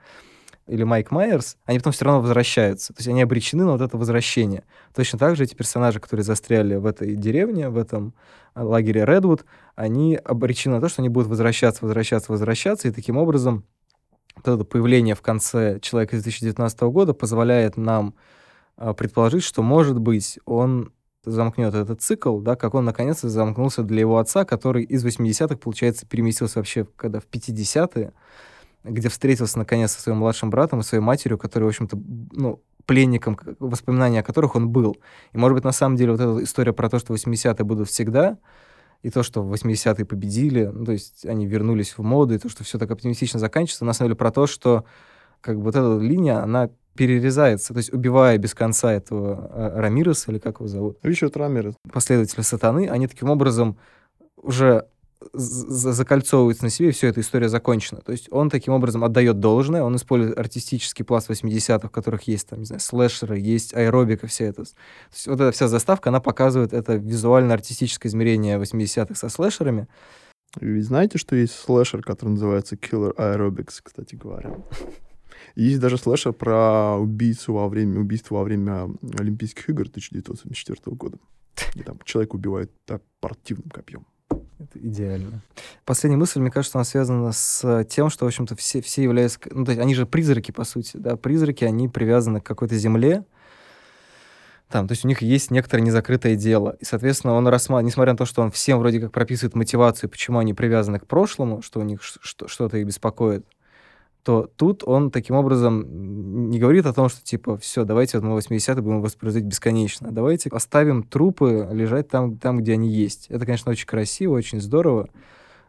или 0.67 0.83
Майк 0.83 1.11
Майерс, 1.11 1.57
они 1.67 1.79
потом 1.79 1.93
все 1.93 2.07
равно 2.07 2.23
возвращаются. 2.23 2.95
То 2.95 3.01
есть 3.01 3.09
они 3.09 3.21
обречены 3.21 3.65
на 3.65 3.73
вот 3.73 3.83
это 3.83 3.99
возвращение. 3.99 4.65
Точно 4.95 5.19
так 5.19 5.37
же 5.37 5.45
эти 5.45 5.55
персонажи, 5.55 6.01
которые 6.01 6.25
застряли 6.25 6.77
в 6.77 6.87
этой 6.87 7.17
деревне, 7.17 7.69
в 7.69 7.77
этом 7.77 8.15
э, 8.55 8.63
лагере 8.63 9.05
Редвуд, 9.05 9.45
они 9.75 10.17
обречены 10.17 10.77
на 10.77 10.81
то, 10.81 10.89
что 10.89 11.03
они 11.03 11.11
будут 11.11 11.29
возвращаться, 11.29 11.85
возвращаться, 11.85 12.33
возвращаться, 12.33 12.89
и 12.89 12.93
таким 12.93 13.19
образом 13.19 13.65
вот 14.37 14.49
это 14.49 14.65
появление 14.65 15.15
в 15.15 15.23
конце 15.23 15.79
«Человека» 15.81 16.17
из 16.17 16.23
2019 16.23 16.81
года 16.83 17.15
позволяет 17.15 17.77
нам 17.77 18.15
э, 18.77 18.93
предположить, 18.95 19.45
что, 19.45 19.63
может 19.63 19.99
быть, 19.99 20.39
он 20.45 20.93
замкнет 21.25 21.75
этот 21.75 22.03
цикл, 22.03 22.39
да, 22.41 22.57
как 22.57 22.75
он 22.75 22.85
наконец-то 22.85 23.29
замкнулся 23.29 23.83
для 23.83 24.01
его 24.01 24.19
отца, 24.19 24.45
который 24.45 24.85
из 24.85 25.05
80-х, 25.05 25.57
получается, 25.57 26.07
переместился 26.07 26.59
вообще 26.59 26.87
когда 26.97 27.21
в 27.21 27.27
50-е, 27.27 28.13
где 28.85 29.09
встретился 29.09 29.59
наконец 29.59 29.93
со 29.93 30.03
своим 30.03 30.19
младшим 30.19 30.51
братом 30.51 30.81
и 30.81 30.83
своей 30.83 31.03
матерью, 31.03 31.39
которые, 31.39 31.69
в 31.69 31.71
общем-то, 31.71 31.99
ну, 32.33 32.61
пленником, 32.85 33.39
воспоминания 33.59 34.21
о 34.21 34.23
которых 34.23 34.57
он 34.57 34.69
был. 34.69 34.99
И, 35.33 35.39
может 35.39 35.55
быть, 35.55 35.65
на 35.65 35.73
самом 35.73 35.97
деле 35.97 36.13
вот 36.13 36.21
эта 36.21 36.45
история 36.45 36.73
про 36.75 36.91
то, 36.91 36.99
что 36.99 37.15
80-е 37.15 37.65
будут 37.65 37.89
всегда, 37.89 38.39
и 39.05 39.11
то, 39.11 39.23
что 39.23 39.43
80-е 39.43 40.07
победили, 40.07 40.65
ну, 40.65 40.87
то 40.87 40.93
есть 40.93 41.27
они 41.27 41.47
вернулись 41.47 41.99
в 41.99 42.03
моду, 42.03 42.35
и 42.35 42.39
то, 42.39 42.49
что 42.49 42.65
все 42.65 42.79
так 42.79 42.91
оптимистично 42.91 43.39
заканчивается, 43.39 43.85
на 43.85 43.93
самом 43.93 44.09
деле 44.09 44.17
про 44.17 44.31
то, 44.31 44.47
что 44.47 44.87
как 45.43 45.59
бы 45.59 45.65
вот 45.65 45.77
эта 45.77 45.99
линия, 45.99 46.43
она 46.43 46.71
перерезается, 46.95 47.75
то 47.75 47.79
есть 47.79 47.93
убивая 47.93 48.39
без 48.39 48.55
конца 48.55 48.91
этого 48.91 49.51
э, 49.53 49.81
Рамиреса, 49.81 50.33
или 50.33 50.39
как 50.39 50.61
его 50.61 50.69
зовут? 50.69 50.99
Ричард 51.03 51.37
Рамирес. 51.37 51.75
Последователя 51.93 52.43
сатаны, 52.45 52.89
они 52.89 53.07
таким 53.07 53.29
образом 53.29 53.77
уже 54.37 54.87
закольцовывается 55.33 56.65
на 56.65 56.71
себе, 56.71 56.89
и 56.89 56.93
все, 56.93 57.09
эта 57.09 57.21
история 57.21 57.49
закончена. 57.49 58.01
То 58.01 58.13
есть 58.13 58.29
он 58.31 58.51
таким 58.51 58.75
образом 58.75 59.05
отдает 59.05 59.41
должное, 59.41 59.83
он 59.83 59.97
использует 59.97 60.39
артистический 60.39 61.05
пласт 61.05 61.31
80-х, 61.31 61.89
в 61.89 61.91
которых 61.91 62.23
есть, 62.23 62.49
там, 62.49 62.61
не 62.61 62.65
знаю, 62.67 62.81
слэшеры, 62.81 63.39
есть 63.39 63.75
аэробика, 63.75 64.27
вся 64.27 64.47
это. 64.47 64.65
То 64.65 64.71
есть 65.13 65.27
вот 65.27 65.41
эта 65.41 65.53
вся 65.53 65.69
заставка, 65.69 66.11
она 66.11 66.21
показывает 66.21 66.73
это 66.73 66.95
визуально-артистическое 66.97 68.11
измерение 68.11 68.59
80-х 68.59 69.15
со 69.15 69.29
слэшерами. 69.29 69.89
Вы 70.61 70.83
знаете, 70.83 71.19
что 71.19 71.35
есть 71.35 71.55
слэшер, 71.55 72.03
который 72.03 72.31
называется 72.31 72.77
Killer 72.77 73.15
Aerobics, 73.17 73.81
кстати 73.83 74.15
говоря? 74.15 74.57
Есть 75.57 75.81
даже 75.81 75.99
слэшер 75.99 76.33
про 76.33 76.97
убийцу 76.97 77.53
во 77.55 77.69
время, 77.69 78.01
убийства 78.01 78.37
во 78.37 78.45
время 78.45 78.89
Олимпийских 79.19 79.69
игр 79.69 79.83
1974 79.83 80.97
года. 80.97 81.19
Где 81.75 81.85
там 81.85 81.99
человек 82.05 82.35
убивает 82.35 82.73
так, 82.85 83.03
спортивным 83.19 83.71
копьем. 83.71 84.07
Это 84.59 84.79
идеально. 84.79 85.43
Последняя 85.85 86.17
мысль, 86.17 86.41
мне 86.41 86.51
кажется, 86.51 86.79
она 86.79 86.85
связана 86.85 87.33
с 87.33 87.85
тем, 87.87 88.09
что, 88.09 88.25
в 88.25 88.29
общем-то, 88.29 88.55
все, 88.57 88.81
все 88.81 89.03
являются... 89.03 89.39
Ну, 89.51 89.65
то 89.65 89.73
есть 89.73 89.83
они 89.83 89.95
же 89.95 90.07
призраки, 90.07 90.53
по 90.53 90.65
сути, 90.65 90.97
да, 90.97 91.17
призраки, 91.17 91.65
они 91.65 91.89
привязаны 91.89 92.41
к 92.41 92.45
какой-то 92.45 92.77
земле, 92.77 93.25
там, 94.75 94.89
то 94.89 94.93
есть 94.93 95.05
у 95.05 95.09
них 95.09 95.23
есть 95.23 95.51
некоторое 95.53 95.83
незакрытое 95.83 96.35
дело. 96.35 96.77
И, 96.81 96.85
соответственно, 96.85 97.35
он 97.35 97.47
рассматривает, 97.47 97.87
несмотря 97.87 98.13
на 98.13 98.17
то, 98.17 98.25
что 98.25 98.43
он 98.43 98.51
всем 98.51 98.79
вроде 98.79 99.01
как 99.01 99.13
прописывает 99.13 99.55
мотивацию, 99.55 100.11
почему 100.11 100.39
они 100.39 100.55
привязаны 100.55 100.99
к 100.99 101.07
прошлому, 101.07 101.63
что 101.63 101.81
у 101.81 101.85
них 101.85 102.01
что-то 102.03 102.77
их 102.79 102.87
беспокоит, 102.87 103.47
то 104.25 104.51
тут 104.57 104.83
он 104.87 105.11
таким 105.11 105.37
образом 105.37 106.49
не 106.51 106.59
говорит 106.59 106.87
о 106.87 106.95
том, 106.95 107.11
что 107.11 107.23
типа 107.23 107.59
все, 107.59 107.85
давайте 107.85 108.19
вот 108.19 108.27
мы 108.27 108.39
80-е 108.39 108.81
будем 108.81 109.03
воспроизводить 109.03 109.47
бесконечно. 109.47 110.11
Давайте 110.11 110.49
оставим 110.49 111.03
трупы 111.03 111.69
лежать 111.71 112.09
там, 112.09 112.39
там, 112.39 112.59
где 112.59 112.73
они 112.73 112.91
есть. 112.91 113.27
Это, 113.29 113.45
конечно, 113.45 113.71
очень 113.71 113.87
красиво, 113.87 114.33
очень 114.33 114.63
здорово, 114.63 115.11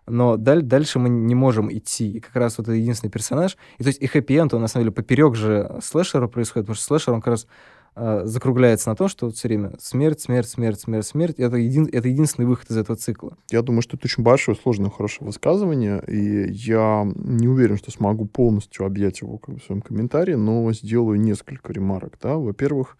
но 0.07 0.37
даль- 0.37 0.61
дальше 0.61 0.99
мы 0.99 1.09
не 1.09 1.35
можем 1.35 1.71
идти. 1.71 2.13
И 2.13 2.19
как 2.21 2.33
раз 2.37 2.57
вот 2.57 2.69
это 2.69 2.77
единственный 2.77 3.09
персонаж. 3.09 3.57
И 3.77 3.83
то 3.83 3.87
есть 3.87 4.01
и 4.01 4.07
хэппи-энд, 4.07 4.53
он 4.53 4.61
на 4.61 4.67
самом 4.67 4.85
деле 4.85 4.93
поперек 4.93 5.35
же 5.35 5.77
слэшера 5.83 6.27
происходит, 6.27 6.65
потому 6.67 6.75
что 6.75 6.85
слэшер, 6.85 7.13
он 7.13 7.19
как 7.19 7.31
раз 7.31 7.47
закругляется 7.95 8.89
на 8.89 8.95
том, 8.95 9.07
что 9.07 9.29
все 9.31 9.47
время 9.47 9.73
смерть, 9.79 10.21
смерть, 10.21 10.49
смерть, 10.49 10.79
смерть, 10.79 11.05
смерть. 11.05 11.39
Это, 11.39 11.55
един, 11.55 11.87
это 11.91 12.07
единственный 12.07 12.45
выход 12.45 12.69
из 12.69 12.77
этого 12.77 12.97
цикла. 12.97 13.37
Я 13.49 13.61
думаю, 13.61 13.81
что 13.81 13.95
это 13.95 14.05
очень 14.05 14.23
большое, 14.23 14.57
сложное, 14.57 14.89
хорошее 14.89 15.27
высказывание, 15.27 16.03
и 16.07 16.51
я 16.51 17.07
не 17.15 17.47
уверен, 17.47 17.77
что 17.77 17.91
смогу 17.91 18.25
полностью 18.25 18.85
объять 18.85 19.21
его 19.21 19.37
как 19.37 19.55
в 19.55 19.63
своем 19.63 19.81
комментарии, 19.81 20.33
но 20.33 20.71
сделаю 20.73 21.19
несколько 21.19 21.71
ремарок. 21.71 22.17
Да? 22.21 22.35
Во-первых, 22.35 22.97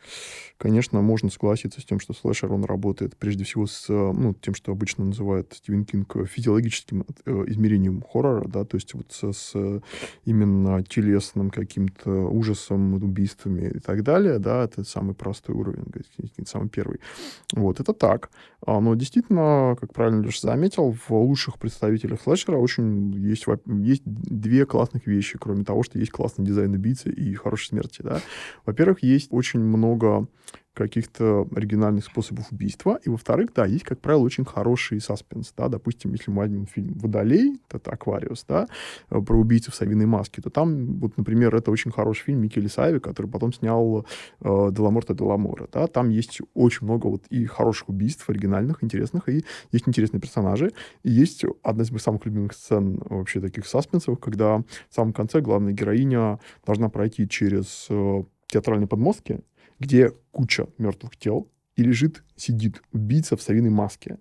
конечно, 0.57 1.01
можно 1.01 1.29
согласиться 1.29 1.81
с 1.81 1.85
тем, 1.85 1.99
что 1.99 2.13
слэшер, 2.13 2.53
он 2.53 2.63
работает 2.63 3.17
прежде 3.17 3.43
всего 3.43 3.67
с 3.67 3.87
ну, 3.89 4.33
тем, 4.33 4.55
что 4.55 4.71
обычно 4.71 5.05
называют 5.05 5.53
Стивен 5.53 5.83
Кинг 5.85 6.15
физиологическим 6.27 7.05
э, 7.25 7.43
измерением 7.47 8.01
хоррора, 8.01 8.47
да, 8.47 8.63
то 8.63 8.75
есть 8.75 8.93
вот 8.93 9.11
с, 9.11 9.33
с 9.33 9.81
именно 10.23 10.83
телесным 10.83 11.49
каким-то 11.49 12.09
ужасом, 12.09 12.93
убийствами 12.93 13.71
и 13.75 13.79
так 13.79 14.03
далее, 14.03 14.39
да, 14.39 14.63
это 14.63 14.84
самый 14.87 15.15
простой 15.15 15.55
уровень, 15.55 15.85
самый 16.45 16.69
первый. 16.69 16.99
Вот, 17.53 17.79
это 17.79 17.93
так. 17.93 18.29
А, 18.65 18.79
но 18.79 18.95
действительно, 18.95 19.75
как 19.79 19.93
правильно 19.93 20.21
Леша 20.21 20.47
заметил, 20.47 20.95
в 21.07 21.11
лучших 21.13 21.57
представителях 21.59 22.21
слэшера 22.21 22.57
очень 22.57 23.11
есть, 23.11 23.45
есть 23.65 24.03
две 24.05 24.65
классных 24.65 25.07
вещи, 25.07 25.37
кроме 25.37 25.63
того, 25.63 25.83
что 25.83 25.99
есть 25.99 26.11
классный 26.11 26.45
дизайн 26.45 26.73
убийцы 26.73 27.09
и 27.09 27.33
хорошей 27.35 27.69
смерти, 27.69 28.01
да. 28.01 28.21
Во-первых, 28.65 29.03
есть 29.03 29.27
очень 29.31 29.59
много 29.59 30.27
каких-то 30.75 31.47
оригинальных 31.55 32.05
способов 32.05 32.51
убийства. 32.51 32.99
И, 33.03 33.09
во-вторых, 33.09 33.51
да, 33.55 33.65
есть, 33.65 33.83
как 33.83 33.99
правило, 33.99 34.21
очень 34.21 34.45
хороший 34.45 34.99
саспенс. 34.99 35.53
Да? 35.57 35.69
Допустим, 35.69 36.11
если 36.11 36.29
мы 36.29 36.37
возьмем 36.37 36.67
фильм 36.67 36.93
«Водолей», 36.95 37.59
это 37.71 37.91
«Аквариус», 37.91 38.45
да, 38.47 38.67
э, 39.09 39.21
про 39.21 39.37
убийцу 39.37 39.71
в 39.71 39.75
совиной 39.75 40.05
маске, 40.05 40.41
то 40.41 40.49
там, 40.49 40.99
вот, 40.99 41.17
например, 41.17 41.55
это 41.55 41.71
очень 41.71 41.91
хороший 41.91 42.23
фильм 42.23 42.41
Микеле 42.41 42.69
Сави, 42.69 42.99
который 42.99 43.27
потом 43.27 43.53
снял 43.53 44.05
э, 44.41 44.69
«Деламорта 44.71 45.13
Деламора». 45.13 45.67
Да? 45.71 45.87
Там 45.87 46.09
есть 46.09 46.41
очень 46.53 46.85
много 46.85 47.07
вот 47.07 47.23
и 47.29 47.45
хороших 47.45 47.89
убийств, 47.89 48.29
оригинальных, 48.29 48.83
интересных, 48.83 49.29
и 49.29 49.45
есть 49.71 49.87
интересные 49.87 50.19
персонажи. 50.19 50.73
И 51.03 51.09
есть 51.09 51.45
одна 51.63 51.83
из 51.83 51.91
моих 51.91 52.01
самых 52.01 52.25
любимых 52.25 52.53
сцен 52.53 53.01
вообще 53.05 53.39
таких 53.39 53.65
саспенсов, 53.65 54.19
когда 54.19 54.57
в 54.57 54.95
самом 54.95 55.13
конце 55.13 55.39
главная 55.39 55.73
героиня 55.73 56.39
должна 56.65 56.89
пройти 56.89 57.27
через 57.29 57.87
э, 57.89 58.23
театральные 58.47 58.87
подмостки, 58.87 59.41
где 59.79 60.11
куча 60.31 60.67
мертвых 60.77 61.17
тел, 61.17 61.49
и 61.75 61.83
лежит, 61.83 62.23
сидит 62.35 62.81
убийца 62.91 63.35
в 63.35 63.41
совиной 63.41 63.69
маске. 63.69 64.17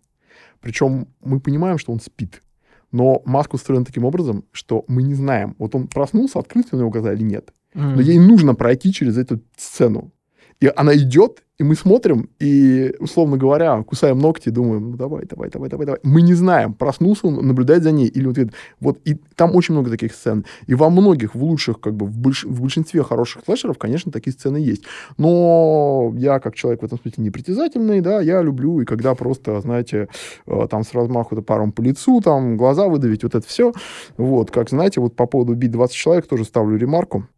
Причем 0.61 1.09
мы 1.21 1.41
понимаем, 1.41 1.79
что 1.79 1.93
он 1.93 2.01
спит. 2.01 2.43
Но 2.91 3.23
маска 3.25 3.57
устроена 3.57 3.85
таким 3.85 4.05
образом, 4.05 4.45
что 4.53 4.85
мы 4.89 5.03
не 5.03 5.15
знаем, 5.15 5.57
вот 5.59 5.75
он 5.75 5.89
проснулся, 5.89 6.39
открылся 6.39 6.77
у 6.77 6.79
него 6.79 6.91
глаза 6.91 7.13
или 7.13 7.23
нет. 7.23 7.53
Но 7.75 8.01
ей 8.01 8.19
нужно 8.19 8.55
пройти 8.55 8.93
через 8.93 9.19
эту 9.19 9.41
сцену. 9.57 10.13
И 10.61 10.71
она 10.75 10.95
идет, 10.97 11.43
и 11.59 11.63
мы 11.63 11.77
смотрим, 11.77 12.31
и, 12.41 12.95
условно 12.99 13.37
говоря, 13.37 13.81
кусаем 13.83 14.19
ногти, 14.19 14.49
думаем, 14.49 14.91
ну 14.91 14.97
давай, 14.97 15.25
давай, 15.25 15.51
давай, 15.51 15.69
давай, 15.69 15.87
давай. 15.87 16.01
Мы 16.03 16.23
не 16.23 16.35
знаем, 16.35 16.75
проснулся 16.75 17.29
он, 17.29 17.47
наблюдает 17.47 17.85
за 17.85 17.93
ней, 17.93 18.09
или 18.09 18.27
вот, 18.27 18.37
вот 18.81 18.99
и 19.05 19.15
там 19.37 19.55
очень 19.55 19.75
много 19.75 19.91
таких 19.91 20.15
сцен. 20.15 20.45
И 20.67 20.75
во 20.75 20.91
многих, 20.91 21.35
в 21.35 21.45
лучших, 21.45 21.81
как 21.81 21.95
бы, 21.95 22.07
в, 22.07 22.17
больш, 22.19 22.45
в 22.45 22.61
большинстве 22.61 23.05
хороших 23.05 23.45
слэшеров, 23.45 23.79
конечно, 23.79 24.11
такие 24.11 24.33
сцены 24.33 24.57
есть. 24.57 24.83
Но 25.17 26.13
я, 26.17 26.41
как 26.41 26.57
человек 26.57 26.83
в 26.83 26.85
этом 26.85 26.99
смысле 26.99 27.23
непритязательный, 27.25 28.01
да, 28.01 28.21
я 28.21 28.43
люблю, 28.43 28.81
и 28.81 28.85
когда 28.85 29.15
просто, 29.15 29.61
знаете, 29.61 30.09
э, 30.47 30.67
там 30.69 30.83
с 30.83 30.93
размаху 30.93 31.41
паром 31.43 31.71
по 31.71 31.83
лицу, 31.83 32.21
там 32.21 32.57
глаза 32.57 32.89
выдавить, 32.89 33.23
вот 33.23 33.37
это 33.37 33.47
все. 33.47 33.73
Вот, 34.17 34.51
как, 34.51 34.71
знаете, 34.71 35.01
вот 35.01 35.15
по 35.15 35.27
поводу 35.27 35.53
убить 35.53 35.71
20 35.71 35.95
человек 35.95 36.27
тоже 36.27 36.45
ставлю 36.45 36.77
ремарку. 36.77 37.29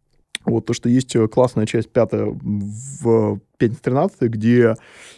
Вот 0.47 0.65
то, 0.65 0.73
что 0.73 0.87
есть 0.87 1.15
э, 1.15 1.27
классная 1.27 1.65
часть 1.65 1.89
пятая 1.89 2.25
в 2.25 3.39
пятница 3.57 3.81
13 3.83 4.21
где 4.29 4.75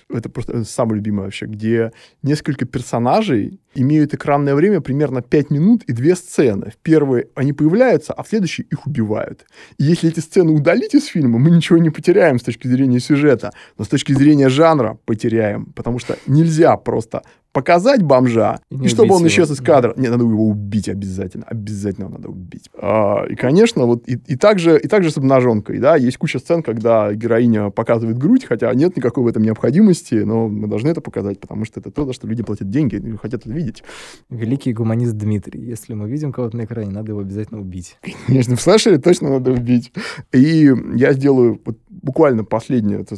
это 0.10 0.30
просто 0.30 0.64
самое 0.64 0.96
любимое 0.96 1.26
вообще, 1.26 1.46
где 1.46 1.92
несколько 2.24 2.66
персонажей 2.66 3.60
имеют 3.76 4.14
экранное 4.14 4.56
время 4.56 4.82
примерно 4.82 5.22
5 5.22 5.52
минут 5.52 5.84
и 5.84 5.94
две 5.94 6.16
сцены. 6.16 6.72
В 6.72 6.78
первой 6.78 7.28
они 7.36 7.54
появляются, 7.54 8.14
а 8.14 8.24
в 8.24 8.28
следующей 8.28 8.64
их 8.64 8.88
убивают. 8.88 9.46
И 9.78 9.84
если 9.84 10.10
эти 10.10 10.20
сцены 10.20 10.52
удалить 10.52 10.96
из 10.96 11.06
фильма, 11.06 11.38
мы 11.38 11.52
ничего 11.52 11.78
не 11.78 11.92
потеряем 11.92 12.40
с 12.40 12.44
точки 12.44 12.68
зрения 12.68 13.00
сюжета, 13.00 13.52
но 13.78 13.86
с 13.86 13.88
точки 13.88 14.14
зрения 14.14 14.50
жанра 14.50 14.98
потеряем, 15.06 15.66
потому 15.76 16.00
что 16.00 16.18
нельзя 16.26 16.76
просто 16.78 17.22
показать 17.52 18.04
бомжа, 18.04 18.60
и, 18.70 18.76
и 18.86 18.88
чтобы 18.88 19.14
он 19.14 19.20
его. 19.20 19.28
исчез 19.28 19.52
из 19.52 19.60
кадра. 19.60 19.94
Да. 19.96 20.02
Нет, 20.02 20.12
надо 20.12 20.24
его 20.24 20.48
убить 20.48 20.88
обязательно. 20.90 21.46
Обязательно 21.46 22.10
надо 22.10 22.30
убить. 22.30 22.70
А, 22.80 23.26
и, 23.28 23.36
конечно, 23.36 23.86
вот 23.86 24.08
и, 24.08 24.20
и, 24.28 24.36
также, 24.36 24.80
и 24.80 24.88
также 24.88 25.12
с 25.12 25.18
обнаженкой, 25.18 25.80
да, 25.80 25.96
есть 25.96 26.18
куча 26.18 26.40
сцен, 26.40 26.64
когда 26.64 27.12
героиня 27.14 27.70
показывает 27.70 28.18
грудь, 28.18 28.46
хотя 28.46 28.74
нет 28.74 28.96
никакой 28.96 29.24
в 29.24 29.28
этом 29.28 29.44
необходимости, 29.44 30.16
но 30.16 30.48
мы 30.48 30.68
должны 30.68 30.90
это 30.90 31.02
показать, 31.02 31.40
потому 31.40 31.66
что 31.66 31.80
это 31.80 31.92
то, 31.92 32.06
за 32.06 32.14
что 32.14 32.28
люди 32.28 32.44
платят 32.44 32.70
деньги 32.70 32.96
и 32.96 33.18
хотят 33.18 33.42
это 33.42 33.52
видеть. 33.52 33.84
Великий 34.30 34.74
гуманист 34.74 35.14
Дмитрий. 35.14 35.62
Если 35.62 35.94
мы 35.94 36.10
видим 36.10 36.32
кого-то 36.32 36.58
на 36.58 36.66
экране, 36.66 36.92
надо 36.92 37.12
его 37.12 37.22
обязательно 37.22 37.60
убить. 37.60 37.98
Конечно, 38.28 38.56
в 38.56 38.62
слэшере 38.62 38.98
точно 39.00 39.30
надо 39.30 39.52
убить. 39.52 39.92
И 40.32 40.72
я 40.96 41.14
сделаю 41.14 41.60
вот 41.66 41.78
буквально 42.02 42.44
последнее, 42.44 43.02
это, 43.02 43.16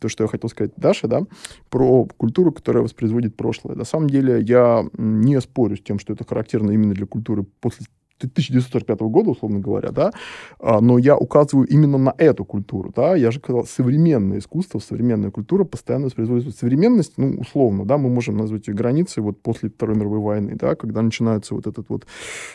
то, 0.00 0.08
что 0.08 0.24
я 0.24 0.28
хотел 0.28 0.48
сказать 0.48 0.72
Даше, 0.76 1.08
да, 1.08 1.22
про 1.70 2.06
культуру, 2.16 2.52
которая 2.52 2.82
воспроизводит 2.82 3.36
прошлое. 3.36 3.74
На 3.76 3.84
самом 3.84 4.08
деле 4.08 4.40
я 4.40 4.86
не 4.96 5.40
спорю 5.40 5.76
с 5.76 5.80
тем, 5.80 5.98
что 5.98 6.12
это 6.12 6.24
характерно 6.24 6.70
именно 6.70 6.94
для 6.94 7.06
культуры 7.06 7.44
после 7.60 7.86
1945 8.26 9.00
года, 9.00 9.30
условно 9.30 9.60
говоря, 9.60 9.90
да, 9.90 10.12
а, 10.58 10.80
но 10.80 10.98
я 10.98 11.16
указываю 11.16 11.66
именно 11.68 11.98
на 11.98 12.14
эту 12.18 12.44
культуру, 12.44 12.92
да, 12.94 13.14
я 13.14 13.30
же 13.30 13.38
сказал, 13.38 13.64
современное 13.64 14.38
искусство, 14.38 14.78
современная 14.80 15.30
культура 15.30 15.64
постоянно 15.64 16.06
воспроизводит 16.06 16.56
современность, 16.56 17.14
ну, 17.16 17.38
условно, 17.38 17.84
да, 17.84 17.96
мы 17.96 18.08
можем 18.08 18.36
назвать 18.36 18.68
ее 18.68 18.74
границей 18.74 19.22
вот 19.22 19.40
после 19.40 19.70
Второй 19.70 19.96
мировой 19.96 20.18
войны, 20.18 20.56
да, 20.56 20.74
когда 20.74 21.02
начинается 21.02 21.54
вот 21.54 21.66
этот 21.66 21.88
вот 21.88 22.06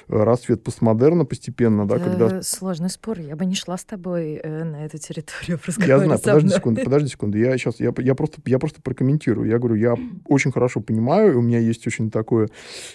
э, 0.10 0.24
расцвет 0.24 0.64
постмодерна 0.64 1.26
постепенно, 1.26 1.88
да, 1.88 2.00
когда... 2.00 2.42
Сложный 2.42 2.90
спор, 2.90 3.20
я 3.20 3.36
бы 3.36 3.46
не 3.46 3.56
шла 3.56 3.78
с 3.78 3.86
тобой 3.86 4.40
э, 4.44 4.64
на 4.64 4.86
эту 4.86 4.98
территорию 4.98 5.60
Я 5.88 6.00
знаю, 6.00 6.20
подожди 6.20 6.50
секунду, 6.50 6.82
подожди 6.84 7.10
секунду, 7.10 7.38
я 7.38 7.58
сейчас, 7.58 7.80
я, 7.80 7.94
я, 7.98 8.16
просто, 8.16 8.42
я 8.46 8.60
просто 8.60 8.82
прокомментирую, 8.82 9.50
я 9.50 9.60
говорю, 9.60 9.76
я 9.76 9.96
очень 10.28 10.52
хорошо 10.52 10.82
понимаю, 10.82 11.40
у 11.40 11.42
меня 11.42 11.60
есть 11.60 11.88
очень 11.88 12.12
такое 12.12 12.50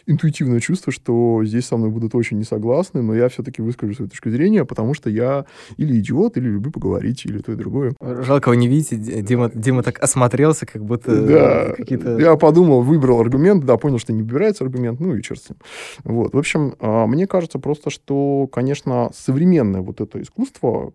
интуитивное 0.06 0.60
чувство, 0.60 0.92
что 0.92 1.42
здесь 1.44 1.66
со 1.66 1.76
мной 1.76 1.90
будут 1.90 2.14
очень 2.14 2.36
не 2.36 2.44
согласны 2.44 2.57
согласны, 2.58 3.02
но 3.02 3.14
я 3.14 3.28
все-таки 3.28 3.62
выскажу 3.62 3.94
свою 3.94 4.10
точку 4.10 4.30
зрения, 4.30 4.64
потому 4.64 4.94
что 4.94 5.10
я 5.10 5.44
или 5.76 5.98
идиот, 5.98 6.36
или 6.36 6.48
люблю 6.48 6.70
поговорить, 6.70 7.24
или 7.24 7.38
то 7.38 7.52
и 7.52 7.54
другое. 7.54 7.92
Жалко, 8.00 8.48
вы 8.48 8.56
не 8.56 8.68
видите, 8.68 8.96
Дима, 8.96 9.50
Дима 9.54 9.82
так 9.82 10.02
осмотрелся, 10.02 10.66
как 10.66 10.84
будто 10.84 11.22
да, 11.22 11.72
какие-то... 11.76 12.18
Я 12.18 12.36
подумал, 12.36 12.82
выбрал 12.82 13.20
аргумент, 13.20 13.64
да, 13.64 13.76
понял, 13.76 13.98
что 13.98 14.12
не 14.12 14.22
выбирается 14.22 14.64
аргумент, 14.64 15.00
ну 15.00 15.14
и 15.14 15.22
черт 15.22 15.40
с 15.40 15.50
ним. 15.50 15.58
Вот, 16.04 16.34
в 16.34 16.38
общем, 16.38 16.74
а, 16.80 17.06
мне 17.06 17.26
кажется 17.26 17.58
просто, 17.58 17.90
что, 17.90 18.48
конечно, 18.48 19.10
современное 19.14 19.80
вот 19.80 20.00
это 20.00 20.20
искусство, 20.20 20.92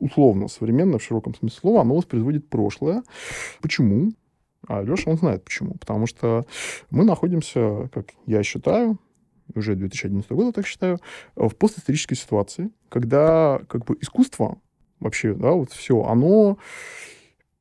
условно 0.00 0.48
современное 0.48 0.98
в 0.98 1.02
широком 1.02 1.34
смысле 1.34 1.58
слова, 1.60 1.80
оно 1.82 1.94
воспроизводит 1.94 2.48
прошлое. 2.48 3.02
Почему? 3.62 4.12
А 4.66 4.82
Леша, 4.82 5.10
он 5.10 5.18
знает 5.18 5.44
почему. 5.44 5.74
Потому 5.74 6.06
что 6.06 6.46
мы 6.90 7.04
находимся, 7.04 7.88
как 7.92 8.06
я 8.26 8.42
считаю, 8.42 8.98
уже 9.54 9.74
2011 9.74 10.30
года, 10.32 10.52
так 10.52 10.66
считаю, 10.66 10.98
в 11.36 11.50
постисторической 11.50 12.16
ситуации, 12.16 12.70
когда 12.88 13.60
как 13.68 13.84
бы 13.84 13.96
искусство 14.00 14.58
вообще, 15.00 15.34
да, 15.34 15.52
вот 15.52 15.72
все, 15.72 16.02
оно 16.02 16.58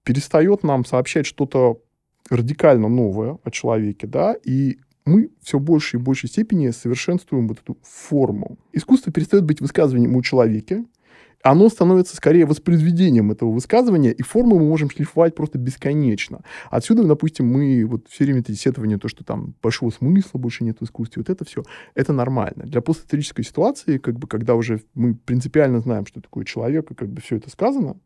перестает 0.03 0.63
нам 0.63 0.85
сообщать 0.85 1.25
что-то 1.25 1.81
радикально 2.29 2.87
новое 2.87 3.37
о 3.43 3.51
человеке, 3.51 4.07
да, 4.07 4.35
и 4.43 4.77
мы 5.05 5.31
все 5.41 5.59
больше 5.59 5.97
и 5.97 5.99
большей 5.99 6.29
степени 6.29 6.69
совершенствуем 6.69 7.47
вот 7.47 7.59
эту 7.59 7.77
форму. 7.83 8.57
Искусство 8.71 9.11
перестает 9.11 9.43
быть 9.43 9.59
высказыванием 9.59 10.15
о 10.15 10.21
человеке, 10.21 10.85
оно 11.43 11.67
становится 11.67 12.15
скорее 12.15 12.45
воспроизведением 12.45 13.31
этого 13.31 13.51
высказывания, 13.51 14.11
и 14.11 14.23
форму 14.23 14.57
мы 14.57 14.65
можем 14.65 14.89
шлифовать 14.89 15.35
просто 15.35 15.57
бесконечно. 15.57 16.41
Отсюда, 16.71 17.03
допустим, 17.03 17.47
мы 17.47 17.85
вот 17.85 18.07
все 18.09 18.23
время 18.23 18.39
эти 18.39 18.53
сетования, 18.53 18.97
то, 18.97 19.09
что 19.09 19.25
там 19.25 19.53
большого 19.61 19.91
смысла 19.91 20.39
больше 20.39 20.63
нет 20.63 20.77
в 20.79 20.85
искусстве, 20.85 21.21
вот 21.21 21.29
это 21.29 21.43
все, 21.43 21.63
это 21.95 22.13
нормально. 22.13 22.63
Для 22.63 22.81
постисторической 22.81 23.43
ситуации, 23.43 23.97
как 23.97 24.17
бы, 24.17 24.27
когда 24.27 24.55
уже 24.55 24.81
мы 24.93 25.15
принципиально 25.15 25.81
знаем, 25.81 26.05
что 26.05 26.21
такое 26.21 26.45
человек, 26.45 26.91
и 26.91 26.95
как 26.95 27.09
бы 27.09 27.21
все 27.21 27.35
это 27.35 27.49
сказано, 27.49 27.97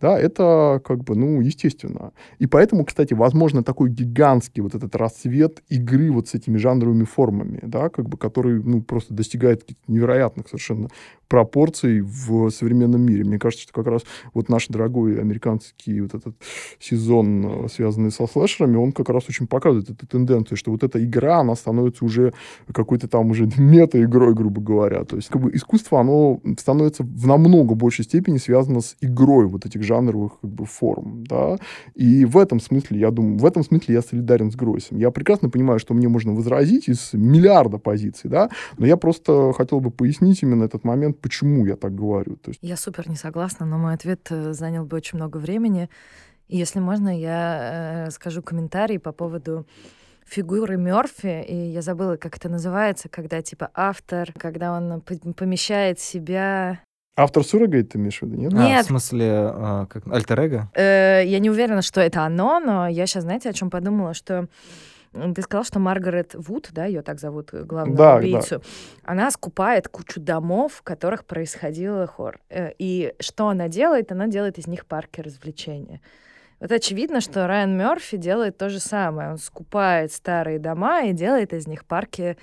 да, 0.00 0.18
это 0.18 0.80
как 0.82 1.04
бы, 1.04 1.14
ну, 1.16 1.40
естественно. 1.42 2.12
И 2.38 2.46
поэтому, 2.46 2.86
кстати, 2.86 3.12
возможно, 3.12 3.62
такой 3.62 3.90
гигантский 3.90 4.62
вот 4.62 4.74
этот 4.74 4.96
расцвет 4.96 5.62
игры 5.68 6.10
вот 6.10 6.28
с 6.28 6.34
этими 6.34 6.56
жанровыми 6.56 7.04
формами, 7.04 7.60
да, 7.62 7.90
как 7.90 8.08
бы, 8.08 8.16
который, 8.16 8.62
ну, 8.62 8.80
просто 8.80 9.12
достигает 9.12 9.68
невероятных 9.86 10.48
совершенно 10.48 10.88
пропорций 11.28 12.00
в 12.00 12.50
современном 12.50 12.85
мире. 12.94 13.24
Мне 13.24 13.38
кажется, 13.38 13.64
что 13.64 13.72
как 13.72 13.86
раз 13.86 14.02
вот 14.34 14.48
наш 14.48 14.68
дорогой 14.68 15.20
американский 15.20 16.00
вот 16.00 16.14
этот 16.14 16.36
сезон, 16.78 17.64
э, 17.64 17.68
связанный 17.68 18.12
со 18.12 18.26
слэшерами, 18.26 18.76
он 18.76 18.92
как 18.92 19.08
раз 19.08 19.24
очень 19.28 19.46
показывает 19.48 19.90
эту 19.90 20.06
тенденцию, 20.06 20.56
что 20.56 20.70
вот 20.70 20.84
эта 20.84 21.04
игра, 21.04 21.40
она 21.40 21.56
становится 21.56 22.04
уже 22.04 22.32
какой-то 22.72 23.08
там 23.08 23.30
уже 23.30 23.48
мета-игрой, 23.58 24.34
грубо 24.34 24.60
говоря. 24.60 25.04
То 25.04 25.16
есть 25.16 25.28
как 25.28 25.42
бы 25.42 25.50
искусство, 25.54 26.00
оно 26.00 26.40
становится 26.58 27.02
в 27.02 27.26
намного 27.26 27.74
большей 27.74 28.04
степени 28.04 28.38
связано 28.38 28.80
с 28.80 28.96
игрой 29.00 29.46
вот 29.46 29.66
этих 29.66 29.82
жанровых 29.82 30.40
как 30.40 30.50
бы, 30.50 30.64
форм, 30.64 31.24
да, 31.24 31.58
и 31.94 32.24
в 32.24 32.38
этом 32.38 32.60
смысле, 32.60 33.00
я 33.00 33.10
думаю, 33.10 33.38
в 33.38 33.44
этом 33.44 33.64
смысле 33.64 33.94
я 33.94 34.02
солидарен 34.02 34.50
с 34.50 34.56
Гройсом. 34.56 34.98
Я 34.98 35.10
прекрасно 35.10 35.48
понимаю, 35.50 35.78
что 35.78 35.94
мне 35.94 36.08
можно 36.08 36.32
возразить 36.32 36.88
из 36.88 37.12
миллиарда 37.12 37.78
позиций, 37.78 38.30
да, 38.30 38.50
но 38.78 38.86
я 38.86 38.96
просто 38.96 39.52
хотел 39.52 39.80
бы 39.80 39.90
пояснить 39.90 40.42
именно 40.42 40.64
этот 40.64 40.84
момент, 40.84 41.18
почему 41.20 41.66
я 41.66 41.76
так 41.76 41.94
говорю. 41.94 42.36
То 42.36 42.50
есть... 42.50 42.58
Я 42.62 42.75
супер 42.76 43.08
не 43.08 43.16
согласна, 43.16 43.66
но 43.66 43.78
мой 43.78 43.94
ответ 43.94 44.26
э, 44.30 44.52
занял 44.52 44.84
бы 44.84 44.96
очень 44.96 45.18
много 45.18 45.38
времени. 45.38 45.88
И 46.48 46.56
если 46.56 46.78
можно, 46.78 47.08
я 47.08 48.06
э, 48.06 48.10
скажу 48.10 48.42
комментарий 48.42 48.98
по 48.98 49.12
поводу 49.12 49.66
фигуры 50.24 50.76
Мерфи, 50.76 51.44
и 51.46 51.54
я 51.54 51.82
забыла, 51.82 52.16
как 52.16 52.36
это 52.36 52.48
называется, 52.48 53.08
когда 53.08 53.42
типа 53.42 53.70
автор, 53.74 54.32
когда 54.32 54.72
он 54.72 55.00
помещает 55.00 56.00
себя 56.00 56.80
Автор 57.18 57.42
суррогейт 57.44 57.88
ты 57.88 57.98
имеешь 57.98 58.18
в 58.18 58.22
виду, 58.22 58.36
нет? 58.36 58.52
Нет. 58.52 58.80
А, 58.80 58.82
в 58.82 58.86
смысле, 58.86 59.30
а, 59.32 59.86
как, 59.86 60.06
альтер 60.06 60.68
Э, 60.74 61.22
я 61.24 61.38
не 61.38 61.48
уверена, 61.48 61.80
что 61.80 62.02
это 62.02 62.24
оно, 62.24 62.60
но 62.60 62.88
я 62.88 63.06
сейчас, 63.06 63.22
знаете, 63.22 63.48
о 63.48 63.54
чем 63.54 63.70
подумала, 63.70 64.12
что 64.12 64.48
ты 65.12 65.42
сказал, 65.42 65.64
что 65.64 65.78
Маргарет 65.78 66.34
Вуд, 66.34 66.68
да, 66.72 66.84
ее 66.84 67.02
так 67.02 67.20
зовут, 67.20 67.52
э, 67.52 67.62
главную 67.62 67.96
Да, 67.96 68.16
убийцу, 68.16 68.62
она 69.04 69.30
скупает 69.30 69.88
кучу 69.88 70.20
домов, 70.20 70.74
в 70.74 70.82
которых 70.82 71.24
происходил 71.24 72.06
хор. 72.06 72.38
Э, 72.50 72.72
И 72.78 73.14
что 73.20 73.48
она 73.48 73.68
делает? 73.68 74.12
Она 74.12 74.26
делает 74.26 74.58
из 74.58 74.66
них 74.66 74.86
парки 74.86 75.20
развлечения. 75.20 76.00
Вот 76.60 76.72
очевидно, 76.72 77.20
что 77.20 77.46
Райан 77.46 77.76
Мерфи 77.76 78.16
делает 78.16 78.56
то 78.56 78.70
же 78.70 78.80
самое. 78.80 79.30
Он 79.30 79.38
скупает 79.38 80.12
старые 80.12 80.58
дома 80.58 81.04
и 81.04 81.12
делает 81.12 81.52
из 81.52 81.66
них 81.66 81.84
парки 81.84 82.36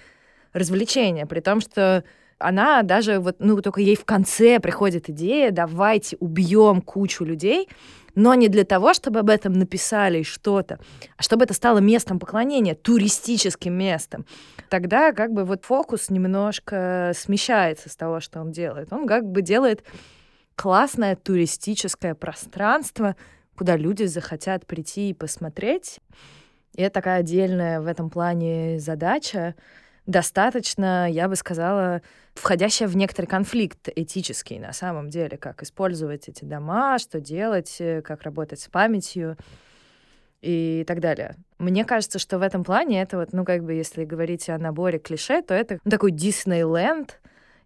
развлечения, 0.53 1.25
при 1.25 1.39
том, 1.39 1.61
что 1.61 2.03
она 2.37 2.83
даже 2.83 3.19
вот, 3.19 3.37
ну, 3.39 3.59
только 3.61 3.81
ей 3.81 3.95
в 3.95 4.05
конце 4.05 4.59
приходит 4.59 5.09
идея, 5.09 5.51
давайте 5.51 6.17
убьем 6.19 6.81
кучу 6.81 7.23
людей, 7.23 7.69
но 8.15 8.33
не 8.35 8.47
для 8.47 8.63
того, 8.63 8.93
чтобы 8.93 9.19
об 9.19 9.29
этом 9.29 9.53
написали 9.53 10.23
что-то, 10.23 10.79
а 11.17 11.23
чтобы 11.23 11.45
это 11.45 11.53
стало 11.53 11.79
местом 11.79 12.19
поклонения, 12.19 12.75
туристическим 12.75 13.73
местом. 13.73 14.25
Тогда 14.69 15.11
как 15.13 15.33
бы 15.33 15.45
вот 15.45 15.65
фокус 15.65 16.09
немножко 16.09 17.11
смещается 17.15 17.89
с 17.89 17.95
того, 17.95 18.19
что 18.19 18.39
он 18.39 18.51
делает. 18.51 18.93
Он 18.93 19.07
как 19.07 19.25
бы 19.25 19.41
делает 19.41 19.83
классное 20.55 21.15
туристическое 21.15 22.15
пространство, 22.15 23.15
куда 23.55 23.75
люди 23.75 24.03
захотят 24.05 24.65
прийти 24.65 25.09
и 25.09 25.13
посмотреть. 25.13 25.99
И 26.75 26.81
это 26.81 26.95
такая 26.95 27.19
отдельная 27.19 27.81
в 27.81 27.87
этом 27.87 28.09
плане 28.09 28.79
задача, 28.79 29.55
достаточно, 30.05 31.09
я 31.09 31.27
бы 31.27 31.35
сказала, 31.35 32.01
входящая 32.33 32.87
в 32.87 32.95
некоторый 32.95 33.27
конфликт 33.27 33.89
этический 33.95 34.59
на 34.59 34.73
самом 34.73 35.09
деле, 35.09 35.37
как 35.37 35.63
использовать 35.63 36.27
эти 36.27 36.43
дома, 36.43 36.99
что 36.99 37.19
делать, 37.19 37.77
э, 37.79 38.01
как 38.01 38.23
работать 38.23 38.59
с 38.59 38.67
памятью 38.67 39.37
и 40.41 40.83
так 40.87 40.99
далее. 40.99 41.35
Мне 41.57 41.85
кажется, 41.85 42.19
что 42.19 42.37
в 42.37 42.41
этом 42.41 42.63
плане 42.63 43.01
это 43.01 43.17
вот, 43.17 43.31
ну, 43.31 43.45
как 43.45 43.63
бы, 43.63 43.73
если 43.73 44.03
говорить 44.03 44.49
о 44.49 44.57
наборе 44.57 44.99
клише, 44.99 45.41
то 45.41 45.53
это 45.53 45.79
ну, 45.85 45.91
такой 45.91 46.11
Диснейленд 46.11 47.21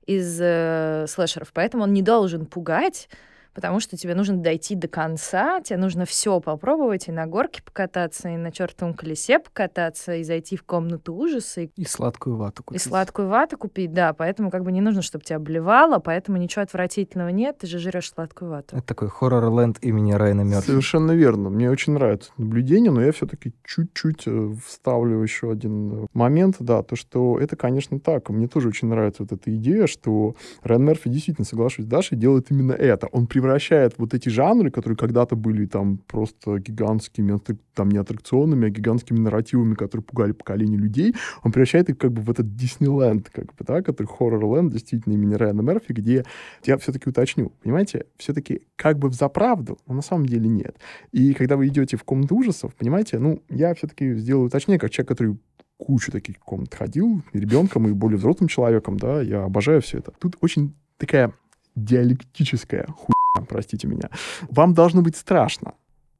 из 0.06 0.40
э, 0.40 1.06
слэшеров, 1.08 1.52
поэтому 1.54 1.84
он 1.84 1.94
не 1.94 2.02
должен 2.02 2.46
пугать, 2.46 3.10
потому 3.58 3.80
что 3.80 3.98
тебе 3.98 4.14
нужно 4.14 4.38
дойти 4.38 4.76
до 4.76 4.88
конца, 4.88 5.62
тебе 5.62 5.78
нужно 5.78 6.06
все 6.06 6.40
попробовать, 6.40 7.08
и 7.08 7.12
на 7.12 7.26
горке 7.26 7.64
покататься, 7.64 8.30
и 8.30 8.38
на 8.38 8.52
чертовом 8.52 8.94
колесе 8.94 9.40
покататься, 9.40 10.14
и 10.14 10.24
зайти 10.24 10.56
в 10.56 10.64
комнату 10.64 11.16
ужаса. 11.16 11.62
И, 11.62 11.70
и 11.76 11.84
сладкую 11.84 12.36
вату 12.36 12.64
купить. 12.64 12.80
И 12.80 12.88
сладкую 12.88 13.30
вату 13.30 13.58
купить, 13.58 13.92
да, 13.94 14.14
поэтому 14.14 14.52
как 14.52 14.64
бы 14.64 14.72
не 14.72 14.80
нужно, 14.80 15.02
чтобы 15.02 15.26
тебя 15.26 15.38
обливало, 15.38 15.98
поэтому 15.98 16.38
ничего 16.38 16.62
отвратительного 16.62 17.30
нет, 17.30 17.58
ты 17.58 17.66
же 17.66 17.80
жрешь 17.80 18.12
сладкую 18.12 18.52
вату. 18.52 18.76
Это 18.76 18.86
такой 18.86 19.10
хоррор-ленд 19.10 19.80
имени 19.82 20.12
Райана 20.12 20.42
Мерфи. 20.42 20.68
Совершенно 20.68 21.14
верно. 21.14 21.50
Мне 21.50 21.72
очень 21.72 21.94
нравится 21.94 22.30
наблюдение, 22.38 22.92
но 22.92 23.02
я 23.02 23.12
все-таки 23.12 23.54
чуть-чуть 23.66 24.28
э, 24.28 24.54
вставлю 24.68 25.24
еще 25.24 25.50
один 25.50 26.04
э, 26.04 26.08
момент, 26.14 26.58
да, 26.60 26.84
то, 26.84 26.96
что 26.96 27.40
это, 27.40 27.56
конечно, 27.56 28.00
так. 28.00 28.30
Мне 28.30 28.48
тоже 28.48 28.68
очень 28.68 28.88
нравится 28.88 29.24
вот 29.24 29.32
эта 29.32 29.56
идея, 29.56 29.88
что 29.88 30.36
Райан 30.62 30.86
Мерфи 30.86 31.10
действительно, 31.10 31.46
соглашусь 31.46 31.86
с 31.86 31.88
Дашей, 31.88 32.20
делает 32.20 32.52
именно 32.52 32.74
это. 32.74 33.08
Он 33.08 33.26
превращает 33.26 33.47
превращает 33.48 33.94
вот 33.98 34.14
эти 34.14 34.28
жанры, 34.28 34.72
которые 34.72 34.98
когда-то 34.98 35.38
были 35.38 35.66
там 35.66 36.00
просто 36.00 36.60
гигантскими, 36.60 37.40
там 37.74 37.90
не 37.90 37.98
аттракционами, 37.98 38.68
а 38.68 38.70
гигантскими 38.70 39.20
нарративами, 39.20 39.74
которые 39.74 40.04
пугали 40.04 40.34
поколение 40.34 40.78
людей, 40.78 41.16
он 41.44 41.54
превращает 41.54 41.90
их 41.90 41.98
как 41.98 42.12
бы 42.12 42.22
в 42.22 42.30
этот 42.30 42.56
Диснейленд, 42.56 43.30
как 43.30 43.46
бы, 43.46 43.66
да, 43.66 43.82
который 43.82 44.08
хоррор-ленд, 44.08 44.74
действительно, 44.74 45.14
имени 45.14 45.36
Райана 45.36 45.62
Мерфи, 45.62 45.94
где 45.94 46.26
я 46.66 46.78
все-таки 46.78 47.10
уточню, 47.10 47.54
понимаете, 47.64 48.06
все-таки 48.18 48.64
как 48.76 49.00
бы 49.00 49.08
в 49.08 49.14
заправду, 49.14 49.78
но 49.88 49.94
на 49.94 50.02
самом 50.02 50.26
деле 50.26 50.50
нет. 50.50 50.76
И 51.14 51.34
когда 51.34 51.56
вы 51.56 51.68
идете 51.68 51.96
в 51.96 52.04
комнату 52.04 52.36
ужасов, 52.36 52.76
понимаете, 52.76 53.18
ну, 53.18 53.42
я 53.50 53.74
все-таки 53.76 54.14
сделаю 54.16 54.48
уточнение, 54.48 54.80
как 54.80 54.92
человек, 54.92 55.08
который 55.08 55.38
кучу 55.78 56.12
таких 56.12 56.40
комнат 56.40 56.74
ходил, 56.74 57.22
и 57.32 57.40
ребенком, 57.40 57.88
и 57.88 57.94
более 57.94 58.18
взрослым 58.18 58.50
человеком, 58.50 58.98
да, 58.98 59.22
я 59.22 59.44
обожаю 59.44 59.82
все 59.82 60.00
это. 60.00 60.12
Тут 60.20 60.36
очень 60.42 60.76
такая 60.98 61.32
диалектическая 61.76 62.88
хуйня, 62.88 63.17
простите 63.46 63.88
меня. 63.88 64.10
Вам 64.50 64.74
должно 64.74 65.02
быть 65.02 65.16
страшно 65.16 65.74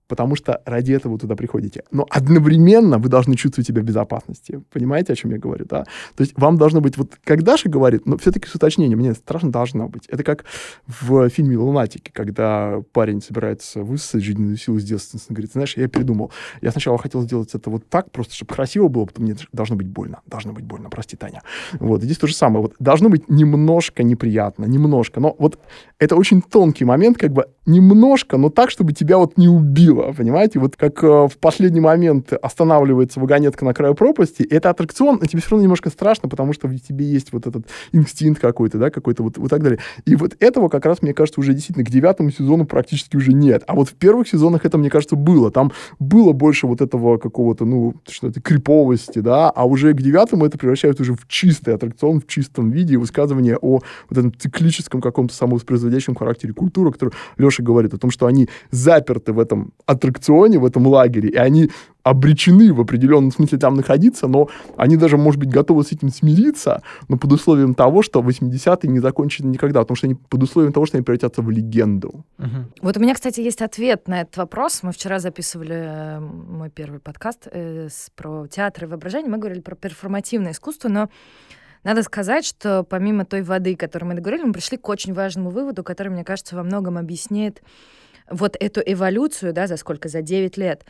потому 0.08 0.36
что 0.36 0.62
ради 0.66 0.94
этого 0.94 1.14
вы 1.14 1.20
туда 1.20 1.36
приходите. 1.36 1.84
Но 1.92 2.06
одновременно 2.10 2.98
вы 2.98 3.10
должны 3.10 3.36
чувствовать 3.36 3.68
себя 3.68 3.82
в 3.82 3.86
безопасности. 3.86 4.62
Понимаете, 4.72 5.14
о 5.14 5.16
чем 5.16 5.32
я 5.32 5.38
говорю, 5.38 5.66
да? 5.66 5.84
То 6.16 6.24
есть 6.24 6.34
вам 6.38 6.58
должно 6.58 6.82
быть, 6.82 6.98
вот 6.98 7.18
как 7.24 7.44
Даша 7.44 7.70
говорит, 7.70 8.06
но 8.06 8.18
все-таки 8.18 8.48
с 8.48 8.56
уточнением, 8.56 9.00
мне 9.00 9.14
страшно 9.14 9.52
должно 9.52 9.88
быть. 9.88 10.06
Это 10.08 10.24
как 10.24 10.46
в 10.88 11.30
фильме 11.30 11.58
«Лунатики», 11.58 12.12
когда 12.12 12.82
парень 12.94 13.22
собирается 13.22 13.84
высосать 13.84 14.24
жизненную 14.24 14.58
силу 14.58 14.80
с 14.80 14.84
детства, 14.84 15.18
он 15.30 15.34
говорит, 15.34 15.52
знаешь, 15.52 15.76
я 15.78 15.88
передумал. 15.88 16.32
Я 16.62 16.72
сначала 16.72 16.98
хотел 16.98 17.22
сделать 17.22 17.54
это 17.54 17.70
вот 17.70 17.88
так, 17.90 18.12
просто 18.12 18.34
чтобы 18.34 18.54
красиво 18.54 18.88
было, 18.88 19.06
потом 19.06 19.26
мне 19.26 19.36
должно 19.52 19.76
быть 19.76 19.88
больно. 19.88 20.22
Должно 20.26 20.54
быть 20.54 20.64
больно, 20.64 20.90
прости, 20.90 21.18
Таня. 21.18 21.42
Вот, 21.80 22.04
здесь 22.04 22.18
то 22.18 22.28
же 22.28 22.36
самое. 22.36 22.62
Вот, 22.62 22.76
должно 22.80 23.10
быть 23.10 23.30
немножко 23.30 24.04
неприятно, 24.04 24.66
немножко. 24.66 25.20
Но 25.20 25.36
вот 25.38 25.60
это 26.00 26.16
очень 26.16 26.42
тонкий 26.42 26.86
момент, 26.86 27.18
как 27.18 27.32
бы 27.32 27.48
немножко, 27.66 28.38
но 28.38 28.50
так, 28.50 28.70
чтобы 28.70 28.94
тебя 28.94 29.18
вот 29.18 29.38
не 29.38 29.48
убило 29.48 29.97
красиво, 29.98 30.14
понимаете? 30.14 30.60
Вот 30.60 30.76
как 30.76 31.04
э, 31.04 31.08
в 31.08 31.38
последний 31.40 31.80
момент 31.80 32.34
останавливается 32.34 33.20
вагонетка 33.20 33.66
на 33.66 33.74
краю 33.74 33.96
пропасти, 33.96 34.44
это 34.44 34.70
аттракцион, 34.70 35.20
но 35.20 35.26
тебе 35.26 35.42
все 35.42 35.52
равно 35.52 35.64
немножко 35.64 35.90
страшно, 35.90 36.30
потому 36.30 36.54
что 36.54 36.68
в 36.68 36.80
тебе 36.80 37.06
есть 37.06 37.34
вот 37.34 37.48
этот 37.48 37.68
инстинкт 37.92 38.42
какой-то, 38.42 38.78
да, 38.78 38.90
какой-то 38.90 39.24
вот, 39.24 39.38
вот 39.38 39.50
так 39.50 39.64
далее. 39.64 39.80
И 40.06 40.16
вот 40.16 40.36
этого 40.40 40.70
как 40.70 40.86
раз, 40.86 41.02
мне 41.02 41.14
кажется, 41.14 41.40
уже 41.40 41.54
действительно 41.54 41.86
к 41.86 41.90
девятому 41.90 42.32
сезону 42.32 42.66
практически 42.66 43.18
уже 43.18 43.34
нет. 43.34 43.64
А 43.68 43.76
вот 43.76 43.90
в 43.90 43.94
первых 43.94 44.28
сезонах 44.28 44.66
это, 44.66 44.78
мне 44.78 44.90
кажется, 44.90 45.16
было. 45.16 45.52
Там 45.52 45.72
было 46.00 46.34
больше 46.34 46.68
вот 46.68 46.82
этого 46.82 47.18
какого-то, 47.18 47.66
ну, 47.66 47.96
что 48.08 48.32
то 48.32 48.42
криповости, 48.42 49.20
да, 49.20 49.50
а 49.50 49.66
уже 49.66 49.94
к 49.94 50.02
девятому 50.02 50.46
это 50.46 50.58
превращают 50.58 51.00
уже 51.00 51.14
в 51.14 51.28
чистый 51.28 51.74
аттракцион, 51.74 52.22
в 52.22 52.28
чистом 52.28 52.72
виде, 52.72 52.98
высказывание 52.98 53.58
о 53.58 53.80
вот 54.10 54.18
этом 54.18 54.34
циклическом 54.38 55.02
каком-то 55.02 55.34
самовоспроизводящем 55.34 56.16
характере 56.16 56.54
культуры, 56.54 56.92
который 56.92 57.14
Леша 57.38 57.64
говорит 57.64 57.94
о 57.94 57.98
том, 57.98 58.12
что 58.12 58.26
они 58.26 58.50
заперты 58.72 59.34
в 59.34 59.40
этом 59.40 59.74
аттракционе, 59.88 60.60
в 60.60 60.66
этом 60.66 60.86
лагере, 60.86 61.30
и 61.30 61.36
они 61.36 61.72
обречены 62.04 62.74
в 62.74 62.80
определенном 62.80 63.32
смысле 63.32 63.58
там 63.58 63.76
находиться, 63.76 64.28
но 64.28 64.50
они 64.78 64.98
даже, 64.98 65.18
может 65.18 65.40
быть, 65.40 65.50
готовы 65.50 65.84
с 65.84 65.92
этим 65.92 66.10
смириться, 66.10 66.82
но 67.08 67.18
под 67.18 67.32
условием 67.34 67.74
того, 67.74 68.02
что 68.02 68.22
80-е 68.22 68.90
не 68.90 69.00
закончатся 69.00 69.48
никогда, 69.48 69.82
потому 69.82 69.96
что 69.96 70.08
они 70.08 70.16
под 70.16 70.44
условием 70.44 70.74
того, 70.74 70.86
что 70.86 70.98
они 70.98 71.04
превратятся 71.04 71.42
в 71.42 71.50
легенду. 71.50 72.26
Угу. 72.38 72.66
Вот 72.82 72.98
у 72.98 73.00
меня, 73.00 73.14
кстати, 73.14 73.42
есть 73.42 73.62
ответ 73.62 74.08
на 74.08 74.22
этот 74.22 74.38
вопрос. 74.38 74.84
Мы 74.84 74.92
вчера 74.92 75.20
записывали 75.20 75.76
э, 75.76 76.20
мой 76.20 76.70
первый 76.70 77.00
подкаст 77.00 77.48
э, 77.52 77.88
с, 77.90 78.10
про 78.16 78.48
театр 78.48 78.86
и 78.86 78.88
воображение, 78.88 79.30
мы 79.30 79.38
говорили 79.38 79.62
про 79.62 79.76
перформативное 79.76 80.52
искусство, 80.52 80.90
но 80.90 81.10
надо 81.84 82.04
сказать, 82.04 82.46
что 82.46 82.84
помимо 82.84 83.26
той 83.26 83.42
воды, 83.42 83.76
которую 83.76 84.10
мы 84.10 84.16
договорили, 84.16 84.44
мы 84.44 84.54
пришли 84.54 84.78
к 84.78 84.90
очень 84.90 85.14
важному 85.14 85.50
выводу, 85.50 85.84
который, 85.84 86.10
мне 86.10 86.24
кажется, 86.24 86.56
во 86.56 86.64
многом 86.64 86.98
объясняет 86.98 87.62
вот 88.30 88.56
эту 88.60 88.82
эволюцию, 88.86 89.54
да, 89.54 89.68
за 89.68 89.78
сколько, 89.78 90.10
за 90.10 90.22
9 90.22 90.58
лет, 90.58 90.86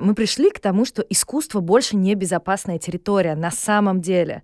мы 0.00 0.14
пришли 0.14 0.50
к 0.50 0.60
тому, 0.60 0.84
что 0.84 1.02
искусство 1.02 1.60
больше 1.60 1.96
не 1.96 2.14
безопасная 2.14 2.78
территория 2.78 3.34
на 3.34 3.50
самом 3.50 4.00
деле. 4.00 4.42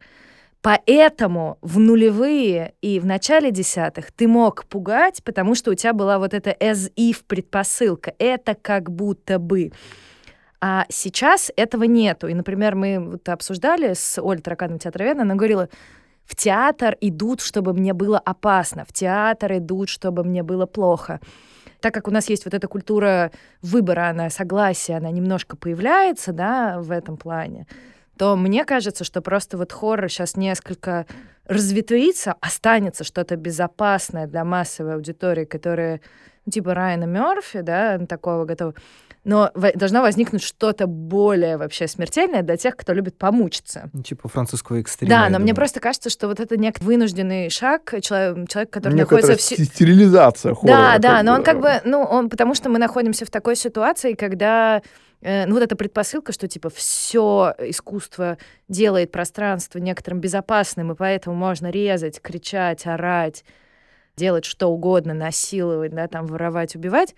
Поэтому 0.62 1.58
в 1.60 1.78
нулевые 1.78 2.72
и 2.80 2.98
в 2.98 3.04
начале 3.04 3.50
десятых 3.50 4.10
ты 4.12 4.26
мог 4.26 4.64
пугать, 4.64 5.22
потому 5.22 5.54
что 5.54 5.70
у 5.70 5.74
тебя 5.74 5.92
была 5.92 6.18
вот 6.18 6.32
эта 6.32 6.52
as 6.52 6.90
if 6.96 7.22
предпосылка. 7.26 8.14
Это 8.18 8.54
как 8.54 8.90
будто 8.90 9.38
бы. 9.38 9.72
А 10.62 10.86
сейчас 10.88 11.52
этого 11.56 11.84
нету. 11.84 12.28
И, 12.28 12.34
например, 12.34 12.74
мы 12.74 12.98
вот 12.98 13.28
обсуждали 13.28 13.92
с 13.92 14.18
Олей 14.18 14.40
Таракановой 14.40 14.80
театроведной, 14.80 15.24
она 15.24 15.34
говорила, 15.34 15.68
в 16.24 16.34
театр 16.34 16.96
идут, 17.02 17.42
чтобы 17.42 17.74
мне 17.74 17.92
было 17.92 18.18
опасно, 18.18 18.86
в 18.86 18.92
театр 18.94 19.58
идут, 19.58 19.90
чтобы 19.90 20.24
мне 20.24 20.42
было 20.42 20.64
плохо. 20.64 21.20
Так 21.84 21.92
как 21.92 22.08
у 22.08 22.10
нас 22.10 22.30
есть 22.30 22.46
вот 22.46 22.54
эта 22.54 22.66
культура 22.66 23.30
выбора, 23.60 24.08
она 24.08 24.30
согласия, 24.30 24.94
она 24.94 25.10
немножко 25.10 25.54
появляется, 25.54 26.32
да, 26.32 26.80
в 26.80 26.90
этом 26.90 27.18
плане, 27.18 27.66
то 28.16 28.36
мне 28.36 28.64
кажется, 28.64 29.04
что 29.04 29.20
просто 29.20 29.58
вот 29.58 29.70
хоррор 29.70 30.08
сейчас 30.08 30.34
несколько 30.34 31.04
разветвится, 31.44 32.36
останется 32.40 33.04
что-то 33.04 33.36
безопасное 33.36 34.26
для 34.26 34.46
массовой 34.46 34.94
аудитории, 34.94 35.44
которая 35.44 36.00
ну, 36.46 36.52
типа 36.52 36.72
Райана 36.72 37.04
Мерфи, 37.04 37.60
да, 37.60 37.98
такого 37.98 38.46
готова. 38.46 38.72
Но 39.24 39.50
должно 39.54 40.02
возникнуть 40.02 40.42
что-то 40.42 40.86
более 40.86 41.56
вообще 41.56 41.88
смертельное 41.88 42.42
для 42.42 42.58
тех, 42.58 42.76
кто 42.76 42.92
любит 42.92 43.16
помучиться. 43.16 43.88
Ну, 43.94 44.02
типа 44.02 44.28
французского 44.28 44.80
экстрима. 44.80 45.08
Да, 45.08 45.28
но 45.30 45.38
мне 45.38 45.54
просто 45.54 45.80
кажется, 45.80 46.10
что 46.10 46.28
вот 46.28 46.40
это 46.40 46.58
некий 46.58 46.84
вынужденный 46.84 47.48
шаг 47.48 47.94
человек, 48.02 48.48
человек 48.50 48.70
который 48.70 48.94
находится 48.94 49.36
в... 49.36 49.40
стерилизация 49.40 50.54
хоррора. 50.54 50.98
Да, 50.98 50.98
да, 50.98 51.22
но 51.22 51.32
бы. 51.32 51.38
он 51.38 51.44
как 51.44 51.60
бы, 51.60 51.80
ну, 51.84 52.02
он, 52.02 52.28
потому 52.28 52.54
что 52.54 52.68
мы 52.68 52.78
находимся 52.78 53.24
в 53.24 53.30
такой 53.30 53.56
ситуации, 53.56 54.12
когда 54.12 54.82
э, 55.22 55.46
ну 55.46 55.54
вот 55.54 55.62
эта 55.62 55.74
предпосылка, 55.74 56.32
что 56.32 56.46
типа 56.46 56.68
все 56.68 57.54
искусство 57.60 58.36
делает 58.68 59.10
пространство 59.10 59.78
некоторым 59.78 60.20
безопасным, 60.20 60.92
и 60.92 60.94
поэтому 60.94 61.34
можно 61.34 61.70
резать, 61.70 62.20
кричать, 62.20 62.86
орать, 62.86 63.42
делать 64.16 64.44
что 64.44 64.66
угодно, 64.66 65.14
насиловать, 65.14 65.94
да, 65.94 66.08
там 66.08 66.26
воровать, 66.26 66.76
убивать 66.76 67.14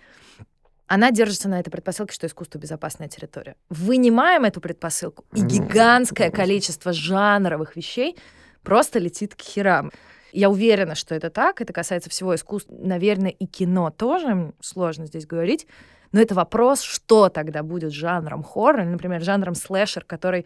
она 0.87 1.11
держится 1.11 1.49
на 1.49 1.59
этой 1.59 1.69
предпосылке, 1.69 2.13
что 2.13 2.27
искусство— 2.27 2.57
безопасная 2.59 3.09
территория. 3.09 3.55
Вынимаем 3.69 4.45
эту 4.45 4.61
предпосылку, 4.61 5.25
и 5.33 5.41
гигантское 5.41 6.31
количество 6.31 6.93
жанровых 6.93 7.75
вещей 7.75 8.17
просто 8.63 8.99
летит 8.99 9.35
к 9.35 9.41
херам. 9.41 9.91
Я 10.31 10.49
уверена, 10.49 10.95
что 10.95 11.15
это 11.15 11.29
так. 11.29 11.61
Это 11.61 11.73
касается 11.73 12.09
всего 12.09 12.35
искусства. 12.35 12.75
Наверное, 12.79 13.31
и 13.31 13.45
кино 13.45 13.89
тоже. 13.89 14.53
Сложно 14.59 15.07
здесь 15.07 15.25
говорить. 15.25 15.67
Но 16.11 16.21
это 16.21 16.35
вопрос, 16.35 16.81
что 16.81 17.29
тогда 17.29 17.63
будет 17.63 17.91
жанром 17.91 18.43
хоррор, 18.43 18.85
например, 18.85 19.21
жанром 19.21 19.55
слэшер, 19.55 20.03
который 20.03 20.45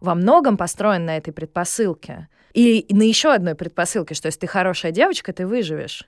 во 0.00 0.14
многом 0.14 0.56
построен 0.56 1.06
на 1.06 1.16
этой 1.16 1.32
предпосылке. 1.32 2.28
И 2.52 2.86
на 2.90 3.02
еще 3.02 3.32
одной 3.32 3.54
предпосылке, 3.54 4.14
что 4.14 4.26
если 4.26 4.40
ты 4.40 4.46
хорошая 4.46 4.92
девочка, 4.92 5.32
ты 5.32 5.46
выживешь. 5.46 6.06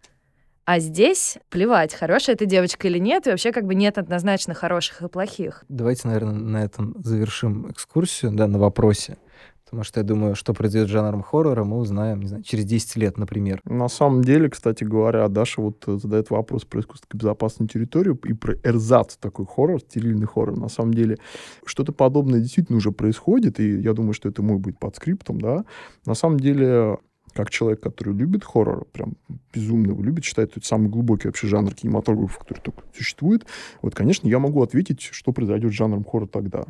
А 0.66 0.78
здесь 0.78 1.36
плевать, 1.50 1.92
хорошая 1.92 2.36
ты 2.36 2.46
девочка 2.46 2.88
или 2.88 2.98
нет, 2.98 3.26
и 3.26 3.30
вообще 3.30 3.52
как 3.52 3.66
бы 3.66 3.74
нет 3.74 3.98
однозначно 3.98 4.54
хороших 4.54 5.02
и 5.02 5.08
плохих. 5.08 5.64
Давайте, 5.68 6.08
наверное, 6.08 6.32
на 6.32 6.64
этом 6.64 6.94
завершим 7.02 7.70
экскурсию, 7.70 8.32
да, 8.32 8.46
на 8.46 8.58
вопросе. 8.58 9.18
Потому 9.64 9.82
что 9.82 10.00
я 10.00 10.04
думаю, 10.04 10.36
что 10.36 10.54
произойдет 10.54 10.88
с 10.88 10.92
жанром 10.92 11.22
хоррора, 11.22 11.64
мы 11.64 11.78
узнаем, 11.78 12.20
не 12.20 12.28
знаю, 12.28 12.44
через 12.44 12.64
10 12.64 12.96
лет, 12.96 13.18
например. 13.18 13.60
На 13.64 13.88
самом 13.88 14.22
деле, 14.22 14.48
кстати 14.48 14.84
говоря, 14.84 15.26
Даша 15.28 15.60
вот 15.60 15.84
задает 15.86 16.30
вопрос 16.30 16.64
про 16.64 16.80
искусство 16.80 17.08
безопасную 17.12 17.68
территорию 17.68 18.18
и 18.24 18.32
про 18.34 18.54
эрзац 18.62 19.16
такой 19.16 19.46
хоррор, 19.46 19.80
стерильный 19.80 20.26
хоррор. 20.26 20.56
На 20.56 20.68
самом 20.68 20.94
деле, 20.94 21.18
что-то 21.66 21.92
подобное 21.92 22.40
действительно 22.40 22.78
уже 22.78 22.92
происходит, 22.92 23.58
и 23.58 23.80
я 23.80 23.92
думаю, 23.94 24.12
что 24.12 24.28
это 24.28 24.42
мой 24.42 24.58
будет 24.58 24.78
под 24.78 24.96
скриптом, 24.96 25.40
да. 25.40 25.64
На 26.06 26.14
самом 26.14 26.38
деле, 26.38 26.98
как 27.35 27.51
человек, 27.51 27.80
который 27.80 28.14
любит 28.14 28.45
хоррор, 28.45 28.87
прям 28.93 29.14
безумно 29.53 29.89
его 29.89 30.03
любит, 30.03 30.24
считает, 30.24 30.57
это 30.57 30.66
самый 30.66 30.89
глубокий 30.89 31.28
вообще 31.28 31.47
жанр 31.47 31.74
кинематографа, 31.74 32.39
который 32.41 32.61
только 32.61 32.82
существует, 32.97 33.47
вот, 33.82 33.95
конечно, 33.95 34.28
я 34.28 34.39
могу 34.39 34.62
ответить, 34.62 35.01
что 35.01 35.32
произойдет 35.32 35.72
с 35.72 35.74
жанром 35.74 36.05
хоррор 36.05 36.28
тогда. 36.28 36.64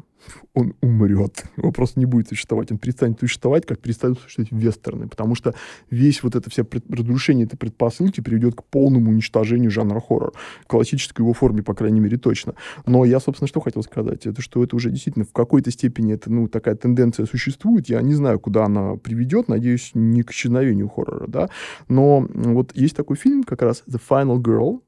Он 0.55 0.75
умрет. 0.81 1.45
Его 1.57 1.71
просто 1.71 2.01
не 2.01 2.07
будет 2.07 2.29
существовать. 2.29 2.73
Он 2.73 2.79
перестанет 2.79 3.21
существовать, 3.21 3.67
как 3.67 3.81
перестанут 3.81 4.21
существовать 4.21 4.53
вестерны, 4.53 5.09
потому 5.09 5.35
что 5.35 5.55
весь 5.91 6.23
вот 6.23 6.35
это 6.35 6.49
все 6.51 6.65
пред... 6.65 6.85
разрушение 6.91 7.47
этой 7.47 7.57
предпосылки 7.57 8.21
приведет 8.21 8.55
к 8.55 8.65
полному 8.65 9.11
уничтожению 9.11 9.71
жанра 9.71 10.01
хоррор. 10.01 10.33
В 10.63 10.67
классической 10.67 11.23
его 11.23 11.35
форме, 11.35 11.63
по 11.63 11.75
крайней 11.75 12.01
мере, 12.01 12.17
точно. 12.17 12.55
Но 12.87 13.05
я, 13.05 13.21
собственно, 13.21 13.49
что 13.49 13.61
хотел 13.61 13.83
сказать? 13.83 14.27
Это 14.27 14.41
что 14.41 14.65
это 14.65 14.77
уже 14.77 14.91
действительно 14.91 15.25
в 15.25 15.33
какой-то 15.33 15.71
степени 15.71 16.15
это, 16.15 16.33
ну, 16.33 16.49
такая 16.49 16.75
тенденция 16.75 17.27
существует. 17.27 17.89
Я 17.89 18.01
не 18.01 18.15
знаю, 18.15 18.41
куда 18.41 18.65
она 18.65 18.97
приведет. 18.97 19.49
Надеюсь, 19.49 19.91
не 19.95 20.23
к 20.23 20.33
исчезновению 20.55 20.89
хоррора, 20.89 21.27
да. 21.27 21.49
Но 21.89 22.27
вот 22.29 22.73
есть 22.75 22.97
такой 22.97 23.17
фильм, 23.17 23.45
как 23.45 23.63
раз 23.63 23.83
The 23.89 24.01
Final 24.09 24.39
Girl, 24.39 24.81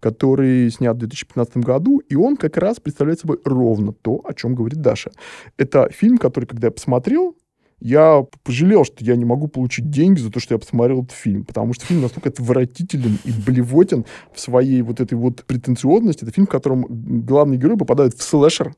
который 0.00 0.70
снят 0.70 0.96
в 0.96 1.00
2015 1.00 1.58
году, 1.58 1.98
и 1.98 2.14
он 2.14 2.36
как 2.36 2.56
раз 2.56 2.80
представляет 2.80 3.20
собой 3.20 3.38
ровно 3.44 3.92
то, 3.92 4.20
о 4.24 4.34
чем 4.34 4.54
говорит 4.54 4.80
Даша. 4.80 5.10
Это 5.58 5.90
фильм, 5.90 6.18
который, 6.18 6.46
когда 6.46 6.68
я 6.68 6.70
посмотрел, 6.70 7.36
я 7.82 8.26
пожалел, 8.42 8.84
что 8.84 9.02
я 9.04 9.16
не 9.16 9.24
могу 9.24 9.48
получить 9.48 9.90
деньги 9.90 10.20
за 10.20 10.30
то, 10.30 10.38
что 10.38 10.54
я 10.54 10.58
посмотрел 10.58 11.02
этот 11.02 11.12
фильм, 11.12 11.44
потому 11.44 11.72
что 11.72 11.86
фильм 11.86 12.02
настолько 12.02 12.28
отвратителен 12.28 13.18
и 13.24 13.32
блевотен 13.32 14.04
в 14.34 14.40
своей 14.40 14.82
вот 14.82 15.00
этой 15.00 15.14
вот 15.14 15.44
претенциозности. 15.44 16.24
Это 16.24 16.32
фильм, 16.32 16.46
в 16.46 16.50
котором 16.50 16.86
главный 17.24 17.56
герой 17.56 17.78
попадает 17.78 18.14
в 18.14 18.22
слэшер, 18.22 18.74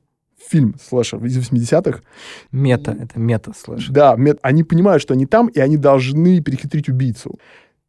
фильм 0.52 0.74
слэшер 0.80 1.24
из 1.24 1.38
80-х. 1.38 2.00
Мета, 2.52 2.92
это 2.92 3.18
мета-слэшер. 3.18 3.92
Да, 3.92 4.16
мет, 4.16 4.38
они 4.42 4.64
понимают, 4.64 5.02
что 5.02 5.14
они 5.14 5.26
там, 5.26 5.48
и 5.48 5.58
они 5.60 5.76
должны 5.76 6.42
перехитрить 6.42 6.88
убийцу. 6.88 7.38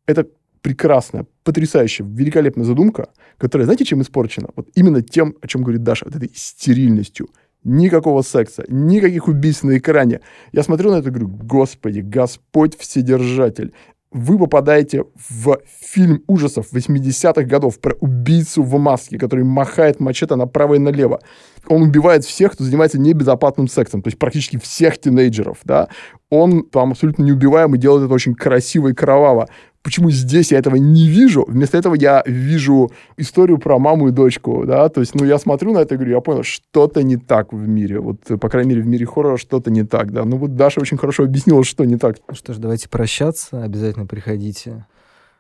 Это 0.06 0.26
прекрасная, 0.62 1.26
потрясающая, 1.44 2.06
великолепная 2.06 2.66
задумка, 2.66 3.10
которая, 3.38 3.66
знаете, 3.66 3.86
чем 3.86 4.02
испорчена? 4.02 4.50
Вот 4.56 4.70
именно 4.76 5.02
тем, 5.02 5.36
о 5.42 5.48
чем 5.48 5.62
говорит 5.62 5.84
Даша, 5.84 6.06
вот 6.06 6.16
этой 6.16 6.32
стерильностью. 6.34 7.28
Никакого 7.66 8.24
секса, 8.24 8.66
никаких 8.68 9.28
убийств 9.28 9.64
на 9.64 9.78
экране. 9.78 10.20
Я 10.52 10.64
смотрю 10.64 10.92
на 10.92 10.98
это 10.98 11.10
и 11.10 11.12
говорю, 11.12 11.28
господи, 11.28 12.00
Господь 12.00 12.78
Вседержатель. 12.78 13.74
Вы 14.14 14.38
попадаете 14.38 15.06
в 15.30 15.58
фильм 15.66 16.24
ужасов 16.28 16.68
80-х 16.72 17.44
годов 17.44 17.80
про 17.80 17.96
убийцу 18.00 18.62
в 18.62 18.78
маске, 18.78 19.18
который 19.18 19.44
махает 19.44 20.00
мачете 20.00 20.36
направо 20.36 20.76
и 20.76 20.80
налево. 20.80 21.20
Он 21.68 21.82
убивает 21.82 22.24
всех, 22.24 22.52
кто 22.54 22.64
занимается 22.64 23.00
небезопасным 23.00 23.68
сексом, 23.68 24.04
то 24.04 24.10
есть 24.10 24.20
практически 24.20 24.58
всех 24.58 25.00
тинейджеров, 25.00 25.58
да. 25.64 25.90
Он 26.30 26.64
там 26.64 26.92
абсолютно 26.92 27.24
неубиваемый, 27.24 27.80
делает 27.80 28.06
это 28.06 28.14
очень 28.14 28.36
красиво 28.36 28.90
и 28.90 28.94
кроваво 28.94 29.50
почему 29.84 30.10
здесь 30.10 30.52
я 30.52 30.58
этого 30.58 30.78
не 30.78 31.08
вижу? 31.08 31.46
Вместо 31.48 31.78
этого 31.78 31.94
я 31.94 32.24
вижу 32.26 32.92
историю 33.18 33.60
про 33.60 33.78
маму 33.78 34.08
и 34.08 34.12
дочку, 34.12 34.66
да, 34.66 34.90
то 34.90 35.02
есть, 35.02 35.14
ну, 35.14 35.26
я 35.26 35.38
смотрю 35.38 35.74
на 35.74 35.80
это 35.80 35.94
и 35.94 35.98
говорю, 35.98 36.16
я 36.16 36.22
понял, 36.22 36.44
что-то 36.44 37.04
не 37.04 37.18
так 37.18 37.54
в 37.54 37.68
мире, 37.68 38.00
вот, 38.00 38.20
по 38.40 38.50
крайней 38.50 38.70
мере, 38.70 38.82
в 38.82 38.88
мире 38.88 39.06
хоррора 39.06 39.38
что-то 39.38 39.70
не 39.70 39.84
так, 39.84 40.12
да. 40.12 40.26
Ну, 40.26 40.38
вот 40.38 40.56
Даша 40.56 40.82
очень 40.82 40.98
хорошо 40.98 41.24
объяснила, 41.24 41.64
что 41.64 41.86
не 41.86 41.98
так. 41.98 42.18
Ну 42.28 42.34
что 42.34 42.54
ж, 42.54 42.58
давайте 42.58 42.90
прощаться, 42.90 43.64
обязательно 43.64 44.06
приходите 44.06 44.86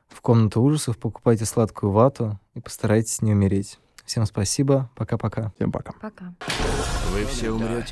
в 0.10 0.22
комнату 0.22 0.62
ужасов, 0.62 0.98
покупайте 0.98 1.46
сладкую 1.46 1.92
вату 1.92 2.40
и 2.54 2.60
постарайтесь 2.60 3.22
не 3.22 3.32
умереть. 3.32 3.80
Всем 4.06 4.26
спасибо, 4.26 4.90
пока-пока. 4.96 5.52
Всем 5.56 5.72
пока. 5.72 5.94
Пока. 6.02 6.34
Вы 7.14 7.26
все 7.26 7.52
умрете. 7.52 7.92